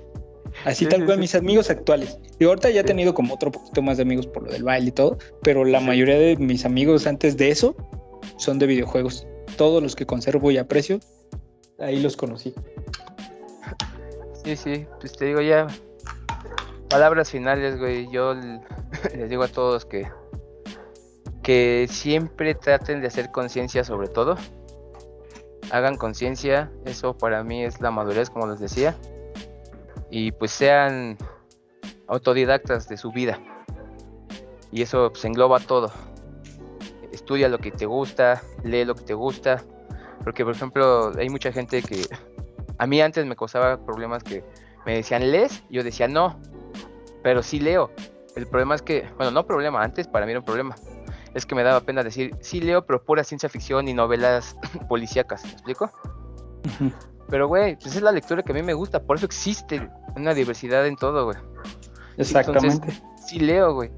Así 0.64 0.86
tal 0.86 1.04
cual 1.04 1.18
mis 1.18 1.34
amigos 1.34 1.70
actuales. 1.70 2.18
Y 2.38 2.44
ahorita 2.44 2.70
ya 2.70 2.80
he 2.80 2.84
tenido 2.84 3.14
como 3.14 3.34
otro 3.34 3.50
poquito 3.50 3.82
más 3.82 3.98
de 3.98 4.02
amigos 4.02 4.26
por 4.26 4.44
lo 4.44 4.52
del 4.52 4.62
baile 4.62 4.88
y 4.88 4.92
todo, 4.92 5.18
pero 5.42 5.64
la 5.64 5.80
mayoría 5.80 6.18
de 6.18 6.36
mis 6.36 6.64
amigos 6.64 7.06
antes 7.06 7.36
de 7.36 7.50
eso 7.50 7.76
son 8.36 8.58
de 8.58 8.66
videojuegos. 8.66 9.26
Todos 9.56 9.82
los 9.82 9.94
que 9.94 10.06
conservo 10.06 10.50
y 10.50 10.58
aprecio, 10.58 11.00
ahí 11.80 12.00
los 12.00 12.16
conocí. 12.16 12.54
Sí, 14.44 14.56
sí, 14.56 14.86
pues 15.00 15.12
te 15.12 15.26
digo 15.26 15.40
ya. 15.40 15.66
Palabras 16.88 17.30
finales, 17.30 17.78
güey. 17.78 18.10
Yo 18.10 18.34
les 19.14 19.28
digo 19.28 19.42
a 19.42 19.48
todos 19.48 19.84
que 19.84 20.08
que 21.42 21.86
siempre 21.90 22.54
traten 22.54 23.00
de 23.00 23.06
hacer 23.06 23.30
conciencia 23.30 23.84
sobre 23.84 24.08
todo. 24.08 24.36
Hagan 25.70 25.96
conciencia, 25.96 26.70
eso 26.84 27.16
para 27.16 27.44
mí 27.44 27.64
es 27.64 27.80
la 27.80 27.90
madurez, 27.90 28.30
como 28.30 28.46
les 28.46 28.60
decía. 28.60 28.96
Y 30.10 30.32
pues 30.32 30.50
sean 30.50 31.16
autodidactas 32.08 32.88
de 32.88 32.96
su 32.96 33.12
vida. 33.12 33.38
Y 34.72 34.82
eso 34.82 35.10
pues, 35.10 35.24
engloba 35.24 35.60
todo. 35.60 35.90
Estudia 37.12 37.48
lo 37.48 37.58
que 37.58 37.70
te 37.70 37.86
gusta, 37.86 38.42
lee 38.64 38.84
lo 38.84 38.94
que 38.94 39.02
te 39.02 39.14
gusta. 39.14 39.64
Porque, 40.22 40.44
por 40.44 40.54
ejemplo, 40.54 41.12
hay 41.18 41.28
mucha 41.28 41.52
gente 41.52 41.82
que 41.82 42.04
a 42.78 42.86
mí 42.86 43.00
antes 43.00 43.26
me 43.26 43.36
causaba 43.36 43.84
problemas 43.84 44.22
que 44.22 44.44
me 44.86 44.94
decían, 44.94 45.30
¿lees? 45.30 45.62
Yo 45.70 45.82
decía, 45.82 46.08
no, 46.08 46.40
pero 47.22 47.42
sí 47.42 47.60
leo. 47.60 47.90
El 48.36 48.46
problema 48.46 48.74
es 48.74 48.82
que, 48.82 49.08
bueno, 49.16 49.30
no 49.32 49.46
problema, 49.46 49.82
antes 49.82 50.06
para 50.06 50.24
mí 50.24 50.32
era 50.32 50.40
un 50.40 50.46
problema 50.46 50.74
es 51.34 51.46
que 51.46 51.54
me 51.54 51.62
daba 51.62 51.80
pena 51.80 52.02
decir, 52.02 52.34
sí 52.40 52.60
leo, 52.60 52.84
pero 52.84 53.02
pura 53.02 53.24
ciencia 53.24 53.48
ficción 53.48 53.88
y 53.88 53.94
novelas 53.94 54.56
policíacas, 54.88 55.44
¿me 55.44 55.52
explico? 55.52 55.90
Pero, 57.28 57.48
güey, 57.48 57.76
pues 57.76 57.96
es 57.96 58.02
la 58.02 58.12
lectura 58.12 58.42
que 58.42 58.52
a 58.52 58.54
mí 58.54 58.62
me 58.62 58.74
gusta, 58.74 59.02
por 59.02 59.16
eso 59.16 59.26
existe 59.26 59.88
una 60.16 60.34
diversidad 60.34 60.86
en 60.86 60.96
todo, 60.96 61.26
güey. 61.26 61.36
Exactamente. 62.16 62.92
sí 63.26 63.38
leo, 63.38 63.74
güey. 63.74 63.90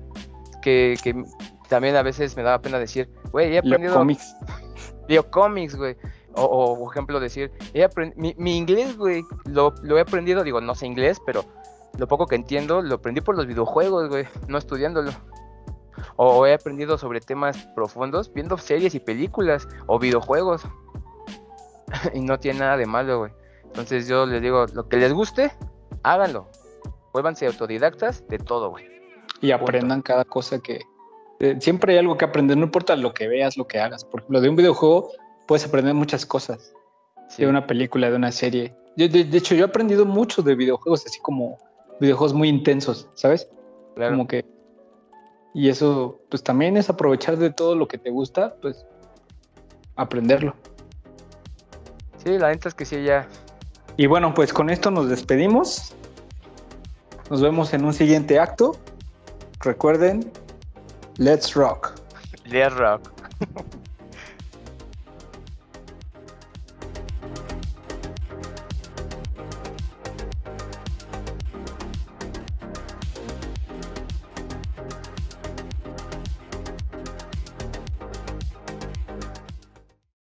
Que, 0.60 0.96
que 1.02 1.24
también 1.68 1.96
a 1.96 2.02
veces 2.02 2.36
me 2.36 2.42
daba 2.42 2.60
pena 2.60 2.78
decir, 2.78 3.10
güey, 3.32 3.54
he 3.54 3.58
aprendido... 3.58 3.92
Leo 3.92 4.00
cómics. 4.00 4.36
Leo 5.08 5.30
cómics, 5.30 5.76
güey. 5.76 5.96
O, 6.34 6.44
o, 6.44 6.78
por 6.78 6.92
ejemplo, 6.92 7.20
decir, 7.20 7.52
he 7.74 7.86
mi, 8.16 8.34
mi, 8.38 8.56
inglés, 8.56 8.96
güey, 8.96 9.22
lo 9.44 9.98
he 9.98 10.00
aprendido, 10.00 10.42
digo, 10.42 10.60
no 10.60 10.74
sé 10.74 10.86
inglés, 10.86 11.20
pero 11.26 11.44
lo 11.98 12.08
poco 12.08 12.26
que 12.26 12.36
entiendo 12.36 12.80
lo 12.80 12.94
aprendí 12.94 13.20
por 13.20 13.36
los 13.36 13.46
videojuegos, 13.46 14.08
güey, 14.08 14.26
no 14.48 14.56
estudiándolo 14.56 15.12
o 16.16 16.46
he 16.46 16.54
aprendido 16.54 16.98
sobre 16.98 17.20
temas 17.20 17.66
profundos 17.74 18.32
viendo 18.32 18.56
series 18.58 18.94
y 18.94 19.00
películas 19.00 19.68
o 19.86 19.98
videojuegos. 19.98 20.62
y 22.14 22.20
no 22.20 22.38
tiene 22.38 22.60
nada 22.60 22.76
de 22.76 22.86
malo, 22.86 23.18
güey. 23.18 23.32
Entonces 23.64 24.06
yo 24.06 24.26
les 24.26 24.42
digo, 24.42 24.66
lo 24.72 24.88
que 24.88 24.96
les 24.96 25.12
guste, 25.12 25.52
háganlo. 26.02 26.48
Vuélvanse 27.12 27.46
autodidactas 27.46 28.26
de 28.28 28.38
todo, 28.38 28.70
güey. 28.70 28.86
Y 29.40 29.50
aprendan 29.50 30.02
cada 30.02 30.24
cosa 30.24 30.58
que... 30.60 30.80
Eh, 31.42 31.56
siempre 31.60 31.92
hay 31.92 31.98
algo 31.98 32.16
que 32.16 32.24
aprender, 32.24 32.56
no 32.56 32.64
importa 32.64 32.96
lo 32.96 33.12
que 33.12 33.28
veas, 33.28 33.58
lo 33.58 33.66
que 33.66 33.78
hagas. 33.78 34.04
Por 34.04 34.20
ejemplo, 34.20 34.40
de 34.40 34.48
un 34.48 34.56
videojuego 34.56 35.10
puedes 35.46 35.66
aprender 35.66 35.92
muchas 35.92 36.24
cosas. 36.24 36.72
De 37.36 37.46
una 37.46 37.66
película, 37.66 38.10
de 38.10 38.16
una 38.16 38.32
serie. 38.32 38.74
de, 38.96 39.08
de, 39.08 39.38
hecho, 39.38 39.54
yo 39.54 39.64
he 39.64 39.68
aprendido 39.68 40.06
mucho 40.06 40.42
de 40.42 40.54
videojuegos, 40.54 41.04
así 41.06 41.18
como 41.20 41.58
videojuegos 42.00 42.32
muy 42.32 42.48
intensos, 42.48 43.08
¿sabes? 43.14 43.48
Como 43.94 44.26
que 44.26 44.44
y 45.54 45.68
eso, 45.68 46.20
pues 46.30 46.42
también 46.42 46.76
es 46.76 46.88
aprovechar 46.88 47.36
de 47.36 47.50
todo 47.50 47.74
lo 47.74 47.86
que 47.86 47.98
te 47.98 48.10
gusta, 48.10 48.56
pues 48.62 48.86
aprenderlo. 49.96 50.54
Sí, 52.24 52.38
la 52.38 52.48
neta 52.48 52.68
es 52.68 52.74
que 52.74 52.86
sí, 52.86 53.02
ya. 53.02 53.28
Y 53.96 54.06
bueno, 54.06 54.32
pues 54.32 54.52
con 54.52 54.70
esto 54.70 54.90
nos 54.90 55.08
despedimos. 55.08 55.94
Nos 57.28 57.42
vemos 57.42 57.74
en 57.74 57.84
un 57.84 57.92
siguiente 57.92 58.38
acto. 58.38 58.76
Recuerden, 59.60 60.30
Let's 61.18 61.56
rock. 61.56 62.00
Let's 62.46 62.74
rock. 62.74 63.30